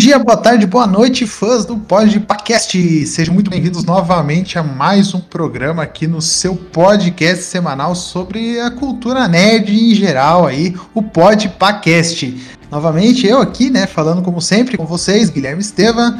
Dia, 0.00 0.18
boa 0.18 0.38
tarde, 0.38 0.66
boa 0.66 0.86
noite, 0.86 1.26
fãs 1.26 1.66
do 1.66 1.76
Podcast. 1.76 3.06
Sejam 3.06 3.34
muito 3.34 3.50
bem-vindos 3.50 3.84
novamente 3.84 4.58
a 4.58 4.62
mais 4.62 5.12
um 5.12 5.20
programa 5.20 5.82
aqui 5.82 6.06
no 6.06 6.22
seu 6.22 6.56
podcast 6.56 7.44
semanal 7.44 7.94
sobre 7.94 8.58
a 8.60 8.70
cultura 8.70 9.28
nerd 9.28 9.70
em 9.70 9.94
geral 9.94 10.46
aí, 10.46 10.74
o 10.94 11.02
Podcast. 11.02 12.34
Novamente 12.70 13.26
eu 13.26 13.42
aqui, 13.42 13.68
né, 13.68 13.86
falando 13.86 14.22
como 14.22 14.40
sempre 14.40 14.78
com 14.78 14.86
vocês, 14.86 15.28
Guilherme 15.28 15.60
Estevam. 15.60 16.18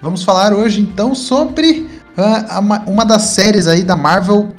Vamos 0.00 0.22
falar 0.22 0.52
hoje 0.52 0.80
então 0.80 1.12
sobre 1.12 1.84
uh, 2.16 2.88
uma 2.88 3.04
das 3.04 3.22
séries 3.22 3.66
aí 3.66 3.82
da 3.82 3.96
Marvel 3.96 4.54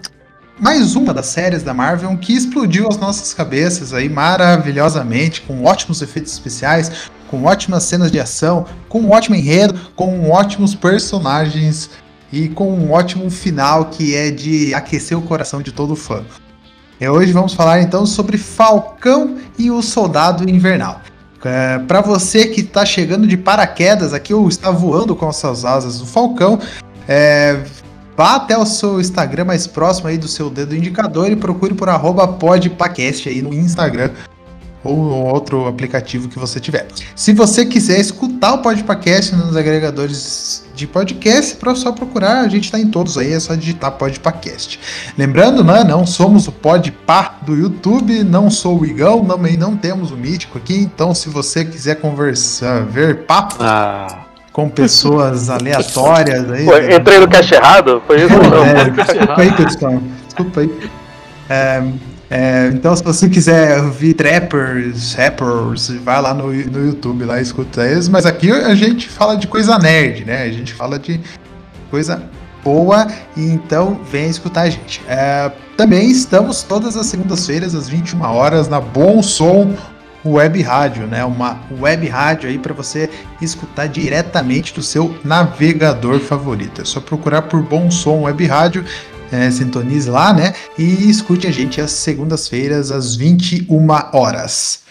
mais 0.60 0.96
uma 0.96 1.14
das 1.14 1.28
séries 1.28 1.62
da 1.62 1.74
Marvel 1.74 2.18
que 2.18 2.34
explodiu 2.34 2.88
as 2.88 2.98
nossas 2.98 3.34
cabeças 3.34 3.94
aí 3.94 4.10
maravilhosamente, 4.10 5.42
com 5.42 5.64
ótimos 5.64 6.02
efeitos 6.02 6.34
especiais, 6.34 7.12
com 7.30 7.44
ótimas 7.44 7.84
cenas 7.84 8.12
de 8.12 8.20
ação, 8.20 8.66
com 8.90 9.02
um 9.02 9.12
ótimo 9.12 9.36
enredo, 9.36 9.80
com 9.96 10.30
ótimos 10.30 10.74
personagens 10.74 11.90
e 12.32 12.50
com 12.50 12.72
um 12.74 12.92
ótimo 12.92 13.30
final 13.30 13.86
que 13.86 14.16
é 14.16 14.32
de 14.32 14.74
aquecer 14.74 15.18
o 15.18 15.22
coração 15.22 15.62
de 15.62 15.72
todo 15.72 15.96
fã. 15.96 16.24
E 17.00 17.08
hoje 17.08 17.32
vamos 17.32 17.54
falar 17.54 17.82
então 17.82 18.06
sobre 18.06 18.38
Falcão 18.38 19.38
e 19.58 19.70
o 19.70 19.82
Soldado 19.82 20.50
Invernal. 20.50 21.02
É, 21.44 21.78
Para 21.80 22.02
você 22.02 22.48
que 22.48 22.62
está 22.62 22.86
chegando 22.86 23.28
de 23.28 23.38
paraquedas 23.38 24.14
aqui 24.14 24.34
ou 24.34 24.48
está 24.50 24.72
voando 24.72 25.16
com 25.16 25.30
as 25.30 25.36
suas 25.38 25.64
asas 25.64 26.00
do 26.00 26.06
Falcão, 26.06 26.60
é, 27.08 27.64
vá 28.18 28.36
até 28.36 28.58
o 28.58 28.66
seu 28.66 29.00
Instagram 29.00 29.46
mais 29.46 29.68
próximo 29.68 30.08
aí 30.08 30.18
do 30.18 30.28
seu 30.28 30.50
dedo 30.50 30.76
indicador 30.76 31.32
e 31.32 31.36
procure 31.36 31.74
por 31.74 31.88
arroba 31.88 32.28
podpacast 32.28 33.30
aí 33.30 33.42
no 33.42 33.54
Instagram 33.54 34.10
ou 34.88 35.28
outro 35.28 35.68
aplicativo 35.68 36.28
que 36.28 36.40
você 36.40 36.60
tiver. 36.60 36.88
Se 37.16 37.34
você 37.34 37.66
quiser 37.66 38.00
escutar 38.00 38.54
o 38.54 38.58
Podpacast 38.60 39.36
nos 39.36 39.56
agregadores 39.56 40.66
de 40.76 40.86
podcast, 40.86 41.58
é 41.66 41.76
só 41.76 41.92
procurar, 41.92 42.42
a 42.42 42.48
gente 42.48 42.66
está 42.66 42.80
em 42.80 42.88
todos 42.88 43.18
aí, 43.18 43.34
é 43.34 43.40
só 43.40 43.56
digitar 43.56 43.92
Podpacast. 43.94 44.80
Lembrando, 45.18 45.64
né, 45.64 45.84
não 45.84 46.06
somos 46.06 46.48
o 46.48 46.52
Podpá 46.52 47.40
do 47.42 47.56
YouTube, 47.56 48.24
não 48.24 48.50
sou 48.50 48.80
o 48.82 48.86
Igão, 48.86 49.26
também 49.26 49.58
não 49.58 49.76
temos 49.76 50.12
o 50.12 50.18
Mítico 50.18 50.58
aqui, 50.58 50.78
então 50.78 51.14
se 51.14 51.30
você 51.30 51.66
quiser 51.66 51.96
conversar, 51.96 52.86
ver 52.86 53.26
papo... 53.26 53.56
Ah 53.60 54.28
com 54.58 54.68
pessoas 54.68 55.52
aleatórias. 55.52 56.52
Aí, 56.52 56.66
Pô, 56.66 56.76
entrei 56.76 57.20
no 57.20 57.28
caixa 57.28 57.58
errado? 57.58 58.02
Foi 58.08 58.24
isso? 58.24 58.34
Não, 58.34 58.66
é, 58.66 58.90
desculpa 58.90 59.42
aí, 59.42 59.52
pessoal. 59.52 60.02
Desculpa 60.26 60.62
aí. 60.62 60.90
É, 61.48 61.84
é, 62.30 62.70
então, 62.74 62.94
se 62.96 63.04
você 63.04 63.30
quiser 63.30 63.82
ouvir 63.82 64.14
trappers, 64.14 65.14
rappers, 65.14 65.90
vai 66.04 66.22
lá 66.22 66.34
no, 66.34 66.48
no 66.52 66.86
YouTube 66.86 67.24
lá 67.24 67.40
escuta 67.40 67.86
eles. 67.86 68.10
Mas 68.10 68.26
aqui 68.26 68.52
a 68.52 68.76
gente 68.76 69.08
fala 69.08 69.38
de 69.38 69.48
coisa 69.48 69.80
nerd, 69.80 70.26
né? 70.26 70.44
A 70.44 70.52
gente 70.52 70.74
fala 70.74 71.00
de 71.00 71.22
coisa 71.90 72.22
boa, 72.64 73.08
então 73.36 74.02
vem 74.12 74.30
escutar 74.30 74.64
a 74.64 74.70
gente. 74.70 75.02
É, 75.08 75.50
também 75.78 76.12
estamos 76.12 76.64
todas 76.64 76.98
as 76.98 77.06
segundas-feiras, 77.06 77.74
às 77.74 77.88
21 77.88 78.22
horas, 78.22 78.68
na 78.68 78.82
Bom 78.82 79.24
Som 79.24 79.74
Web 80.26 80.62
Rádio, 80.62 81.08
né? 81.08 81.24
Uma 81.24 81.62
web 81.80 82.06
rádio 82.10 82.50
aí 82.50 82.58
para 82.58 82.74
você 82.74 83.10
escutar 83.42 83.88
diretamente 83.88 84.74
do 84.74 84.84
seu 84.84 85.16
navegador 85.24 86.20
favorito. 86.20 86.82
É 86.82 86.86
só 86.86 87.00
procurar 87.00 87.44
por 87.44 87.62
Bom 87.62 87.90
Som 87.90 88.24
Web 88.24 88.46
Rádio 88.46 88.84
é, 89.32 89.50
sintonize 89.52 90.10
lá, 90.10 90.34
né? 90.34 90.54
E 90.78 91.10
escute 91.10 91.48
a 91.48 91.52
gente 91.52 91.82
às 91.82 91.92
segundas-feiras, 91.92 92.92
às 92.92 93.16
21 93.16 93.88
horas. 94.14 94.82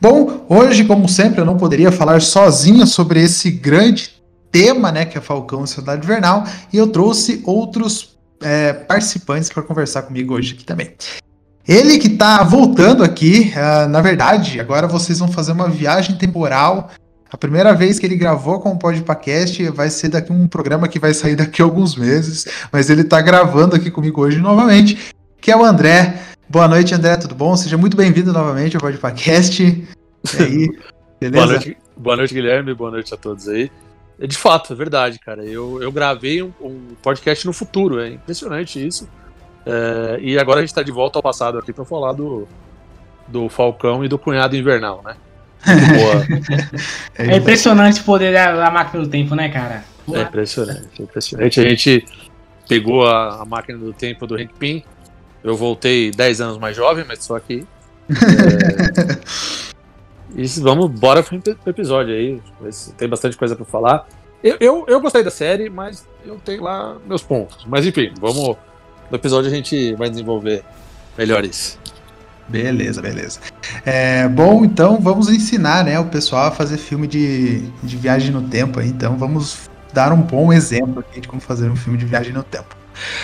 Bom, 0.00 0.44
hoje, 0.48 0.84
como 0.84 1.08
sempre, 1.08 1.40
eu 1.40 1.44
não 1.44 1.56
poderia 1.56 1.90
falar 1.90 2.20
sozinho 2.20 2.86
sobre 2.86 3.22
esse 3.22 3.50
grande 3.50 4.10
tema, 4.52 4.92
né? 4.92 5.04
Que 5.04 5.18
é 5.18 5.20
Falcão 5.20 5.64
e 5.64 5.68
Cidade 5.68 6.04
Invernal, 6.04 6.44
e 6.72 6.76
eu 6.76 6.86
trouxe 6.86 7.42
outros 7.44 8.16
é, 8.42 8.72
participantes 8.72 9.48
para 9.48 9.62
conversar 9.62 10.02
comigo 10.02 10.34
hoje 10.34 10.54
aqui 10.54 10.64
também. 10.64 10.92
Ele 11.66 11.98
que 11.98 12.06
está 12.06 12.44
voltando 12.44 13.02
aqui, 13.02 13.52
uh, 13.56 13.88
na 13.88 14.00
verdade, 14.00 14.60
agora 14.60 14.86
vocês 14.86 15.18
vão 15.18 15.26
fazer 15.26 15.50
uma 15.50 15.68
viagem 15.68 16.16
temporal 16.16 16.90
a 17.30 17.36
primeira 17.36 17.74
vez 17.74 17.98
que 17.98 18.06
ele 18.06 18.16
gravou 18.16 18.60
com 18.60 18.70
o 18.70 18.78
Podpacast 18.78 19.68
vai 19.70 19.90
ser 19.90 20.08
daqui 20.08 20.32
um 20.32 20.46
programa 20.46 20.86
que 20.86 20.98
vai 20.98 21.12
sair 21.12 21.34
daqui 21.34 21.60
a 21.60 21.64
alguns 21.64 21.96
meses, 21.96 22.46
mas 22.72 22.88
ele 22.88 23.02
está 23.02 23.20
gravando 23.20 23.74
aqui 23.74 23.90
comigo 23.90 24.20
hoje 24.20 24.38
novamente, 24.38 25.12
que 25.40 25.50
é 25.50 25.56
o 25.56 25.64
André. 25.64 26.22
Boa 26.48 26.68
noite, 26.68 26.94
André, 26.94 27.16
tudo 27.16 27.34
bom? 27.34 27.56
Seja 27.56 27.76
muito 27.76 27.96
bem-vindo 27.96 28.32
novamente 28.32 28.76
ao 28.76 28.80
Podpacast. 28.80 29.62
E 29.62 29.86
aí, 30.42 30.68
beleza? 31.20 31.44
boa, 31.44 31.46
noite, 31.46 31.76
boa 31.96 32.16
noite, 32.16 32.34
Guilherme, 32.34 32.74
boa 32.74 32.90
noite 32.92 33.12
a 33.12 33.16
todos 33.16 33.48
aí. 33.48 33.70
É 34.20 34.26
de 34.26 34.36
fato, 34.36 34.72
é 34.72 34.76
verdade, 34.76 35.18
cara. 35.18 35.44
Eu, 35.44 35.82
eu 35.82 35.90
gravei 35.90 36.42
um, 36.42 36.52
um 36.60 36.94
podcast 37.02 37.44
no 37.44 37.52
futuro, 37.52 38.00
é 38.00 38.10
impressionante 38.10 38.84
isso. 38.84 39.08
É, 39.66 40.18
e 40.20 40.38
agora 40.38 40.58
a 40.58 40.62
gente 40.62 40.70
está 40.70 40.82
de 40.82 40.92
volta 40.92 41.18
ao 41.18 41.22
passado 41.22 41.58
aqui 41.58 41.72
para 41.72 41.84
falar 41.84 42.12
do, 42.12 42.46
do 43.26 43.48
Falcão 43.48 44.04
e 44.04 44.08
do 44.08 44.16
Cunhado 44.16 44.56
Invernal, 44.56 45.02
né? 45.04 45.16
É 47.18 47.36
impressionante 47.36 48.00
o 48.00 48.04
poder 48.04 48.32
da, 48.32 48.52
da, 48.52 48.70
máquina 48.70 49.02
do 49.02 49.08
tempo, 49.08 49.34
né, 49.34 49.48
cara? 49.48 49.84
É 50.12 50.22
impressionante, 50.22 50.88
é 50.98 51.02
impressionante. 51.02 51.60
A 51.60 51.68
gente 51.68 52.06
pegou 52.68 53.06
a, 53.06 53.42
a, 53.42 53.44
máquina 53.44 53.78
do 53.78 53.92
tempo 53.92 54.26
do 54.26 54.36
Hank 54.36 54.52
Pym. 54.58 54.84
Eu 55.42 55.56
voltei 55.56 56.10
10 56.10 56.40
anos 56.40 56.58
mais 56.58 56.76
jovem, 56.76 57.04
mas 57.06 57.24
só 57.24 57.38
que. 57.38 57.66
É... 58.10 59.18
e 60.42 60.46
vamos, 60.60 60.90
bora 60.90 61.22
pro 61.22 61.40
episódio 61.66 62.14
aí. 62.14 62.40
Tem 62.96 63.08
bastante 63.08 63.36
coisa 63.36 63.56
para 63.56 63.64
falar. 63.64 64.06
Eu, 64.42 64.56
eu, 64.60 64.84
eu, 64.86 65.00
gostei 65.00 65.24
da 65.24 65.30
série, 65.30 65.68
mas 65.68 66.06
eu 66.24 66.38
tenho 66.44 66.62
lá 66.62 66.96
meus 67.06 67.22
pontos. 67.22 67.64
Mas 67.66 67.86
enfim, 67.86 68.12
vamos. 68.20 68.56
No 69.10 69.16
episódio 69.16 69.50
a 69.50 69.54
gente 69.54 69.94
vai 69.94 70.10
desenvolver 70.10 70.64
melhor 71.16 71.44
isso. 71.44 71.78
Beleza, 72.48 73.02
beleza. 73.02 73.40
É, 73.84 74.28
bom, 74.28 74.64
então 74.64 75.00
vamos 75.00 75.28
ensinar 75.28 75.84
né, 75.84 75.98
o 75.98 76.04
pessoal 76.04 76.46
a 76.46 76.50
fazer 76.50 76.76
filme 76.76 77.06
de, 77.06 77.60
de 77.82 77.96
viagem 77.96 78.30
no 78.30 78.42
tempo. 78.42 78.80
Então 78.80 79.16
vamos 79.16 79.68
dar 79.92 80.12
um 80.12 80.20
bom 80.20 80.52
exemplo 80.52 81.00
aqui 81.00 81.20
de 81.20 81.28
como 81.28 81.40
fazer 81.40 81.68
um 81.68 81.76
filme 81.76 81.98
de 81.98 82.06
viagem 82.06 82.32
no 82.32 82.42
tempo. 82.42 82.76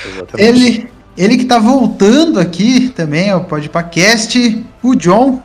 Exatamente. 0.07 0.43
Ele, 0.43 0.91
ele 1.17 1.37
que 1.37 1.45
está 1.45 1.59
voltando 1.59 2.41
aqui 2.41 2.89
também 2.89 3.31
ao 3.31 3.45
Podpacast, 3.45 4.65
o 4.83 4.95
John. 4.97 5.41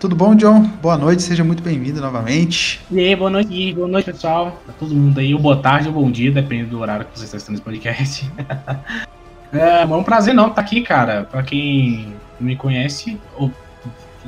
Tudo 0.00 0.14
bom, 0.14 0.34
John? 0.34 0.62
Boa 0.82 0.98
noite, 0.98 1.22
seja 1.22 1.42
muito 1.42 1.62
bem-vindo 1.62 2.00
novamente. 2.00 2.82
E 2.90 2.98
aí, 3.00 3.16
boa 3.16 3.30
noite, 3.30 3.72
boa 3.72 3.88
noite, 3.88 4.12
pessoal. 4.12 4.60
Pra 4.64 4.74
todo 4.74 4.94
mundo 4.94 5.18
aí, 5.18 5.32
ou 5.32 5.40
boa 5.40 5.56
tarde 5.56 5.88
ou 5.88 5.94
bom 5.94 6.10
dia, 6.10 6.30
dependendo 6.30 6.70
do 6.70 6.80
horário 6.80 7.06
que 7.06 7.18
você 7.18 7.24
está 7.24 7.36
assistindo 7.38 7.54
esse 7.54 7.64
podcast. 7.64 8.30
é, 9.52 9.82
é 9.82 9.86
um 9.86 10.02
prazer 10.02 10.34
não 10.34 10.48
estar 10.48 10.56
tá 10.56 10.60
aqui, 10.62 10.82
cara. 10.82 11.24
Pra 11.24 11.42
quem 11.42 12.14
me 12.38 12.56
conhece, 12.56 13.18
ou 13.36 13.50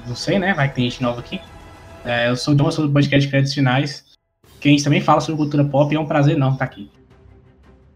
não 0.06 0.16
sei, 0.16 0.38
né? 0.38 0.54
Vai 0.54 0.68
que 0.68 0.76
tem 0.76 0.90
gente 0.90 1.02
nova 1.02 1.20
aqui. 1.20 1.40
É, 2.04 2.28
eu 2.28 2.36
sou 2.36 2.54
o 2.54 2.56
John, 2.56 2.70
sou 2.70 2.86
do 2.86 2.92
podcast 2.92 3.28
Créditos 3.28 3.54
Finais. 3.54 4.04
que 4.60 4.68
a 4.68 4.70
gente 4.70 4.84
também 4.84 5.00
fala 5.00 5.20
sobre 5.20 5.36
cultura 5.36 5.64
pop 5.64 5.94
é 5.94 6.00
um 6.00 6.06
prazer 6.06 6.36
não 6.36 6.52
estar 6.52 6.64
aqui. 6.64 6.90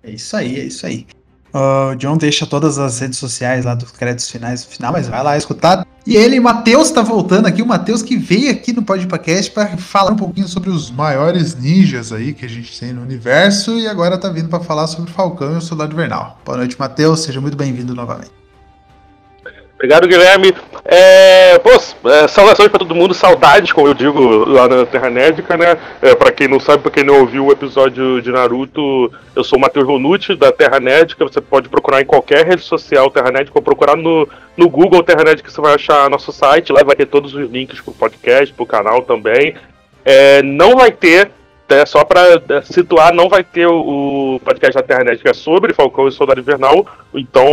É 0.02 0.10
isso 0.10 0.36
aí, 0.36 0.58
é 0.58 0.64
isso 0.64 0.86
aí. 0.86 1.06
O 1.54 1.94
John 1.96 2.16
deixa 2.16 2.46
todas 2.46 2.78
as 2.78 2.98
redes 2.98 3.18
sociais 3.18 3.64
lá 3.64 3.74
dos 3.74 3.90
créditos 3.90 4.30
finais 4.30 4.64
no 4.64 4.70
final, 4.70 4.92
mas 4.92 5.08
vai 5.08 5.22
lá 5.22 5.36
escutar. 5.36 5.86
E 6.06 6.16
ele, 6.16 6.40
Matheus, 6.40 6.90
tá 6.90 7.02
voltando 7.02 7.46
aqui. 7.46 7.62
O 7.62 7.66
Matheus 7.66 8.02
que 8.02 8.16
veio 8.16 8.50
aqui 8.50 8.72
no 8.72 8.82
podcast 8.82 9.50
para 9.50 9.76
falar 9.76 10.12
um 10.12 10.16
pouquinho 10.16 10.48
sobre 10.48 10.70
os 10.70 10.90
maiores 10.90 11.54
ninjas 11.54 12.12
aí 12.12 12.32
que 12.32 12.44
a 12.44 12.48
gente 12.48 12.78
tem 12.78 12.92
no 12.92 13.02
universo 13.02 13.78
e 13.78 13.86
agora 13.86 14.18
tá 14.18 14.28
vindo 14.28 14.48
para 14.48 14.60
falar 14.60 14.86
sobre 14.88 15.10
o 15.10 15.14
Falcão 15.14 15.54
e 15.54 15.58
o 15.58 15.60
Soldado 15.60 15.92
Invernal. 15.92 16.40
Boa 16.44 16.58
noite, 16.58 16.76
Matheus. 16.78 17.20
Seja 17.20 17.40
muito 17.40 17.56
bem-vindo 17.56 17.94
novamente. 17.94 18.41
Obrigado, 19.82 20.06
Guilherme. 20.06 20.54
É, 20.84 21.58
pô, 21.58 21.70
é, 22.08 22.28
saudações 22.28 22.68
para 22.68 22.78
todo 22.78 22.94
mundo, 22.94 23.12
saudades, 23.12 23.72
como 23.72 23.88
eu 23.88 23.94
digo 23.94 24.48
lá 24.48 24.68
na 24.68 24.86
Terra 24.86 25.10
Nédica, 25.10 25.56
né? 25.56 25.76
É, 26.00 26.14
para 26.14 26.30
quem 26.30 26.46
não 26.46 26.60
sabe, 26.60 26.84
para 26.84 26.92
quem 26.92 27.02
não 27.02 27.18
ouviu 27.18 27.46
o 27.46 27.50
episódio 27.50 28.22
de 28.22 28.30
Naruto, 28.30 29.12
eu 29.34 29.42
sou 29.42 29.58
o 29.58 29.60
Matheus 29.60 29.84
Ronucci, 29.84 30.36
da 30.36 30.52
Terra 30.52 30.78
Nédica. 30.78 31.24
Você 31.24 31.40
pode 31.40 31.68
procurar 31.68 32.00
em 32.00 32.04
qualquer 32.04 32.46
rede 32.46 32.62
social 32.62 33.10
Terra 33.10 33.32
Nédica, 33.32 33.58
ou 33.58 33.62
procurar 33.62 33.96
no, 33.96 34.28
no 34.56 34.68
Google 34.68 35.02
Terra 35.02 35.24
Nédica, 35.24 35.50
você 35.50 35.60
vai 35.60 35.74
achar 35.74 36.08
nosso 36.08 36.30
site. 36.30 36.72
Lá 36.72 36.84
vai 36.84 36.94
ter 36.94 37.06
todos 37.06 37.34
os 37.34 37.50
links 37.50 37.80
pro 37.80 37.92
podcast, 37.92 38.54
pro 38.54 38.64
canal 38.64 39.02
também. 39.02 39.56
É, 40.04 40.44
não 40.44 40.76
vai 40.76 40.92
ter 40.92 41.28
é, 41.72 41.86
só 41.86 42.04
para 42.04 42.20
é, 42.20 42.62
situar, 42.62 43.14
não 43.14 43.28
vai 43.28 43.42
ter 43.42 43.66
o, 43.66 44.40
podcast 44.44 44.74
da 44.74 44.82
Terranet 44.82 45.20
que 45.22 45.28
é 45.28 45.34
sobre 45.34 45.72
Falcão 45.72 46.06
e 46.06 46.12
Soldado 46.12 46.40
Invernal, 46.40 46.86
então 47.14 47.46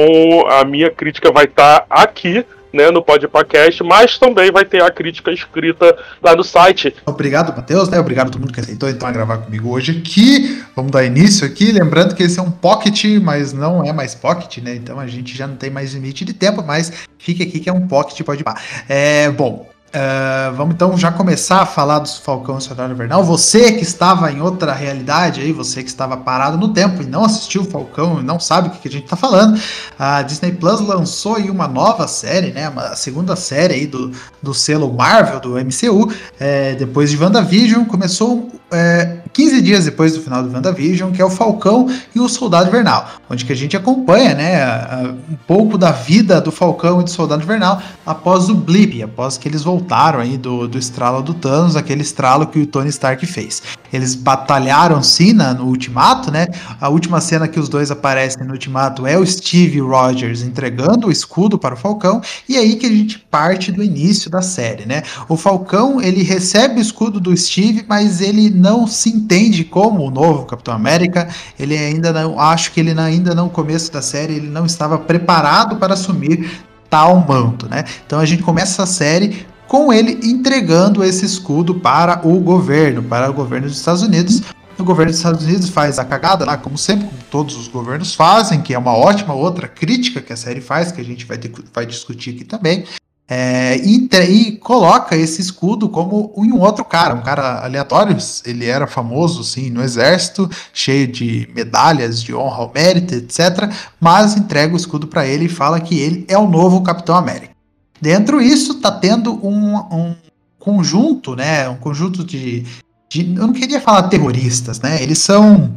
a 0.50 0.63
minha 0.66 0.92
crítica 0.92 1.31
vai 1.31 1.45
estar 1.45 1.81
tá 1.81 1.86
aqui, 1.89 2.45
né, 2.71 2.92
no 2.92 3.01
podcast, 3.01 3.83
mas 3.83 4.18
também 4.18 4.51
vai 4.51 4.63
ter 4.63 4.83
a 4.83 4.92
crítica 4.92 5.31
escrita 5.31 5.98
lá 6.21 6.36
no 6.36 6.44
site. 6.44 6.95
Obrigado, 7.06 7.56
Matheus, 7.56 7.89
né? 7.89 8.00
Obrigado 8.00 8.27
a 8.27 8.31
todo 8.31 8.42
mundo 8.42 8.54
que 8.54 8.60
aceitou 8.60 8.89
então 8.89 9.12
gravar 9.12 9.39
comigo 9.39 9.69
hoje 9.69 10.04
aqui. 10.04 10.63
Vamos 10.75 10.92
dar 10.92 11.04
início 11.04 11.45
aqui, 11.48 11.71
lembrando 11.71 12.16
que 12.16 12.24
esse 12.24 12.39
é 12.39 12.44
um 12.44 12.51
pocket, 12.51 13.04
mas 13.21 13.54
não 13.54 13.83
é 13.83 13.92
mais 13.92 14.13
pocket, 14.13 14.60
né? 14.60 14.75
Então 14.75 15.00
a 15.00 15.07
gente 15.07 15.36
já 15.36 15.48
não 15.48 15.56
tem 15.56 15.69
mais 15.69 15.94
limite 15.94 16.24
de 16.24 16.33
tempo, 16.33 16.63
mas 16.63 16.92
fica 17.18 17.44
aqui 17.44 17.60
que 17.60 17.69
é 17.69 17.74
um 17.74 17.88
pocket, 17.88 18.21
pode 18.24 18.44
ir. 18.44 18.45
É, 18.88 19.30
bom, 19.31 19.69
Uh, 19.89 20.53
vamos 20.56 20.75
então 20.75 20.95
já 20.95 21.12
começar 21.12 21.62
a 21.63 21.65
falar 21.65 21.97
dos 21.97 22.18
Falcão 22.18 22.59
e 22.59 22.91
Invernal. 22.91 23.24
Você 23.24 23.71
que 23.71 23.81
estava 23.81 24.31
em 24.31 24.39
outra 24.39 24.71
realidade 24.71 25.41
aí, 25.41 25.51
você 25.51 25.81
que 25.81 25.89
estava 25.89 26.15
parado 26.15 26.57
no 26.57 26.71
tempo 26.71 27.01
e 27.01 27.07
não 27.07 27.25
assistiu 27.25 27.63
o 27.63 27.65
Falcão 27.65 28.19
e 28.19 28.24
não 28.24 28.39
sabe 28.39 28.68
o 28.68 28.71
que, 28.71 28.77
que 28.77 28.88
a 28.88 28.91
gente 28.91 29.06
está 29.06 29.15
falando, 29.15 29.59
a 29.97 30.21
Disney 30.21 30.51
Plus 30.51 30.80
lançou 30.80 31.38
aí 31.38 31.50
uma 31.50 31.68
nova 31.68 32.07
série, 32.07 32.51
né? 32.51 32.69
Uma 32.69 32.95
segunda 32.95 33.36
série 33.36 33.74
aí 33.74 33.88
do, 33.88 34.12
do 34.44 34.53
selo 34.53 34.94
Marvel, 34.94 35.39
do 35.39 35.56
MCU, 35.56 36.13
é, 36.39 36.75
depois 36.75 37.09
de 37.09 37.18
WandaVision, 37.18 37.85
começou 37.85 38.47
é, 38.71 39.18
15 39.33 39.62
dias 39.62 39.86
depois 39.86 40.13
do 40.13 40.21
final 40.21 40.44
do 40.44 40.51
WandaVision, 40.51 41.12
que 41.12 41.21
é 41.21 41.25
o 41.25 41.30
Falcão 41.30 41.88
e 42.13 42.19
o 42.19 42.27
Soldado 42.27 42.68
Invernal, 42.68 43.07
onde 43.30 43.45
que 43.45 43.54
a 43.54 43.56
gente 43.56 43.75
acompanha, 43.77 44.33
né, 44.33 45.16
um 45.30 45.36
pouco 45.48 45.77
da 45.77 45.92
vida 45.92 46.42
do 46.42 46.51
Falcão 46.51 47.01
e 47.01 47.04
do 47.04 47.10
Soldado 47.10 47.44
Invernal 47.44 47.81
após 48.06 48.50
o 48.50 48.56
blip, 48.56 49.01
após 49.01 49.38
que 49.38 49.48
eles 49.48 49.63
voltaram 49.63 50.19
aí 50.19 50.38
do, 50.38 50.68
do 50.68 50.77
estralo 50.77 51.21
do 51.21 51.33
Thanos, 51.33 51.75
aquele 51.75 52.01
estralo 52.01 52.48
que 52.48 52.60
o 52.60 52.68
Tony 52.68 52.89
Stark 52.89 53.25
fez. 53.25 53.62
Eles 53.92 54.16
batalharam 54.16 55.01
sim 55.01 55.33
no 55.33 55.66
Ultimato, 55.66 56.31
né? 56.31 56.48
A 56.80 56.89
última 56.89 57.21
cena 57.21 57.48
que 57.48 57.60
os 57.60 57.69
dois 57.69 57.92
aparecem 57.92 58.44
no 58.45 58.54
Ultimato 58.54 59.06
é 59.07 59.18
o 59.18 59.25
Steve 59.25 59.80
Rogers 59.80 60.42
entregando 60.42 61.07
o 61.07 61.12
escudo 61.12 61.57
para 61.57 61.75
o 61.75 61.77
Falcão, 61.77 62.21
e 62.48 62.56
é 62.56 62.60
aí 62.60 62.75
que 62.75 62.86
a 62.86 62.89
gente 62.89 63.19
parte 63.19 63.71
do 63.71 63.83
início 63.83 64.30
da 64.30 64.42
série, 64.42 64.86
né? 64.86 65.04
O 65.27 65.38
Falcão, 65.38 66.01
ele 66.01 66.24
recebe 66.24 66.80
o 66.80 66.81
escudo 66.81 67.19
do 67.19 67.36
Steve, 67.36 67.86
mas 67.88 68.21
ele 68.21 68.50
não 68.59 68.85
se 68.85 69.09
entende 69.09 69.63
como 69.63 70.06
o 70.06 70.11
novo 70.11 70.45
Capitão 70.45 70.73
América. 70.73 71.27
Ele 71.57 71.77
ainda 71.77 72.11
não, 72.11 72.39
acho 72.39 72.71
que 72.71 72.79
ele 72.79 72.91
ainda 73.00 73.33
no 73.33 73.50
começo 73.50 73.91
da 73.91 74.01
série, 74.01 74.35
ele 74.35 74.50
não 74.50 74.65
estava 74.65 74.97
preparado 74.97 75.77
para 75.77 75.94
assumir 75.94 76.50
tal 76.89 77.25
manto, 77.27 77.67
né? 77.69 77.85
Então 78.06 78.19
a 78.19 78.25
gente 78.25 78.44
começa 78.44 78.83
a 78.83 78.85
série 78.85 79.45
com 79.67 79.94
ele 79.94 80.19
entregando 80.23 81.03
esse 81.03 81.25
escudo 81.25 81.75
para 81.75 82.27
o 82.27 82.39
governo, 82.39 83.03
para 83.03 83.29
o 83.29 83.33
governo 83.33 83.67
dos 83.67 83.77
Estados 83.77 84.01
Unidos. 84.01 84.41
O 84.77 84.83
governo 84.83 85.11
dos 85.11 85.19
Estados 85.19 85.44
Unidos 85.44 85.69
faz 85.69 86.00
a 86.00 86.06
cagada 86.06 86.45
lá, 86.45 86.57
como 86.57 86.77
sempre, 86.77 87.06
como 87.06 87.21
todos 87.29 87.56
os 87.56 87.67
governos 87.67 88.15
fazem, 88.15 88.61
que 88.61 88.73
é 88.73 88.79
uma 88.79 88.95
ótima 88.95 89.33
outra 89.33 89.67
crítica 89.67 90.21
que 90.21 90.33
a 90.33 90.38
série 90.38 90.61
faz, 90.61 90.91
que 90.91 91.01
a 91.01 91.03
gente 91.03 91.25
vai, 91.25 91.38
ter, 91.38 91.51
vai 91.73 91.85
discutir 91.85 92.31
aqui 92.31 92.45
também. 92.45 92.85
É, 93.31 93.78
e, 93.78 94.10
e, 94.28 94.52
coloca 94.54 95.16
esse 95.16 95.40
escudo 95.40 95.88
como 95.88 96.34
em 96.38 96.52
um 96.52 96.62
outro 96.62 96.84
cara, 96.84 97.14
um 97.14 97.22
cara 97.22 97.64
aleatório. 97.64 98.18
Ele 98.44 98.66
era 98.66 98.88
famoso, 98.88 99.44
sim, 99.44 99.70
no 99.70 99.84
exército, 99.84 100.50
cheio 100.74 101.08
de 101.08 101.48
medalhas 101.54 102.24
de 102.24 102.34
honra 102.34 102.58
ao 102.64 102.72
mérito, 102.74 103.14
etc. 103.14 103.72
Mas 104.00 104.36
entrega 104.36 104.74
o 104.74 104.78
escudo 104.78 105.06
para 105.06 105.28
ele 105.28 105.46
e 105.46 105.50
fala 105.50 105.80
que 105.80 106.00
ele 106.00 106.26
é 106.28 106.40
o 106.40 106.50
novo 106.50 106.81
Capitão 106.81 107.16
América. 107.16 107.54
Dentro 108.02 108.42
disso, 108.42 108.76
tá 108.76 108.92
tendo 108.92 109.34
um, 109.46 109.76
um 109.76 110.16
conjunto, 110.58 111.36
né? 111.36 111.70
Um 111.70 111.76
conjunto 111.76 112.24
de, 112.24 112.66
de, 113.08 113.36
Eu 113.36 113.46
não 113.46 113.54
queria 113.54 113.80
falar 113.80 114.04
terroristas, 114.04 114.80
né? 114.80 115.04
Eles 115.04 115.20
são 115.20 115.76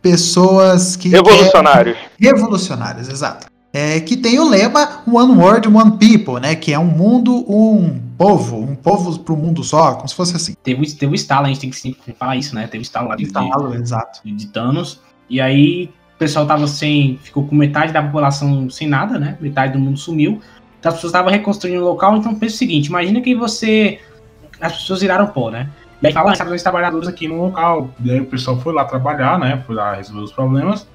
pessoas 0.00 0.96
que. 0.96 1.10
Revolucionários. 1.10 1.98
Querem, 1.98 2.10
revolucionários, 2.18 3.08
exato 3.10 3.50
é, 3.72 4.00
que 4.00 4.16
tem 4.16 4.38
o 4.38 4.48
lema 4.48 5.02
One 5.06 5.32
World, 5.40 5.68
One 5.68 5.92
People, 5.92 6.40
né? 6.40 6.56
Que 6.56 6.72
é 6.72 6.78
um 6.78 6.86
mundo, 6.86 7.44
um 7.48 8.00
povo, 8.18 8.58
um 8.58 8.74
povo 8.74 9.18
para 9.20 9.32
o 9.32 9.36
mundo 9.36 9.62
só, 9.62 9.94
como 9.94 10.08
se 10.08 10.14
fosse 10.14 10.34
assim. 10.34 10.54
Teve, 10.62 10.90
teve 10.92 11.12
o 11.12 11.14
estalo, 11.14 11.46
a 11.46 11.48
gente 11.48 11.60
tem 11.60 11.70
que 11.70 12.12
falar 12.14 12.36
isso, 12.36 12.54
né? 12.54 12.66
Teve 12.66 12.82
o 12.82 12.82
estalo 12.82 13.08
lá 13.08 13.16
de, 13.16 13.24
estalo, 13.24 13.70
de, 13.70 13.76
exato. 13.76 14.20
De, 14.24 14.46
Thanos. 14.48 15.00
E 15.28 15.40
aí 15.40 15.90
o 16.16 16.18
pessoal 16.18 16.46
tava 16.46 16.66
sem. 16.66 17.18
ficou 17.22 17.46
com 17.46 17.54
metade 17.54 17.92
da 17.92 18.02
população 18.02 18.68
sem 18.68 18.88
nada, 18.88 19.18
né? 19.18 19.38
Metade 19.40 19.72
do 19.72 19.78
mundo 19.78 19.98
sumiu. 19.98 20.40
Então 20.80 20.90
as 20.90 20.96
pessoas 20.96 21.12
estavam 21.12 21.30
reconstruindo 21.30 21.80
o 21.80 21.84
local. 21.84 22.16
Então 22.16 22.34
pensa 22.34 22.56
o 22.56 22.58
seguinte: 22.58 22.86
imagina 22.86 23.20
que 23.20 23.34
você. 23.34 24.00
As 24.60 24.72
pessoas 24.72 25.00
viraram 25.00 25.28
pó, 25.28 25.50
né? 25.50 25.70
E 26.02 26.06
aí 26.06 26.12
fala, 26.12 26.32
ah, 26.32 26.44
dois 26.44 26.62
trabalhadores 26.62 27.08
aqui 27.08 27.28
no 27.28 27.40
local. 27.42 27.90
E 28.02 28.10
aí 28.10 28.20
o 28.20 28.26
pessoal 28.26 28.58
foi 28.58 28.72
lá 28.72 28.84
trabalhar, 28.84 29.38
né? 29.38 29.62
Foi 29.66 29.74
lá 29.74 29.94
resolver 29.94 30.22
os 30.22 30.32
problemas. 30.32 30.88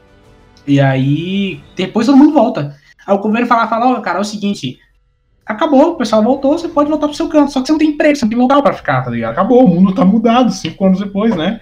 E 0.67 0.79
aí, 0.79 1.61
depois 1.75 2.07
todo 2.07 2.17
mundo 2.17 2.33
volta. 2.33 2.75
Aí 3.05 3.15
o 3.15 3.19
governo 3.19 3.47
fala, 3.47 3.67
fala, 3.67 3.87
ó, 3.87 3.97
oh, 3.97 4.01
cara, 4.01 4.17
é 4.17 4.21
o 4.21 4.25
seguinte, 4.25 4.79
acabou, 5.45 5.91
o 5.91 5.95
pessoal 5.95 6.23
voltou, 6.23 6.57
você 6.57 6.67
pode 6.67 6.89
voltar 6.89 7.07
pro 7.07 7.15
seu 7.15 7.29
canto, 7.29 7.51
só 7.51 7.61
que 7.61 7.67
você 7.67 7.71
não 7.71 7.79
tem 7.79 7.89
emprego, 7.89 8.15
você 8.15 8.25
não 8.25 8.29
tem 8.29 8.39
local 8.39 8.63
para 8.63 8.73
ficar, 8.73 9.03
tá 9.03 9.11
ligado? 9.11 9.33
Acabou, 9.33 9.63
o 9.63 9.67
mundo 9.67 9.93
tá 9.93 10.03
mudado, 10.03 10.51
cinco 10.51 10.85
anos 10.85 10.99
depois, 10.99 11.35
né? 11.35 11.61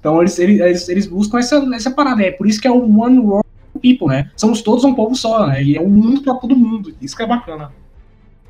Então 0.00 0.20
eles, 0.20 0.38
eles, 0.38 0.88
eles 0.88 1.06
buscam 1.06 1.38
essa, 1.38 1.56
essa 1.74 1.90
parada, 1.90 2.22
é 2.22 2.30
por 2.30 2.46
isso 2.46 2.60
que 2.60 2.66
é 2.66 2.70
o 2.70 3.00
One 3.00 3.18
World 3.18 3.46
People, 3.82 4.08
né? 4.08 4.30
Somos 4.36 4.62
todos 4.62 4.84
um 4.84 4.94
povo 4.94 5.14
só, 5.14 5.46
né? 5.46 5.62
E 5.62 5.76
é 5.76 5.80
um 5.80 5.88
mundo 5.88 6.22
para 6.22 6.34
todo 6.34 6.56
mundo, 6.56 6.94
isso 7.02 7.16
que 7.16 7.22
é 7.22 7.26
bacana. 7.26 7.70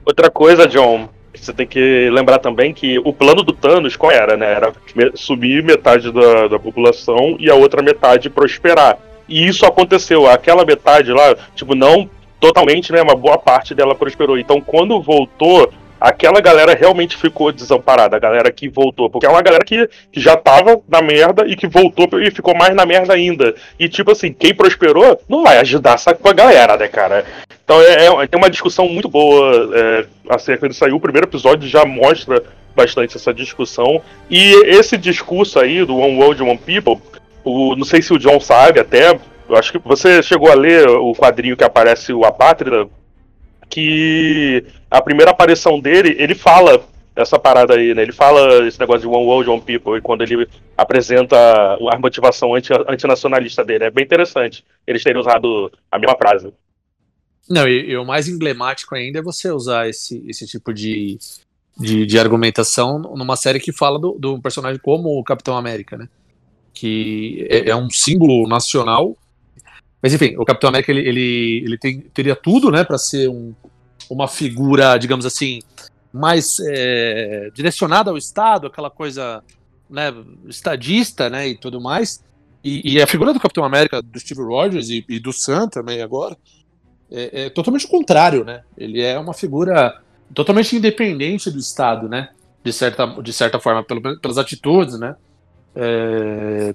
Outra 0.06 0.30
coisa, 0.30 0.66
John, 0.66 1.08
você 1.34 1.52
tem 1.52 1.66
que 1.66 2.08
lembrar 2.10 2.38
também 2.38 2.72
que 2.72 2.98
o 3.00 3.12
plano 3.12 3.42
do 3.42 3.52
Thanos 3.52 3.96
qual 3.96 4.12
era, 4.12 4.36
né? 4.36 4.52
Era 4.52 4.72
subir 5.14 5.62
metade 5.62 6.12
da, 6.12 6.48
da 6.48 6.58
população 6.58 7.36
e 7.38 7.50
a 7.50 7.54
outra 7.54 7.82
metade 7.82 8.30
prosperar. 8.30 8.98
E 9.28 9.46
isso 9.46 9.66
aconteceu. 9.66 10.26
Aquela 10.26 10.64
metade 10.64 11.12
lá, 11.12 11.36
tipo, 11.54 11.74
não 11.74 12.08
totalmente, 12.40 12.92
né? 12.92 13.02
Uma 13.02 13.14
boa 13.14 13.38
parte 13.38 13.74
dela 13.74 13.94
prosperou. 13.94 14.38
Então, 14.38 14.60
quando 14.60 15.00
voltou, 15.02 15.72
aquela 16.00 16.40
galera 16.40 16.74
realmente 16.74 17.16
ficou 17.16 17.52
desamparada, 17.52 18.16
a 18.16 18.20
galera 18.20 18.50
que 18.50 18.68
voltou. 18.68 19.10
Porque 19.10 19.26
é 19.26 19.28
uma 19.28 19.42
galera 19.42 19.64
que, 19.64 19.88
que 20.12 20.20
já 20.20 20.36
tava 20.36 20.80
na 20.88 21.02
merda 21.02 21.46
e 21.46 21.56
que 21.56 21.66
voltou 21.66 22.08
e 22.20 22.30
ficou 22.30 22.56
mais 22.56 22.74
na 22.74 22.86
merda 22.86 23.14
ainda. 23.14 23.54
E, 23.78 23.88
tipo 23.88 24.12
assim, 24.12 24.32
quem 24.32 24.54
prosperou 24.54 25.20
não 25.28 25.42
vai 25.42 25.58
ajudar 25.58 25.98
sabe, 25.98 26.20
com 26.20 26.28
a 26.28 26.32
galera, 26.32 26.76
né, 26.76 26.88
cara? 26.88 27.24
Então, 27.64 27.80
é, 27.82 28.06
é, 28.06 28.26
tem 28.26 28.38
uma 28.38 28.50
discussão 28.50 28.88
muito 28.88 29.08
boa 29.08 29.70
é, 29.74 30.06
acerca 30.28 30.68
disso 30.68 30.84
aí. 30.84 30.92
O 30.92 31.00
primeiro 31.00 31.26
episódio 31.26 31.68
já 31.68 31.84
mostra 31.84 32.42
bastante 32.74 33.16
essa 33.16 33.34
discussão. 33.34 34.00
E 34.30 34.52
esse 34.66 34.96
discurso 34.96 35.58
aí 35.58 35.84
do 35.84 35.96
One 35.96 36.16
World, 36.16 36.42
One 36.42 36.58
People 36.58 36.96
o, 37.48 37.76
não 37.76 37.84
sei 37.84 38.02
se 38.02 38.12
o 38.12 38.18
John 38.18 38.40
sabe 38.40 38.80
até. 38.80 39.18
Eu 39.48 39.56
acho 39.56 39.72
que 39.72 39.78
você 39.78 40.22
chegou 40.22 40.50
a 40.50 40.54
ler 40.54 40.88
o 40.88 41.12
quadrinho 41.14 41.56
que 41.56 41.64
aparece 41.64 42.12
o 42.12 42.24
Apátrida, 42.24 42.86
que 43.68 44.64
a 44.90 45.00
primeira 45.00 45.30
aparição 45.30 45.80
dele, 45.80 46.14
ele 46.18 46.34
fala 46.34 46.82
essa 47.16 47.38
parada 47.38 47.74
aí, 47.74 47.94
né? 47.94 48.02
Ele 48.02 48.12
fala 48.12 48.66
esse 48.66 48.78
negócio 48.78 49.00
de 49.00 49.08
One 49.08 49.26
World, 49.26 49.50
One 49.50 49.60
People, 49.60 50.00
quando 50.00 50.22
ele 50.22 50.46
apresenta 50.76 51.36
a 51.90 51.98
motivação 51.98 52.54
anti, 52.54 52.72
antinacionalista 52.86 53.64
dele. 53.64 53.84
É 53.84 53.90
bem 53.90 54.04
interessante 54.04 54.64
eles 54.86 55.02
terem 55.02 55.20
usado 55.20 55.72
a 55.90 55.98
mesma 55.98 56.16
frase. 56.16 56.52
Não, 57.48 57.66
e, 57.66 57.90
e, 57.90 57.96
o 57.96 58.04
mais 58.04 58.28
emblemático 58.28 58.94
ainda 58.94 59.18
é 59.18 59.22
você 59.22 59.50
usar 59.50 59.88
esse, 59.88 60.22
esse 60.28 60.46
tipo 60.46 60.72
de, 60.72 61.18
de, 61.76 62.06
de 62.06 62.18
argumentação 62.18 62.98
numa 62.98 63.36
série 63.36 63.58
que 63.58 63.72
fala 63.72 63.98
do, 63.98 64.12
do 64.12 64.40
personagem 64.40 64.80
como 64.80 65.18
o 65.18 65.24
Capitão 65.24 65.56
América, 65.56 65.96
né? 65.96 66.08
Que 66.78 67.44
é, 67.50 67.70
é 67.70 67.76
um 67.76 67.90
símbolo 67.90 68.48
nacional. 68.48 69.16
Mas 70.00 70.14
enfim, 70.14 70.36
o 70.38 70.44
Capitão 70.44 70.68
América 70.68 70.92
ele, 70.92 71.08
ele, 71.08 71.62
ele 71.64 71.78
tem, 71.78 72.00
teria 72.00 72.36
tudo, 72.36 72.70
né, 72.70 72.84
para 72.84 72.96
ser 72.96 73.28
um, 73.28 73.52
uma 74.08 74.28
figura, 74.28 74.96
digamos 74.96 75.26
assim, 75.26 75.60
mais 76.12 76.56
é, 76.68 77.50
direcionada 77.52 78.10
ao 78.10 78.16
Estado, 78.16 78.68
aquela 78.68 78.90
coisa 78.90 79.42
né, 79.90 80.14
estadista, 80.46 81.28
né, 81.28 81.48
e 81.48 81.58
tudo 81.58 81.80
mais. 81.80 82.22
E, 82.62 82.94
e, 82.94 83.02
a 83.02 83.06
figura 83.08 83.32
do 83.32 83.40
Capitão 83.40 83.64
América, 83.64 84.00
do 84.00 84.20
Steve 84.20 84.42
Rogers 84.42 84.88
e, 84.88 85.04
e 85.08 85.18
do 85.18 85.32
Sam 85.32 85.68
também 85.68 86.00
agora, 86.00 86.36
é, 87.10 87.46
é, 87.46 87.50
totalmente 87.50 87.86
o 87.86 87.88
contrário, 87.88 88.44
né? 88.44 88.62
Ele 88.76 89.00
é 89.00 89.18
uma 89.18 89.32
figura 89.32 90.00
totalmente 90.34 90.76
independente 90.76 91.50
do 91.50 91.58
Estado, 91.58 92.08
né? 92.08 92.30
De 92.62 92.72
certa, 92.72 93.06
de 93.06 93.32
certa 93.32 93.58
forma, 93.58 93.82
pelo, 93.82 94.20
pelas 94.20 94.38
atitudes, 94.38 94.98
né? 94.98 95.16
É, 95.80 96.74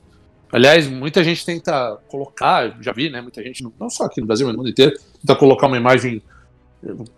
aliás, 0.50 0.88
muita 0.88 1.22
gente 1.24 1.46
tenta 1.46 1.98
colocar, 2.08 2.78
já 2.80 2.94
vi, 2.94 3.10
né? 3.10 3.20
Muita 3.22 3.44
gente, 3.44 3.62
não 3.78 3.90
só 3.90 4.06
aqui 4.06 4.22
no 4.22 4.28
Brasil, 4.28 4.48
mas 4.48 4.56
no 4.56 4.60
mundo 4.60 4.72
inteiro, 4.72 4.94
tenta 5.20 5.36
colocar 5.36 5.68
uma 5.68 5.76
imagem 5.76 6.22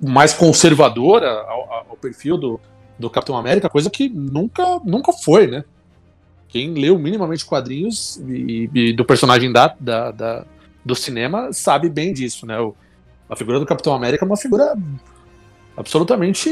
mais 0.01 0.33
conservadora 0.33 1.29
ao, 1.29 1.85
ao 1.89 1.97
perfil 1.97 2.37
do, 2.37 2.59
do 2.97 3.09
Capitão 3.09 3.37
América, 3.37 3.69
coisa 3.69 3.89
que 3.89 4.09
nunca, 4.09 4.79
nunca 4.83 5.13
foi, 5.13 5.45
né? 5.45 5.63
Quem 6.47 6.73
leu 6.73 6.97
minimamente 6.97 7.45
quadrinhos 7.45 8.17
e, 8.27 8.69
e 8.73 8.93
do 8.93 9.05
personagem 9.05 9.51
da, 9.51 9.75
da, 9.79 10.11
da, 10.11 10.45
do 10.83 10.95
cinema 10.95 11.53
sabe 11.53 11.87
bem 11.87 12.13
disso, 12.13 12.47
né? 12.47 12.59
O, 12.59 12.75
a 13.29 13.35
figura 13.35 13.59
do 13.59 13.65
Capitão 13.65 13.93
América 13.93 14.25
é 14.25 14.27
uma 14.27 14.37
figura 14.37 14.75
absolutamente. 15.77 16.49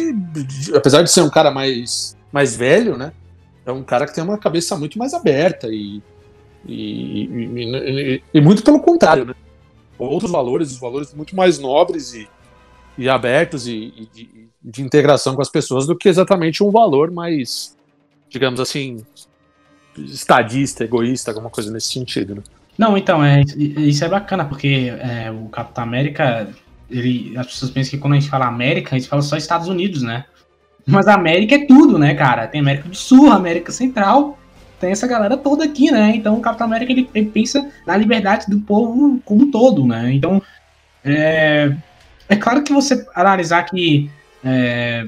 Apesar 0.76 1.02
de 1.02 1.12
ser 1.12 1.22
um 1.22 1.30
cara 1.30 1.50
mais, 1.50 2.18
mais 2.32 2.56
velho, 2.56 2.98
né? 2.98 3.14
É 3.66 3.72
um 3.72 3.84
cara 3.84 4.06
que 4.06 4.14
tem 4.14 4.24
uma 4.24 4.38
cabeça 4.38 4.78
muito 4.78 4.98
mais 4.98 5.14
aberta 5.14 5.68
e. 5.68 6.02
E, 6.66 7.26
e, 7.26 8.24
e 8.34 8.42
muito 8.42 8.64
pelo 8.64 8.80
contrário, 8.80 9.26
né? 9.26 9.34
Outros 10.00 10.32
valores, 10.32 10.72
os 10.72 10.80
valores 10.80 11.14
muito 11.14 11.36
mais 11.36 11.60
nobres 11.60 12.14
e, 12.14 12.28
e 12.98 13.10
abertos 13.10 13.68
e, 13.68 14.08
de, 14.14 14.48
de 14.64 14.82
integração 14.82 15.36
com 15.36 15.42
as 15.42 15.50
pessoas 15.50 15.86
do 15.86 15.96
que 15.96 16.08
exatamente 16.08 16.64
um 16.64 16.72
valor 16.72 17.12
mais, 17.12 17.78
digamos 18.30 18.62
assim, 18.62 19.04
estadista, 19.98 20.86
egoísta, 20.86 21.32
alguma 21.32 21.50
coisa 21.50 21.72
nesse 21.72 21.92
sentido, 21.92 22.36
né? 22.36 22.44
Não, 22.78 22.98
então, 22.98 23.24
é, 23.24 23.42
isso 23.42 24.04
é 24.04 24.10
bacana, 24.10 24.46
porque 24.46 24.92
é, 25.00 25.30
o 25.32 25.48
Capitão 25.50 25.84
América, 25.84 26.48
ele, 26.90 27.38
as 27.38 27.48
pessoas 27.48 27.72
pensam 27.72 27.92
que 27.92 27.98
quando 27.98 28.14
a 28.14 28.20
gente 28.20 28.30
fala 28.30 28.48
América, 28.48 28.96
a 28.96 28.98
gente 28.98 29.08
fala 29.08 29.22
só 29.22 29.38
Estados 29.38 29.68
Unidos, 29.68 30.02
né? 30.02 30.26
Mas 30.86 31.08
a 31.08 31.14
América 31.14 31.56
é 31.56 31.66
tudo, 31.66 31.98
né, 31.98 32.14
cara? 32.14 32.48
Tem 32.48 32.62
América 32.62 32.90
do 32.90 32.96
Sul, 32.96 33.32
América 33.32 33.72
Central, 33.72 34.38
tem 34.80 34.92
essa 34.92 35.08
galera 35.08 35.38
toda 35.38 35.64
aqui, 35.64 35.90
né? 35.90 36.14
Então 36.16 36.38
o 36.38 36.42
Capitão 36.42 36.68
América 36.68 36.92
ele, 36.92 37.10
ele 37.14 37.28
pensa 37.28 37.70
na 37.88 37.96
liberdade 37.96 38.48
do 38.50 38.60
povo 38.60 39.20
como 39.24 39.44
um 39.44 39.52
todo, 39.52 39.86
né? 39.86 40.12
Então 40.14 40.42
é, 41.04 41.74
é 42.28 42.36
claro 42.36 42.64
que 42.64 42.74
você 42.74 43.06
analisar 43.16 43.64
que 43.64 44.10
é, 44.44 45.08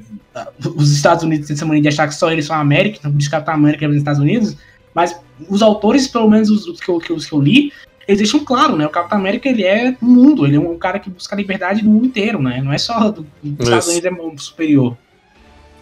os 0.76 0.92
Estados 0.92 1.24
Unidos 1.24 1.48
têm 1.48 1.56
essa 1.56 1.66
mania 1.66 1.82
de 1.82 1.88
achar 1.90 2.08
que 2.08 2.16
só 2.16 2.32
eles 2.32 2.46
são 2.46 2.56
a 2.56 2.60
América, 2.60 3.00
então 3.00 3.12
por 3.12 3.30
Capitão 3.30 3.54
América 3.54 3.86
é 3.86 3.90
os 3.90 3.98
Estados 3.98 4.22
Unidos, 4.22 4.56
mas 4.94 5.20
os 5.50 5.62
autores, 5.62 6.08
pelo 6.08 6.30
menos 6.30 6.50
os, 6.50 6.66
os, 6.68 6.80
que, 6.80 6.88
eu, 6.88 6.98
que, 7.00 7.12
os 7.12 7.26
que 7.26 7.34
eu 7.34 7.42
li, 7.42 7.74
eles 8.08 8.20
deixam 8.20 8.46
claro, 8.46 8.78
né? 8.78 8.86
O 8.86 8.90
Capitão 8.90 9.18
América 9.18 9.50
ele 9.50 9.64
é 9.64 9.96
o 10.02 10.06
mundo, 10.06 10.46
ele 10.46 10.56
é 10.56 10.60
um 10.60 10.78
cara 10.78 11.00
que 11.00 11.10
busca 11.10 11.36
a 11.36 11.38
liberdade 11.38 11.84
no 11.84 11.92
mundo 11.92 12.06
inteiro, 12.06 12.42
né? 12.42 12.62
Não 12.64 12.72
é 12.72 12.78
só 12.78 13.10
dos 13.10 13.26
Estados 13.60 13.88
Unidos 13.88 14.06
é 14.06 14.38
superior. 14.38 14.96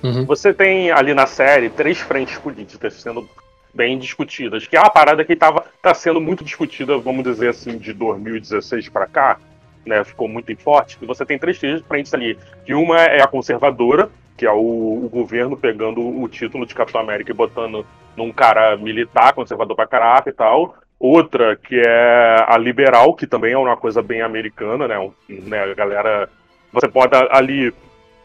Uhum. 0.03 0.25
Você 0.25 0.53
tem 0.53 0.91
ali 0.91 1.13
na 1.13 1.25
série 1.25 1.69
três 1.69 2.00
frentes 2.00 2.38
políticas 2.38 2.93
sendo 2.95 3.27
bem 3.74 3.98
discutidas, 3.98 4.67
que 4.67 4.75
é 4.75 4.79
uma 4.79 4.89
parada 4.89 5.24
que 5.25 5.33
estava 5.33 5.65
tá 5.81 5.93
sendo 5.93 6.22
muito 6.22 6.43
discutida, 6.43 6.98
vamos 6.98 7.24
dizer 7.24 7.50
assim, 7.50 7.77
de 7.77 7.91
2016 7.93 8.89
para 8.89 9.07
cá, 9.07 9.39
né? 9.86 10.03
Ficou 10.03 10.27
muito 10.27 10.55
forte. 10.57 10.98
E 11.01 11.05
você 11.05 11.25
tem 11.25 11.39
três 11.39 11.60
frentes 11.88 12.13
ali. 12.13 12.38
Que 12.65 12.74
uma 12.74 13.00
é 13.00 13.22
a 13.22 13.27
conservadora, 13.27 14.10
que 14.38 14.45
é 14.45 14.51
o, 14.51 15.05
o, 15.05 15.10
governo 15.10 15.57
pegando 15.57 16.01
o 16.01 16.27
título 16.27 16.65
de 16.65 16.75
Capitão 16.75 17.01
América 17.01 17.31
e 17.31 17.36
botando 17.36 17.86
num 18.15 18.31
cara 18.31 18.77
militar, 18.77 19.33
conservador 19.33 19.75
pra 19.75 19.88
caraca 19.88 20.29
e 20.29 20.33
tal. 20.33 20.75
Outra, 21.00 21.55
que 21.55 21.81
é 21.86 22.45
a 22.48 22.57
liberal, 22.57 23.13
que 23.13 23.27
também 23.27 23.53
é 23.53 23.57
uma 23.57 23.75
coisa 23.75 24.01
bem 24.01 24.22
americana, 24.22 24.88
né? 24.88 25.00
Um, 25.00 25.12
né 25.29 25.63
a 25.63 25.74
galera. 25.74 26.29
Você 26.72 26.88
bota 26.88 27.27
ali 27.31 27.74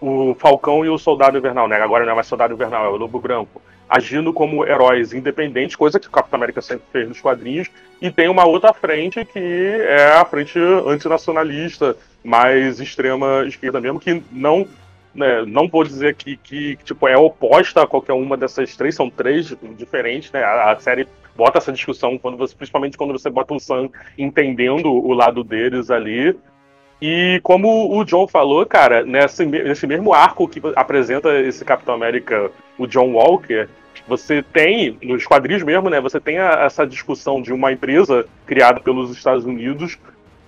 o 0.00 0.34
Falcão 0.38 0.84
e 0.84 0.88
o 0.88 0.98
Soldado 0.98 1.38
Invernal, 1.38 1.68
né? 1.68 1.76
Agora 1.76 2.04
não 2.04 2.12
é 2.12 2.14
mais 2.14 2.26
Soldado 2.26 2.54
Invernal, 2.54 2.84
é 2.84 2.88
o 2.88 2.96
Lobo 2.96 3.20
Branco. 3.20 3.60
Agindo 3.88 4.32
como 4.32 4.66
heróis 4.66 5.12
independentes, 5.12 5.74
coisa 5.74 5.98
que 5.98 6.06
o 6.06 6.10
Capitão 6.10 6.36
América 6.36 6.60
sempre 6.60 6.84
fez 6.92 7.08
nos 7.08 7.20
quadrinhos. 7.20 7.68
E 8.00 8.10
tem 8.10 8.28
uma 8.28 8.46
outra 8.46 8.72
frente 8.72 9.24
que 9.24 9.38
é 9.38 10.12
a 10.12 10.24
frente 10.24 10.58
antinacionalista, 10.58 11.96
mais 12.22 12.80
extrema 12.80 13.44
esquerda 13.46 13.80
mesmo, 13.80 13.98
que 13.98 14.22
não 14.30 14.66
né, 15.14 15.44
não 15.46 15.66
vou 15.68 15.82
dizer 15.82 16.14
que, 16.14 16.36
que, 16.36 16.76
tipo, 16.84 17.08
é 17.08 17.16
oposta 17.16 17.82
a 17.82 17.86
qualquer 17.86 18.12
uma 18.12 18.36
dessas 18.36 18.76
três, 18.76 18.94
são 18.94 19.10
três 19.10 19.52
diferentes, 19.76 20.30
né? 20.30 20.42
A, 20.44 20.72
a, 20.72 20.78
série 20.78 21.08
bota 21.34 21.58
essa 21.58 21.72
discussão, 21.72 22.16
quando 22.18 22.36
você, 22.36 22.54
principalmente 22.54 22.96
quando 22.96 23.12
você 23.12 23.28
bota 23.28 23.54
o 23.54 23.58
Sam 23.58 23.88
entendendo 24.16 24.90
o 24.90 25.12
lado 25.12 25.42
deles 25.42 25.90
ali. 25.90 26.36
E 27.00 27.40
como 27.42 27.96
o 27.96 28.04
John 28.04 28.26
falou, 28.26 28.66
cara, 28.66 29.04
nesse, 29.04 29.46
nesse 29.46 29.86
mesmo 29.86 30.12
arco 30.12 30.48
que 30.48 30.60
apresenta 30.74 31.38
esse 31.40 31.64
Capitão 31.64 31.94
América, 31.94 32.50
o 32.76 32.86
John 32.86 33.12
Walker, 33.12 33.68
você 34.06 34.42
tem, 34.42 34.98
nos 35.02 35.24
quadrinhos 35.24 35.62
mesmo, 35.62 35.88
né? 35.88 36.00
Você 36.00 36.18
tem 36.18 36.38
a, 36.38 36.64
essa 36.64 36.86
discussão 36.86 37.40
de 37.40 37.52
uma 37.52 37.70
empresa 37.70 38.26
criada 38.46 38.80
pelos 38.80 39.10
Estados 39.16 39.44
Unidos 39.44 39.98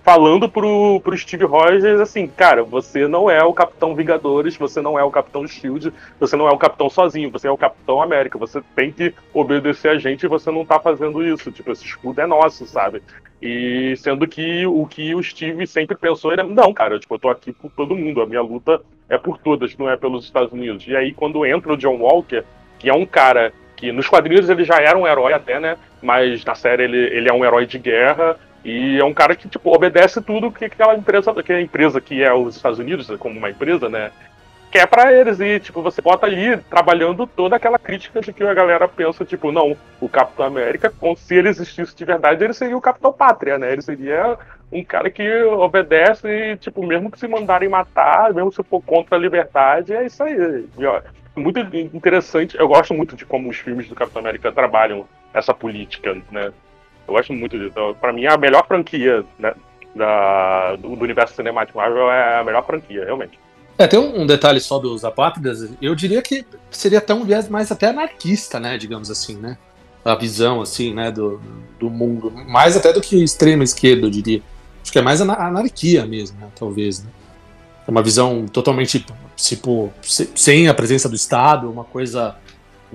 falando 0.03 0.49
pro, 0.49 0.99
pro 1.01 1.17
Steve 1.17 1.45
Rogers 1.45 1.99
assim, 1.99 2.27
cara, 2.27 2.63
você 2.63 3.07
não 3.07 3.29
é 3.29 3.43
o 3.43 3.53
Capitão 3.53 3.95
Vingadores, 3.95 4.57
você 4.57 4.81
não 4.81 4.97
é 4.97 5.03
o 5.03 5.11
Capitão 5.11 5.47
Shield, 5.47 5.93
você 6.19 6.35
não 6.35 6.47
é 6.47 6.51
o 6.51 6.57
Capitão 6.57 6.89
sozinho, 6.89 7.29
você 7.29 7.47
é 7.47 7.51
o 7.51 7.57
Capitão 7.57 8.01
América, 8.01 8.37
você 8.37 8.61
tem 8.75 8.91
que 8.91 9.13
obedecer 9.33 9.89
a 9.89 9.97
gente 9.97 10.23
e 10.23 10.29
você 10.29 10.49
não 10.51 10.65
tá 10.65 10.79
fazendo 10.79 11.23
isso, 11.23 11.51
tipo, 11.51 11.71
esse 11.71 11.85
escudo 11.85 12.19
é 12.19 12.25
nosso, 12.25 12.65
sabe? 12.65 13.01
E 13.41 13.95
sendo 13.97 14.27
que 14.27 14.65
o 14.65 14.85
que 14.85 15.15
o 15.15 15.23
Steve 15.23 15.65
sempre 15.65 15.95
pensou 15.95 16.31
era, 16.31 16.43
não, 16.43 16.73
cara, 16.73 16.99
tipo, 16.99 17.15
eu 17.15 17.19
tô 17.19 17.29
aqui 17.29 17.51
por 17.51 17.71
todo 17.71 17.95
mundo, 17.95 18.21
a 18.21 18.25
minha 18.25 18.41
luta 18.41 18.81
é 19.09 19.17
por 19.17 19.37
todas, 19.37 19.75
não 19.77 19.89
é 19.89 19.97
pelos 19.97 20.25
Estados 20.25 20.53
Unidos. 20.53 20.85
E 20.87 20.95
aí 20.95 21.13
quando 21.13 21.45
entra 21.45 21.73
o 21.73 21.77
John 21.77 21.97
Walker, 21.97 22.43
que 22.79 22.89
é 22.89 22.93
um 22.93 23.05
cara 23.05 23.53
que 23.75 23.91
nos 23.91 24.07
quadrinhos 24.07 24.49
ele 24.49 24.63
já 24.63 24.79
era 24.79 24.97
um 24.97 25.07
herói 25.07 25.33
até, 25.33 25.59
né? 25.59 25.75
Mas 26.01 26.45
na 26.45 26.53
série 26.53 26.83
ele, 26.83 26.97
ele 26.97 27.29
é 27.29 27.33
um 27.33 27.43
herói 27.43 27.65
de 27.65 27.79
guerra, 27.79 28.37
e 28.63 28.99
é 28.99 29.03
um 29.03 29.13
cara 29.13 29.35
que, 29.35 29.49
tipo, 29.49 29.73
obedece 29.73 30.21
tudo 30.21 30.51
que 30.51 30.65
aquela 30.65 30.95
empresa, 30.95 31.33
que 31.43 31.51
a 31.51 31.61
empresa 31.61 31.99
que 31.99 32.23
é 32.23 32.33
os 32.33 32.55
Estados 32.55 32.79
Unidos, 32.79 33.07
como 33.17 33.37
uma 33.37 33.49
empresa, 33.49 33.89
né? 33.89 34.11
Quer 34.71 34.87
para 34.87 35.11
eles. 35.11 35.39
E, 35.39 35.59
tipo, 35.59 35.81
você 35.81 36.01
bota 36.01 36.27
ali 36.27 36.55
trabalhando 36.69 37.25
toda 37.25 37.55
aquela 37.55 37.79
crítica 37.79 38.21
de 38.21 38.31
que 38.31 38.43
a 38.43 38.53
galera 38.53 38.87
pensa, 38.87 39.25
tipo, 39.25 39.51
não, 39.51 39.75
o 39.99 40.07
Capitão 40.07 40.45
América, 40.45 40.93
se 41.17 41.35
ele 41.35 41.49
existisse 41.49 41.95
de 41.95 42.05
verdade, 42.05 42.43
ele 42.43 42.53
seria 42.53 42.77
o 42.77 42.81
Capitão 42.81 43.11
Pátria, 43.11 43.57
né? 43.57 43.73
Ele 43.73 43.81
seria 43.81 44.37
um 44.71 44.83
cara 44.83 45.09
que 45.09 45.43
obedece 45.43 46.27
e, 46.27 46.57
tipo, 46.57 46.85
mesmo 46.85 47.11
que 47.11 47.19
se 47.19 47.27
mandarem 47.27 47.67
matar, 47.67 48.33
mesmo 48.33 48.51
se 48.51 48.63
for 48.63 48.81
contra 48.81 49.17
a 49.17 49.19
liberdade, 49.19 49.93
é 49.93 50.05
isso 50.05 50.23
aí. 50.23 50.65
E, 50.77 50.85
ó, 50.85 51.01
muito 51.35 51.59
interessante. 51.59 52.57
Eu 52.57 52.67
gosto 52.67 52.93
muito 52.93 53.15
de 53.15 53.25
como 53.25 53.49
os 53.49 53.57
filmes 53.57 53.89
do 53.89 53.95
Capitão 53.95 54.21
América 54.21 54.51
trabalham 54.51 55.07
essa 55.33 55.53
política, 55.53 56.15
né? 56.31 56.51
Eu 57.11 57.15
gosto 57.15 57.33
muito 57.33 57.57
disso. 57.57 57.71
Então, 57.71 57.93
pra 57.99 58.13
mim, 58.13 58.25
a 58.25 58.37
melhor 58.37 58.65
franquia 58.65 59.25
né, 59.37 59.53
da, 59.93 60.77
do, 60.77 60.95
do, 60.95 61.03
universo 61.03 61.35
cinemático 61.35 61.77
Marvel 61.77 62.09
é 62.09 62.39
a 62.39 62.43
melhor 62.43 62.65
franquia, 62.65 63.03
realmente. 63.03 63.37
É, 63.77 63.85
tem 63.85 63.99
um, 63.99 64.21
um 64.21 64.25
detalhe 64.25 64.59
só 64.61 64.79
dos 64.79 65.03
apátridas, 65.03 65.69
eu 65.81 65.93
diria 65.93 66.21
que 66.21 66.45
seria 66.69 66.99
até 66.99 67.13
um 67.13 67.25
viés 67.25 67.49
mais 67.49 67.71
até 67.71 67.87
anarquista, 67.87 68.59
né, 68.59 68.77
digamos 68.77 69.11
assim, 69.11 69.35
né? 69.35 69.57
A 70.05 70.15
visão, 70.15 70.61
assim, 70.61 70.93
né, 70.93 71.11
do, 71.11 71.41
do 71.79 71.89
mundo. 71.89 72.31
Mais 72.31 72.77
até 72.77 72.93
do 72.93 73.01
que 73.01 73.21
extrema 73.23 73.63
esquerda, 73.63 74.07
eu 74.07 74.09
diria. 74.09 74.41
Acho 74.81 74.91
que 74.91 74.99
é 74.99 75.01
mais 75.01 75.21
anarquia 75.21 76.05
mesmo, 76.05 76.39
né, 76.39 76.47
talvez, 76.55 77.03
né? 77.03 77.09
É 77.87 77.91
uma 77.91 78.01
visão 78.01 78.45
totalmente, 78.47 79.05
tipo, 79.35 79.91
sem 80.01 80.69
a 80.69 80.73
presença 80.73 81.09
do 81.09 81.15
Estado, 81.15 81.69
uma 81.69 81.83
coisa 81.83 82.37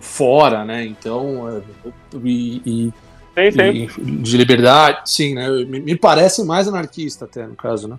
fora, 0.00 0.64
né? 0.64 0.84
Então, 0.84 1.48
é, 1.48 1.90
e, 2.24 2.62
e 2.64 2.92
Sim, 3.36 3.88
sim. 3.88 4.22
de 4.22 4.36
liberdade, 4.36 5.10
sim, 5.10 5.34
né? 5.34 5.48
Me, 5.48 5.80
me, 5.80 5.96
parece 5.96 6.42
mais 6.44 6.66
anarquista 6.66 7.26
até, 7.26 7.46
no 7.46 7.54
caso, 7.54 7.86
né? 7.86 7.98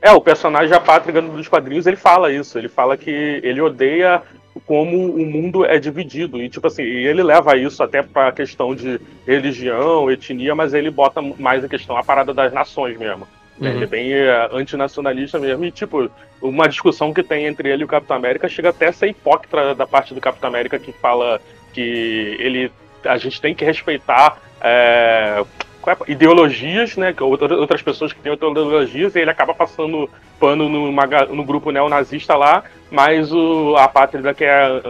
É, 0.00 0.10
o 0.10 0.20
personagem 0.20 0.74
Apátrica 0.74 1.20
dos 1.20 1.48
quadrinhos, 1.48 1.86
ele 1.86 1.96
fala 1.96 2.32
isso. 2.32 2.58
Ele 2.58 2.68
fala 2.68 2.96
que 2.96 3.10
ele 3.10 3.60
odeia 3.60 4.22
como 4.66 5.14
o 5.14 5.26
mundo 5.26 5.64
é 5.64 5.78
dividido. 5.78 6.42
E, 6.42 6.48
tipo 6.48 6.66
assim, 6.66 6.82
ele 6.82 7.22
leva 7.22 7.56
isso 7.56 7.82
até 7.82 8.02
para 8.02 8.28
a 8.28 8.32
questão 8.32 8.74
de 8.74 9.00
religião, 9.26 10.10
etnia, 10.10 10.54
mas 10.54 10.74
ele 10.74 10.90
bota 10.90 11.20
mais 11.22 11.64
em 11.64 11.68
questão 11.68 11.96
a 11.96 12.04
parada 12.04 12.32
das 12.32 12.52
nações 12.52 12.98
mesmo. 12.98 13.26
Uhum. 13.58 13.66
Ele 13.66 13.84
é 13.84 13.86
bem 13.86 14.12
é, 14.12 14.48
antinacionalista 14.52 15.38
mesmo. 15.38 15.64
E, 15.64 15.70
tipo, 15.70 16.10
uma 16.40 16.68
discussão 16.68 17.12
que 17.12 17.22
tem 17.22 17.46
entre 17.46 17.70
ele 17.70 17.82
e 17.82 17.84
o 17.84 17.88
Capitão 17.88 18.16
América 18.16 18.48
chega 18.48 18.70
até 18.70 18.88
a 18.88 18.92
ser 18.92 19.08
hipócrita 19.08 19.74
da 19.74 19.86
parte 19.86 20.14
do 20.14 20.20
Capitão 20.20 20.48
América 20.48 20.78
que 20.78 20.92
fala 20.92 21.40
que 21.72 22.36
ele 22.38 22.70
a 23.04 23.16
gente 23.16 23.40
tem 23.40 23.54
que 23.54 23.64
respeitar 23.64 24.38
é, 24.60 25.44
é, 25.86 26.10
ideologias, 26.10 26.96
né? 26.96 27.14
Outras 27.20 27.82
pessoas 27.82 28.12
que 28.12 28.20
têm 28.20 28.32
outras 28.32 28.50
ideologias, 28.50 29.14
e 29.14 29.20
ele 29.20 29.30
acaba 29.30 29.54
passando 29.54 30.08
pano 30.40 30.68
no, 30.68 30.90
no 30.90 31.44
grupo 31.44 31.70
neonazista 31.70 32.34
lá, 32.34 32.64
mas 32.90 33.32
o, 33.32 33.76
a 33.76 33.88
pátria 33.88 34.34
que 34.34 34.44
é 34.44 34.82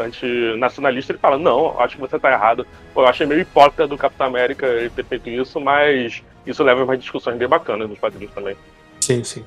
antinacionalista, 0.00 1.12
ele 1.12 1.18
fala, 1.18 1.38
não, 1.38 1.78
acho 1.80 1.96
que 1.96 2.00
você 2.00 2.18
tá 2.18 2.32
errado. 2.32 2.66
Pô, 2.92 3.02
eu 3.02 3.06
achei 3.06 3.26
meio 3.26 3.40
hipócrita 3.40 3.86
do 3.86 3.96
Capitão 3.96 4.26
América 4.26 4.66
ele 4.66 4.90
ter 4.90 5.04
feito 5.04 5.28
isso, 5.28 5.60
mas 5.60 6.22
isso 6.46 6.62
leva 6.62 6.80
a 6.80 6.84
umas 6.84 6.98
discussões 6.98 7.36
bem 7.36 7.48
bacanas 7.48 7.88
nos 7.88 7.98
quadrinhos 7.98 8.32
também. 8.34 8.56
Sim, 9.00 9.22
sim. 9.24 9.44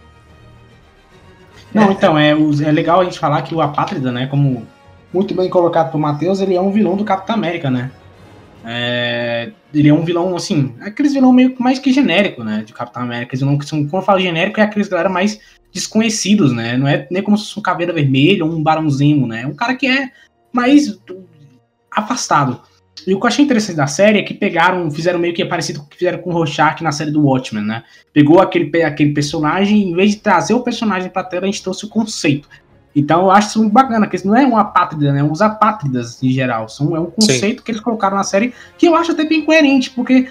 Não, 1.73 1.91
então, 1.91 2.17
é, 2.17 2.31
é 2.31 2.71
legal 2.71 3.01
a 3.01 3.03
gente 3.03 3.17
falar 3.17 3.41
que 3.43 3.55
o 3.55 3.61
Apátrida, 3.61 4.11
né, 4.11 4.27
como 4.27 4.67
muito 5.13 5.33
bem 5.33 5.49
colocado 5.49 5.91
por 5.91 5.97
Matheus, 5.97 6.41
ele 6.41 6.55
é 6.55 6.61
um 6.61 6.71
vilão 6.71 6.95
do 6.95 7.03
Capitão 7.03 7.35
América, 7.35 7.69
né? 7.69 7.91
É, 8.63 9.51
ele 9.73 9.89
é 9.89 9.93
um 9.93 10.03
vilão, 10.03 10.35
assim, 10.35 10.75
aqueles 10.81 11.13
vilão 11.13 11.33
meio 11.33 11.55
mais 11.59 11.79
que 11.79 11.91
genérico, 11.91 12.43
né? 12.43 12.63
De 12.65 12.73
Capitão 12.73 13.03
América. 13.03 13.35
Vilão 13.35 13.57
que 13.57 13.65
são, 13.65 13.83
quando 13.87 14.01
eu 14.01 14.05
falo 14.05 14.19
genérico, 14.19 14.59
é 14.59 14.63
aqueles 14.63 14.87
galera 14.87 15.09
mais 15.09 15.39
desconhecidos, 15.73 16.51
né? 16.53 16.77
Não 16.77 16.87
é 16.87 17.07
nem 17.09 17.23
como 17.23 17.37
se 17.37 17.45
fosse 17.45 17.59
um 17.59 17.63
caveira 17.63 17.93
vermelho 17.93 18.45
ou 18.45 18.51
um 18.51 18.61
barãozinho, 18.61 19.25
né? 19.25 19.43
É 19.43 19.47
um 19.47 19.55
cara 19.55 19.75
que 19.75 19.87
é 19.87 20.11
mais 20.53 20.99
afastado. 21.89 22.61
E 23.07 23.13
o 23.15 23.19
que 23.19 23.25
eu 23.25 23.27
achei 23.27 23.43
interessante 23.43 23.77
da 23.77 23.87
série 23.87 24.19
é 24.19 24.23
que 24.23 24.33
pegaram, 24.33 24.91
fizeram 24.91 25.17
meio 25.17 25.33
que 25.33 25.43
parecido 25.43 25.79
com 25.79 25.85
o 25.85 25.89
que 25.89 25.97
fizeram 25.97 26.19
com 26.19 26.29
o 26.29 26.33
Rorschach 26.33 26.83
na 26.83 26.91
série 26.91 27.09
do 27.09 27.23
Watchmen, 27.23 27.63
né? 27.63 27.83
Pegou 28.13 28.39
aquele, 28.39 28.83
aquele 28.83 29.13
personagem, 29.13 29.89
em 29.89 29.95
vez 29.95 30.11
de 30.11 30.17
trazer 30.17 30.53
o 30.53 30.61
personagem 30.61 31.09
pra 31.09 31.23
tela, 31.23 31.43
a 31.43 31.47
gente 31.47 31.63
trouxe 31.63 31.85
o 31.85 31.89
conceito. 31.89 32.47
Então 32.95 33.21
eu 33.21 33.31
acho 33.31 33.49
isso 33.49 33.59
muito 33.59 33.73
bacana, 33.73 34.07
que 34.07 34.15
isso 34.15 34.27
não 34.27 34.35
é 34.35 34.45
uma 34.45 34.61
apátrida, 34.61 35.13
né? 35.13 35.23
Os 35.23 35.41
apátridas 35.41 36.21
em 36.21 36.29
geral. 36.29 36.67
São, 36.67 36.95
é 36.95 36.99
um 36.99 37.05
conceito 37.05 37.59
Sim. 37.59 37.65
que 37.65 37.71
eles 37.71 37.81
colocaram 37.81 38.17
na 38.17 38.23
série 38.23 38.53
que 38.77 38.87
eu 38.87 38.95
acho 38.95 39.11
até 39.11 39.23
bem 39.23 39.43
coerente, 39.45 39.89
porque 39.91 40.29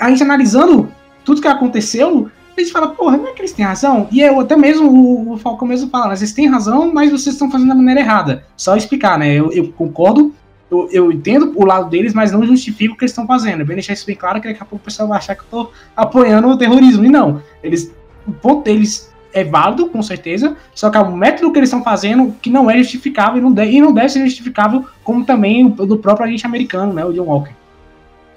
a 0.00 0.08
gente 0.08 0.22
analisando 0.22 0.88
tudo 1.24 1.40
que 1.40 1.48
aconteceu, 1.48 2.30
a 2.56 2.60
gente 2.60 2.72
fala, 2.72 2.88
porra, 2.88 3.16
não 3.16 3.28
é 3.28 3.32
que 3.32 3.42
eles 3.42 3.52
têm 3.52 3.64
razão? 3.64 4.08
E 4.10 4.20
eu 4.20 4.40
até 4.40 4.56
mesmo, 4.56 4.88
o, 4.88 5.32
o 5.32 5.36
Falcão 5.36 5.66
mesmo 5.68 5.90
fala, 5.90 6.16
vocês 6.16 6.32
têm 6.32 6.48
razão, 6.48 6.92
mas 6.92 7.10
vocês 7.10 7.34
estão 7.34 7.50
fazendo 7.50 7.68
da 7.68 7.74
maneira 7.74 8.00
errada. 8.00 8.44
Só 8.56 8.76
explicar, 8.76 9.18
né? 9.18 9.34
Eu, 9.34 9.52
eu 9.52 9.72
concordo, 9.72 10.34
eu, 10.70 10.88
eu, 10.90 11.12
entendo 11.12 11.52
o 11.54 11.64
lado 11.64 11.90
deles, 11.90 12.14
mas 12.14 12.32
não 12.32 12.44
justifico 12.44 12.94
o 12.94 12.96
que 12.96 13.04
eles 13.04 13.12
estão 13.12 13.26
fazendo. 13.26 13.60
Eu 13.60 13.66
vou 13.66 13.74
deixar 13.74 13.92
isso 13.92 14.06
bem 14.06 14.16
claro, 14.16 14.40
que 14.40 14.48
daqui 14.48 14.62
a 14.62 14.64
pouco 14.64 14.82
o 14.82 14.84
pessoal 14.84 15.08
vai 15.08 15.18
achar 15.18 15.34
que 15.34 15.42
eu 15.42 15.46
tô 15.50 15.70
apoiando 15.94 16.48
o 16.48 16.56
terrorismo. 16.56 17.04
E 17.04 17.08
não. 17.08 17.42
Eles, 17.62 17.92
o 18.26 18.32
ponto 18.32 18.64
deles 18.64 19.12
é 19.32 19.44
válido, 19.44 19.88
com 19.88 20.02
certeza, 20.02 20.56
só 20.74 20.90
que 20.90 20.96
é 20.96 21.00
o 21.00 21.16
método 21.16 21.52
que 21.52 21.58
eles 21.58 21.68
estão 21.68 21.82
fazendo 21.82 22.34
que 22.40 22.50
não 22.50 22.70
é 22.70 22.78
justificável 22.78 23.38
e 23.38 23.40
não, 23.40 23.52
deve, 23.52 23.72
e 23.72 23.80
não 23.80 23.92
deve 23.92 24.08
ser 24.08 24.24
justificável, 24.24 24.84
como 25.04 25.24
também 25.24 25.66
o 25.66 25.86
do 25.86 25.98
próprio 25.98 26.26
agente 26.26 26.46
americano, 26.46 26.92
né, 26.92 27.04
o 27.04 27.12
John 27.12 27.24
Walker. 27.24 27.52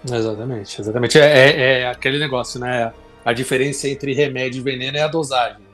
Exatamente, 0.06 0.80
exatamente. 0.80 1.20
É, 1.20 1.26
é, 1.26 1.80
é 1.82 1.90
aquele 1.90 2.20
negócio, 2.20 2.60
né? 2.60 2.92
A 3.26 3.34
diferença 3.34 3.88
entre 3.88 4.14
remédio 4.14 4.60
e 4.60 4.64
veneno 4.64 4.98
é 4.98 5.02
a 5.02 5.08
dosagem. 5.08 5.70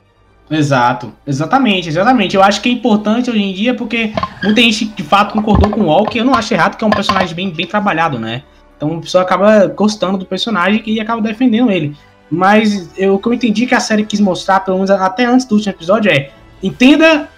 Exato, 0.49 1.11
exatamente, 1.25 1.89
exatamente. 1.89 2.35
Eu 2.35 2.43
acho 2.43 2.61
que 2.61 2.69
é 2.69 2.71
importante 2.71 3.29
hoje 3.29 3.41
em 3.41 3.53
dia 3.53 3.73
porque 3.73 4.13
muita 4.43 4.61
gente 4.61 4.85
de 4.85 5.03
fato 5.03 5.33
concordou 5.33 5.69
com 5.69 5.81
o 5.81 5.85
Walker. 5.85 6.19
Eu 6.19 6.25
não 6.25 6.35
acho 6.35 6.53
errado 6.53 6.77
que 6.77 6.83
é 6.83 6.87
um 6.87 6.91
personagem 6.91 7.35
bem, 7.35 7.49
bem 7.51 7.65
trabalhado, 7.65 8.19
né? 8.19 8.43
Então 8.77 8.97
a 8.97 9.01
pessoa 9.01 9.23
acaba 9.23 9.65
gostando 9.67 10.17
do 10.17 10.25
personagem 10.25 10.83
e 10.85 10.99
acaba 10.99 11.21
defendendo 11.21 11.71
ele. 11.71 11.95
Mas 12.29 12.89
eu, 12.97 13.15
o 13.15 13.19
que 13.19 13.27
eu 13.27 13.33
entendi 13.33 13.65
que 13.65 13.75
a 13.75 13.79
série 13.79 14.05
quis 14.05 14.19
mostrar, 14.19 14.61
pelo 14.61 14.77
menos 14.77 14.89
até 14.89 15.25
antes 15.25 15.45
do 15.45 15.55
último 15.55 15.73
episódio, 15.73 16.11
é 16.11 16.31
entenda 16.61 17.29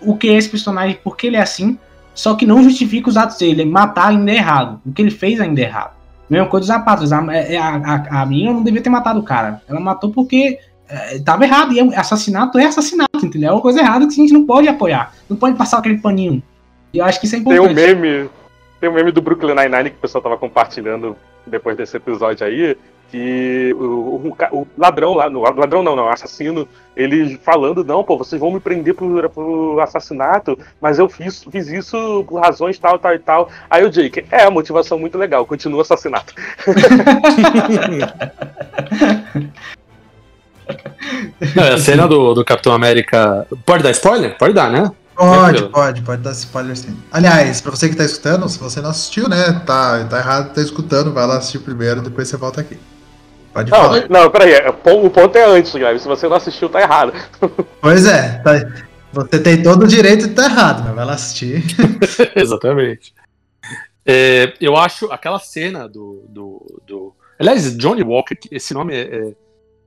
o 0.00 0.16
que 0.16 0.28
é 0.28 0.34
esse 0.34 0.48
personagem, 0.48 0.98
porque 1.02 1.26
ele 1.26 1.36
é 1.36 1.42
assim, 1.42 1.78
só 2.14 2.34
que 2.34 2.46
não 2.46 2.62
justifica 2.62 3.08
os 3.08 3.16
atos 3.16 3.36
dele. 3.36 3.64
Matar 3.64 4.08
ainda 4.08 4.30
é 4.30 4.36
errado. 4.36 4.80
O 4.84 4.92
que 4.92 5.02
ele 5.02 5.10
fez 5.10 5.40
ainda 5.40 5.60
é 5.60 5.64
errado. 5.64 5.94
Mesma 6.28 6.48
coisa 6.48 6.62
dos 6.62 6.68
zapatos. 6.68 7.12
A, 7.12 7.24
é, 7.32 7.56
a, 7.56 7.76
a, 7.76 8.22
a 8.22 8.26
menina 8.26 8.52
não 8.52 8.64
devia 8.64 8.80
ter 8.80 8.90
matado 8.90 9.20
o 9.20 9.22
cara. 9.22 9.62
Ela 9.68 9.78
matou 9.78 10.10
porque 10.10 10.58
é, 10.88 11.18
tava 11.18 11.44
errado. 11.44 11.72
E 11.72 11.78
é 11.78 11.98
assassinato 11.98 12.58
é 12.58 12.64
assassinato, 12.64 13.24
entendeu? 13.24 13.50
É 13.50 13.52
uma 13.52 13.60
coisa 13.60 13.80
errada 13.80 14.06
que 14.06 14.12
a 14.12 14.16
gente 14.16 14.32
não 14.32 14.46
pode 14.46 14.66
apoiar. 14.66 15.12
Não 15.28 15.36
pode 15.36 15.56
passar 15.56 15.78
aquele 15.78 15.98
paninho. 15.98 16.42
E 16.92 16.98
eu 16.98 17.04
acho 17.04 17.20
que 17.20 17.26
isso 17.26 17.36
é 17.36 17.38
importante. 17.38 17.74
Tem 17.74 17.94
um 17.94 18.00
meme, 18.00 18.30
tem 18.80 18.88
um 18.88 18.92
meme 18.94 19.12
do 19.12 19.20
Brooklyn 19.20 19.54
Nine-Nine 19.54 19.90
que 19.90 19.96
o 19.96 20.00
pessoal 20.00 20.22
tava 20.22 20.38
compartilhando 20.38 21.16
depois 21.46 21.76
desse 21.76 21.96
episódio 21.96 22.46
aí, 22.46 22.76
que 23.10 23.74
o, 23.74 23.82
o, 23.82 24.36
o, 24.52 24.66
ladrão 24.76 25.14
lá, 25.14 25.30
no 25.30 25.40
ladrão 25.40 25.82
não, 25.82 25.96
não, 25.96 26.08
assassino, 26.08 26.68
ele 26.96 27.38
falando, 27.38 27.84
não, 27.84 28.02
pô, 28.02 28.18
vocês 28.18 28.40
vão 28.40 28.50
me 28.50 28.60
prender 28.60 28.94
por, 28.94 29.28
por 29.30 29.80
assassinato, 29.80 30.58
mas 30.80 30.98
eu 30.98 31.08
fiz, 31.08 31.44
fiz 31.44 31.68
isso 31.68 32.24
por 32.28 32.40
razões 32.40 32.78
tal, 32.78 32.98
tal 32.98 33.14
e 33.14 33.18
tal. 33.18 33.48
Aí 33.70 33.84
o 33.84 33.90
Jake, 33.90 34.24
é, 34.30 34.44
a 34.44 34.50
motivação 34.50 34.98
muito 34.98 35.18
legal, 35.18 35.46
continua 35.46 35.82
assassinato. 35.82 36.34
é, 41.56 41.74
a 41.74 41.78
cena 41.78 42.08
do, 42.08 42.34
do 42.34 42.44
Capitão 42.44 42.72
América. 42.72 43.46
Pode 43.64 43.82
dar 43.82 43.90
spoiler? 43.90 44.36
Pode 44.36 44.54
dar, 44.54 44.70
né? 44.70 44.90
Pode, 45.14 45.68
pode, 45.68 46.02
pode 46.02 46.22
dar 46.22 46.32
spoiler 46.32 46.76
sim. 46.76 46.94
Aliás, 47.10 47.62
pra 47.62 47.70
você 47.70 47.88
que 47.88 47.96
tá 47.96 48.04
escutando, 48.04 48.46
se 48.50 48.58
você 48.58 48.82
não 48.82 48.90
assistiu, 48.90 49.28
né, 49.28 49.62
tá, 49.64 50.04
tá 50.04 50.18
errado, 50.18 50.52
tá 50.52 50.60
escutando, 50.60 51.10
vai 51.10 51.26
lá 51.26 51.38
assistir 51.38 51.60
primeiro, 51.60 52.02
depois 52.02 52.28
você 52.28 52.36
volta 52.36 52.60
aqui. 52.60 52.78
Pode 53.56 53.70
não, 53.70 53.78
falar. 53.78 54.08
Não, 54.10 54.30
peraí, 54.30 54.52
é, 54.52 54.68
o 54.68 55.08
ponto 55.08 55.38
é 55.38 55.46
antes, 55.46 55.72
Guilherme. 55.72 55.98
Se 55.98 56.06
você 56.06 56.28
não 56.28 56.36
assistiu, 56.36 56.68
tá 56.68 56.82
errado. 56.82 57.14
Pois 57.80 58.04
é, 58.04 58.38
tá, 58.42 58.52
você 59.10 59.38
tem 59.38 59.62
todo 59.62 59.84
o 59.84 59.88
direito 59.88 60.24
de 60.24 60.30
estar 60.30 60.42
tá 60.42 60.50
errado, 60.50 60.82
mas 60.84 60.94
vai 60.94 61.04
lá 61.06 61.12
assistir. 61.14 61.64
Exatamente. 62.36 63.14
É, 64.04 64.52
eu 64.60 64.76
acho 64.76 65.10
aquela 65.10 65.38
cena 65.38 65.88
do, 65.88 66.26
do, 66.28 66.82
do. 66.86 67.14
Aliás, 67.38 67.74
Johnny 67.78 68.02
Walker, 68.02 68.36
esse 68.50 68.74
nome 68.74 68.94
é, 68.94 69.00
é 69.00 69.32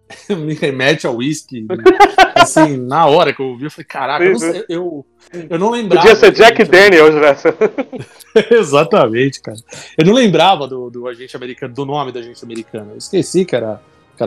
me 0.29 0.53
remete 0.53 1.05
ao 1.05 1.17
whisky. 1.17 1.65
assim, 2.35 2.77
na 2.77 3.05
hora 3.05 3.33
que 3.33 3.41
eu 3.41 3.47
ouvi, 3.47 3.65
eu 3.65 3.71
falei, 3.71 3.85
caraca, 3.85 4.23
eu, 4.23 4.33
não, 4.33 4.63
eu, 4.69 5.05
eu 5.49 5.59
não 5.59 5.69
lembrava. 5.69 6.07
Podia 6.07 6.15
ser 6.15 6.31
Jack 6.31 6.63
Daniels 6.65 7.15
nessa. 7.15 7.55
Exatamente, 8.51 9.41
cara. 9.41 9.57
Eu 9.97 10.05
não 10.05 10.13
lembrava 10.13 10.67
do, 10.67 10.89
do 10.89 11.07
agente 11.07 11.35
americano, 11.35 11.73
do 11.73 11.85
nome 11.85 12.11
da 12.11 12.19
agente 12.19 12.43
americana. 12.43 12.91
Eu 12.91 12.97
esqueci 12.97 13.45
que 13.45 13.55
era, 13.55 13.81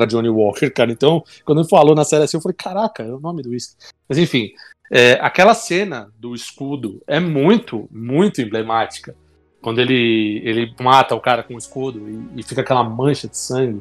Johnny 0.09 0.29
Walker, 0.29 0.71
cara. 0.71 0.91
Então, 0.91 1.23
quando 1.45 1.61
ele 1.61 1.69
falou 1.69 1.95
na 1.95 2.05
série 2.05 2.25
assim, 2.25 2.37
eu 2.37 2.41
falei, 2.41 2.57
caraca, 2.57 3.03
é 3.03 3.13
o 3.13 3.21
nome 3.21 3.43
do 3.43 3.51
whisky. 3.51 3.75
Mas 4.09 4.19
enfim, 4.19 4.53
é, 4.91 5.19
aquela 5.21 5.55
cena 5.55 6.11
do 6.19 6.35
escudo 6.35 7.03
é 7.07 7.19
muito, 7.19 7.89
muito 7.91 8.41
emblemática. 8.41 9.15
Quando 9.61 9.81
ele, 9.81 10.43
ele 10.45 10.75
mata 10.81 11.15
o 11.15 11.21
cara 11.21 11.43
com 11.43 11.55
o 11.55 11.59
escudo 11.59 12.09
e, 12.09 12.41
e 12.41 12.43
fica 12.43 12.63
aquela 12.63 12.83
mancha 12.83 13.29
de 13.29 13.39
sangue 13.39 13.81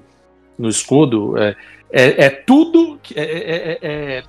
no 0.58 0.70
escudo. 0.70 1.38
É, 1.38 1.56
é, 1.92 2.26
é 2.26 2.30
tudo. 2.30 3.00
É, 3.16 3.22
é, 3.22 3.72
é, 3.72 3.80
é, 3.82 4.24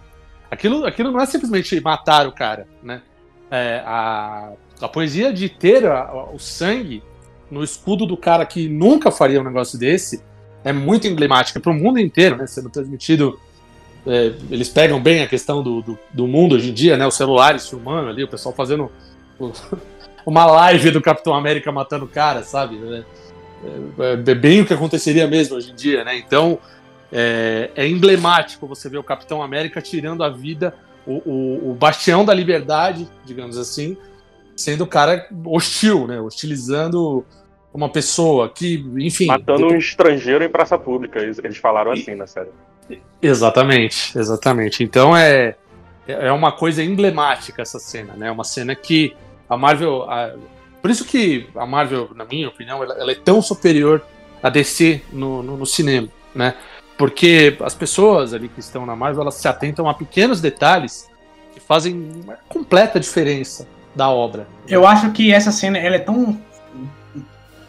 aquilo, 0.50 0.84
aquilo 0.84 1.10
não 1.10 1.20
é 1.20 1.26
simplesmente 1.26 1.80
matar 1.80 2.26
o 2.26 2.32
cara, 2.32 2.66
né? 2.82 3.02
É, 3.50 3.82
a, 3.84 4.52
a 4.80 4.88
poesia 4.88 5.32
de 5.32 5.48
ter 5.48 5.86
a, 5.86 6.00
a, 6.00 6.30
o 6.30 6.38
sangue 6.38 7.02
no 7.50 7.62
escudo 7.62 8.06
do 8.06 8.16
cara 8.16 8.46
que 8.46 8.68
nunca 8.68 9.10
faria 9.10 9.40
um 9.40 9.44
negócio 9.44 9.78
desse 9.78 10.22
é 10.64 10.72
muito 10.72 11.06
emblemática 11.06 11.60
para 11.60 11.70
o 11.70 11.74
mundo 11.74 11.98
inteiro, 11.98 12.36
né? 12.36 12.46
Sendo 12.46 12.70
transmitido. 12.70 13.38
É, 14.06 14.32
eles 14.50 14.68
pegam 14.68 15.00
bem 15.00 15.22
a 15.22 15.28
questão 15.28 15.62
do, 15.62 15.80
do, 15.80 15.98
do, 16.12 16.26
mundo 16.26 16.56
hoje 16.56 16.70
em 16.70 16.74
dia, 16.74 16.96
né? 16.96 17.06
Os 17.06 17.14
celulares 17.14 17.68
filmando 17.68 18.08
ali, 18.08 18.24
o 18.24 18.28
pessoal 18.28 18.52
fazendo 18.54 18.90
uma 20.26 20.44
live 20.46 20.90
do 20.90 21.00
Capitão 21.00 21.34
América 21.34 21.70
matando 21.70 22.06
o 22.06 22.08
cara, 22.08 22.42
sabe? 22.42 22.80
É, 23.96 24.12
é, 24.28 24.34
bem 24.34 24.60
o 24.60 24.66
que 24.66 24.74
aconteceria 24.74 25.26
mesmo 25.28 25.56
hoje 25.56 25.70
em 25.70 25.74
dia, 25.74 26.02
né? 26.04 26.16
Então, 26.16 26.58
é, 27.12 27.70
é, 27.76 27.86
emblemático 27.86 28.66
você 28.66 28.88
ver 28.88 28.96
o 28.96 29.04
Capitão 29.04 29.42
América 29.42 29.82
tirando 29.82 30.24
a 30.24 30.30
vida, 30.30 30.74
o, 31.06 31.16
o, 31.28 31.70
o, 31.70 31.74
bastião 31.74 32.24
da 32.24 32.32
liberdade, 32.32 33.06
digamos 33.24 33.58
assim, 33.58 33.96
sendo 34.56 34.84
o 34.84 34.86
cara 34.86 35.28
hostil, 35.44 36.06
né? 36.06 36.20
Hostilizando 36.20 37.24
uma 37.72 37.90
pessoa 37.90 38.48
que, 38.48 38.84
enfim. 38.98 39.26
Matando 39.26 39.66
um 39.66 39.76
estrangeiro 39.76 40.42
em 40.42 40.48
praça 40.48 40.78
pública, 40.78 41.20
eles, 41.20 41.38
eles 41.38 41.58
falaram 41.58 41.92
assim 41.92 42.14
na 42.14 42.26
série. 42.26 42.50
Exatamente, 43.20 44.18
exatamente. 44.18 44.82
Então 44.82 45.16
é, 45.16 45.56
é 46.06 46.32
uma 46.32 46.52
coisa 46.52 46.82
emblemática 46.82 47.60
essa 47.60 47.78
cena, 47.78 48.14
né? 48.14 48.30
Uma 48.30 48.44
cena 48.44 48.74
que 48.74 49.14
a 49.48 49.56
Marvel. 49.56 50.10
A, 50.10 50.34
por 50.80 50.90
isso 50.90 51.04
que 51.04 51.46
a 51.54 51.66
Marvel, 51.66 52.10
na 52.14 52.24
minha 52.24 52.48
opinião, 52.48 52.82
ela, 52.82 52.94
ela 52.98 53.12
é 53.12 53.14
tão 53.14 53.40
superior 53.42 54.02
a 54.42 54.48
DC 54.48 55.02
no, 55.12 55.42
no, 55.42 55.56
no 55.58 55.66
cinema, 55.66 56.08
né? 56.34 56.54
Porque 56.96 57.56
as 57.60 57.74
pessoas 57.74 58.34
ali 58.34 58.48
que 58.48 58.60
estão 58.60 58.86
na 58.86 58.94
Marvel, 58.94 59.22
elas 59.22 59.34
se 59.34 59.48
atentam 59.48 59.88
a 59.88 59.94
pequenos 59.94 60.40
detalhes 60.40 61.08
que 61.52 61.60
fazem 61.60 62.10
uma 62.24 62.36
completa 62.48 62.98
diferença 63.00 63.66
da 63.94 64.08
obra. 64.08 64.46
Eu 64.68 64.86
acho 64.86 65.10
que 65.10 65.32
essa 65.32 65.52
cena, 65.52 65.78
ela 65.78 65.96
é 65.96 65.98
tão... 65.98 66.38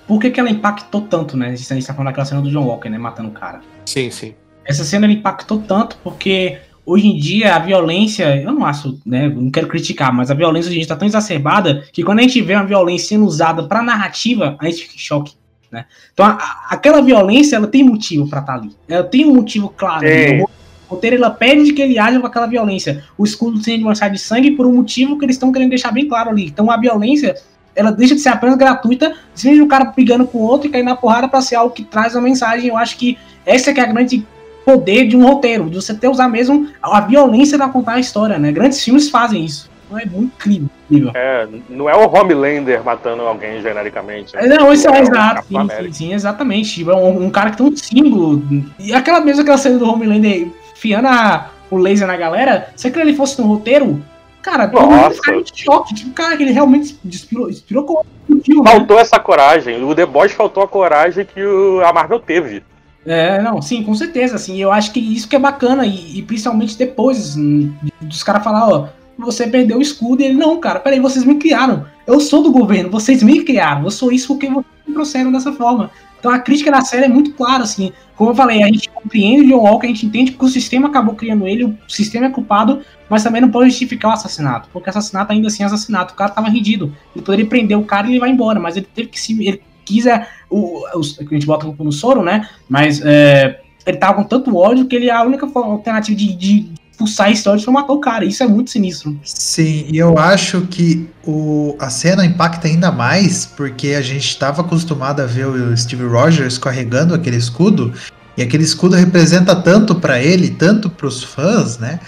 Por 0.07 0.19
que, 0.19 0.29
que 0.29 0.39
ela 0.39 0.49
impactou 0.49 1.01
tanto, 1.01 1.37
né? 1.37 1.49
A 1.49 1.55
gente 1.55 1.85
tá 1.85 1.93
falando 1.93 2.07
daquela 2.07 2.25
cena 2.25 2.41
do 2.41 2.51
John 2.51 2.65
Walker, 2.65 2.89
né? 2.89 2.97
Matando 2.97 3.29
o 3.29 3.33
cara. 3.33 3.61
Sim, 3.85 4.11
sim. 4.11 4.35
Essa 4.65 4.83
cena 4.83 5.05
ela 5.05 5.13
impactou 5.13 5.59
tanto 5.59 5.97
porque 6.03 6.59
hoje 6.85 7.07
em 7.07 7.17
dia 7.17 7.55
a 7.55 7.59
violência, 7.59 8.35
eu 8.41 8.51
não 8.51 8.65
acho, 8.65 8.99
né? 9.05 9.29
Não 9.29 9.49
quero 9.49 9.67
criticar, 9.67 10.13
mas 10.13 10.29
a 10.29 10.33
violência 10.33 10.69
hoje 10.69 10.77
em 10.77 10.79
dia 10.81 10.89
tá 10.89 10.95
tão 10.95 11.07
exacerbada 11.07 11.85
que 11.91 12.03
quando 12.03 12.19
a 12.19 12.21
gente 12.23 12.41
vê 12.41 12.55
uma 12.55 12.65
violência 12.65 13.09
sendo 13.09 13.25
usada 13.25 13.63
pra 13.63 13.81
narrativa, 13.81 14.57
a 14.59 14.65
gente 14.65 14.83
fica 14.83 14.95
em 14.95 14.99
choque. 14.99 15.33
Né? 15.73 15.85
Então, 16.13 16.23
a, 16.23 16.67
aquela 16.69 17.01
violência, 17.01 17.55
ela 17.55 17.67
tem 17.67 17.83
motivo 17.83 18.29
para 18.29 18.39
estar 18.39 18.53
tá 18.53 18.59
ali. 18.59 18.69
Ela 18.87 19.03
tem 19.03 19.25
um 19.25 19.33
motivo 19.33 19.73
claro. 19.75 20.05
É. 20.05 20.39
O 20.39 20.49
roteiro, 20.87 21.15
ela 21.15 21.31
pede 21.31 21.73
que 21.73 21.81
ele 21.81 21.97
haja 21.97 22.19
com 22.19 22.27
aquela 22.27 22.45
violência. 22.45 23.03
O 23.17 23.23
escudo 23.25 23.61
sendo 23.63 23.83
manchado 23.83 24.13
de 24.13 24.19
sangue 24.19 24.51
por 24.51 24.67
um 24.67 24.73
motivo 24.73 25.17
que 25.17 25.25
eles 25.25 25.35
estão 25.35 25.51
querendo 25.51 25.69
deixar 25.69 25.91
bem 25.91 26.07
claro 26.07 26.29
ali. 26.29 26.45
Então, 26.45 26.69
a 26.69 26.77
violência, 26.77 27.35
ela 27.75 27.91
deixa 27.91 28.13
de 28.13 28.21
ser 28.21 28.29
apenas 28.29 28.55
gratuita, 28.55 29.15
simplesmente 29.33 29.65
um 29.65 29.67
cara 29.67 29.85
brigando 29.85 30.27
com 30.27 30.37
o 30.37 30.41
outro 30.41 30.67
e 30.67 30.71
cair 30.71 30.83
na 30.83 30.95
porrada 30.95 31.27
para 31.27 31.41
ser 31.41 31.55
algo 31.55 31.73
que 31.73 31.83
traz 31.83 32.13
uma 32.13 32.21
mensagem. 32.21 32.69
Eu 32.69 32.77
acho 32.77 32.95
que 32.95 33.17
essa 33.43 33.71
é 33.71 33.73
que 33.73 33.79
é 33.79 33.83
a 33.83 33.87
grande 33.87 34.23
poder 34.63 35.07
de 35.07 35.17
um 35.17 35.25
roteiro, 35.25 35.69
de 35.69 35.75
você 35.75 35.93
ter 35.93 36.07
usar 36.07 36.29
mesmo 36.29 36.69
a 36.81 37.01
violência 37.01 37.57
para 37.57 37.67
contar 37.67 37.93
a 37.93 37.99
história, 37.99 38.37
né? 38.37 38.51
Grandes 38.51 38.81
filmes 38.81 39.09
fazem 39.09 39.43
isso. 39.43 39.72
É 39.97 40.05
muito 40.05 40.33
incrível. 40.35 40.69
É, 41.13 41.47
não 41.69 41.89
é 41.89 41.95
o 41.95 42.09
Homelander 42.09 42.83
matando 42.83 43.23
alguém 43.23 43.61
genericamente. 43.61 44.35
Né? 44.35 44.47
Não, 44.47 44.71
isso 44.71 44.87
é, 44.89 44.97
é 44.97 45.01
exato. 45.01 45.47
Sim, 45.47 45.67
sim, 45.69 45.93
sim, 45.93 46.13
exatamente. 46.13 46.75
Tipo, 46.75 46.91
é 46.91 46.95
um, 46.95 47.25
um, 47.25 47.29
cara 47.29 47.51
que 47.51 47.57
tem 47.57 47.65
um 47.65 47.75
símbolo. 47.75 48.43
E 48.79 48.93
aquela 48.93 49.19
mesma 49.21 49.41
aquela 49.41 49.57
cena 49.57 49.77
do 49.77 49.89
Homelander 49.89 50.47
fiando 50.75 51.07
a, 51.07 51.49
o 51.69 51.77
laser 51.77 52.07
na 52.07 52.17
galera, 52.17 52.69
se 52.75 52.87
aquele 52.87 53.09
ele 53.09 53.17
fosse 53.17 53.39
no 53.41 53.47
roteiro, 53.47 54.03
cara, 54.41 54.67
todo 54.67 54.85
mundo 54.85 55.11
ficaria 55.11 55.43
choque. 55.53 55.95
Tipo, 55.95 56.11
cara, 56.11 56.37
que 56.37 56.43
ele 56.43 56.51
realmente 56.51 56.97
inspirou, 57.05 57.49
inspirou 57.49 57.83
com 57.83 57.93
o 57.93 58.63
Faltou 58.63 58.97
né? 58.97 59.01
essa 59.01 59.19
coragem. 59.19 59.83
O 59.83 59.95
The 59.95 60.05
Boys 60.05 60.31
faltou 60.31 60.63
a 60.63 60.67
coragem 60.67 61.25
que 61.25 61.43
o, 61.43 61.81
a 61.85 61.91
Marvel 61.91 62.19
teve. 62.19 62.63
É, 63.05 63.41
não, 63.41 63.61
sim, 63.61 63.83
com 63.83 63.93
certeza, 63.93 64.35
assim, 64.35 64.61
eu 64.61 64.71
acho 64.71 64.93
que 64.93 64.99
isso 64.99 65.27
que 65.27 65.35
é 65.35 65.39
bacana, 65.39 65.85
e, 65.85 66.19
e 66.19 66.21
principalmente 66.21 66.77
depois 66.77 67.35
hum, 67.35 67.73
dos 67.99 68.23
caras 68.23 68.43
falar, 68.43 68.69
ó, 68.69 68.87
você 69.17 69.47
perdeu 69.47 69.77
o 69.77 69.81
escudo, 69.81 70.21
e 70.21 70.25
ele, 70.25 70.35
não, 70.35 70.59
cara, 70.59 70.79
peraí, 70.79 70.99
vocês 70.99 71.25
me 71.25 71.35
criaram, 71.35 71.85
eu 72.05 72.19
sou 72.19 72.43
do 72.43 72.51
governo, 72.51 72.89
vocês 72.89 73.21
me 73.23 73.43
criaram, 73.43 73.83
eu 73.83 73.91
sou 73.91 74.11
isso 74.11 74.27
porque 74.27 74.47
vocês 74.47 74.65
me 74.87 74.93
trouxeram 74.93 75.31
dessa 75.31 75.51
forma. 75.53 75.91
Então 76.19 76.31
a 76.31 76.39
crítica 76.39 76.71
da 76.71 76.81
série 76.81 77.05
é 77.05 77.09
muito 77.09 77.33
clara, 77.33 77.63
assim, 77.63 77.91
como 78.15 78.31
eu 78.31 78.35
falei, 78.35 78.63
a 78.63 78.67
gente 78.67 78.89
compreende 78.89 79.41
o 79.41 79.49
John 79.49 79.63
Walker, 79.63 79.87
a 79.87 79.89
gente 79.89 80.05
entende 80.05 80.31
que 80.31 80.43
o 80.43 80.47
sistema 80.47 80.87
acabou 80.87 81.15
criando 81.15 81.47
ele, 81.47 81.65
o 81.65 81.77
sistema 81.87 82.27
é 82.27 82.29
culpado, 82.29 82.81
mas 83.09 83.23
também 83.23 83.41
não 83.41 83.49
pode 83.49 83.69
justificar 83.69 84.11
o 84.11 84.13
assassinato, 84.13 84.69
porque 84.71 84.89
assassinato 84.89 85.33
ainda 85.33 85.47
assim 85.47 85.63
é 85.63 85.65
assassinato, 85.65 86.13
o 86.13 86.17
cara 86.17 86.31
tava 86.31 86.49
rendido, 86.49 86.93
ele 87.15 87.25
poderia 87.25 87.45
prender 87.45 87.77
o 87.77 87.83
cara 87.83 88.07
e 88.07 88.11
ele 88.11 88.19
vai 88.19 88.29
embora, 88.29 88.59
mas 88.59 88.77
ele 88.77 88.87
teve 88.93 89.09
que 89.09 89.19
se... 89.19 89.33
Ele, 89.45 89.61
quis 89.85 90.05
é, 90.05 90.27
o, 90.49 90.79
o, 90.79 90.99
a 90.99 91.33
gente 91.33 91.45
bota 91.45 91.67
no 91.67 91.91
soro, 91.91 92.23
né? 92.23 92.47
Mas 92.69 93.01
é, 93.03 93.59
ele 93.85 93.97
tava 93.97 94.15
com 94.15 94.23
tanto 94.23 94.55
ódio 94.55 94.85
que 94.85 94.95
ele 94.95 95.09
a 95.09 95.23
única 95.23 95.45
alternativa 95.45 96.17
de, 96.17 96.33
de 96.33 96.71
expulsar 96.93 97.27
a 97.27 97.31
história 97.31 97.61
foi 97.61 97.73
matar 97.73 97.93
o 97.93 97.99
cara. 97.99 98.23
Isso 98.23 98.43
é 98.43 98.47
muito 98.47 98.69
sinistro. 98.69 99.19
Sim, 99.23 99.85
e 99.89 99.97
eu 99.97 100.17
acho 100.17 100.61
que 100.67 101.09
o, 101.25 101.75
a 101.79 101.89
cena 101.89 102.25
impacta 102.25 102.67
ainda 102.67 102.91
mais 102.91 103.45
porque 103.45 103.89
a 103.89 104.01
gente 104.01 104.27
estava 104.27 104.61
acostumado 104.61 105.21
a 105.21 105.25
ver 105.25 105.47
o 105.47 105.75
Steve 105.75 106.05
Rogers 106.05 106.57
carregando 106.57 107.13
aquele 107.13 107.37
escudo. 107.37 107.93
E 108.37 108.41
aquele 108.41 108.63
escudo 108.63 108.95
representa 108.95 109.55
tanto 109.55 109.95
para 109.95 110.21
ele, 110.21 110.49
tanto 110.49 110.89
para 110.89 111.07
os 111.07 111.23
fãs, 111.23 111.77
né? 111.77 111.99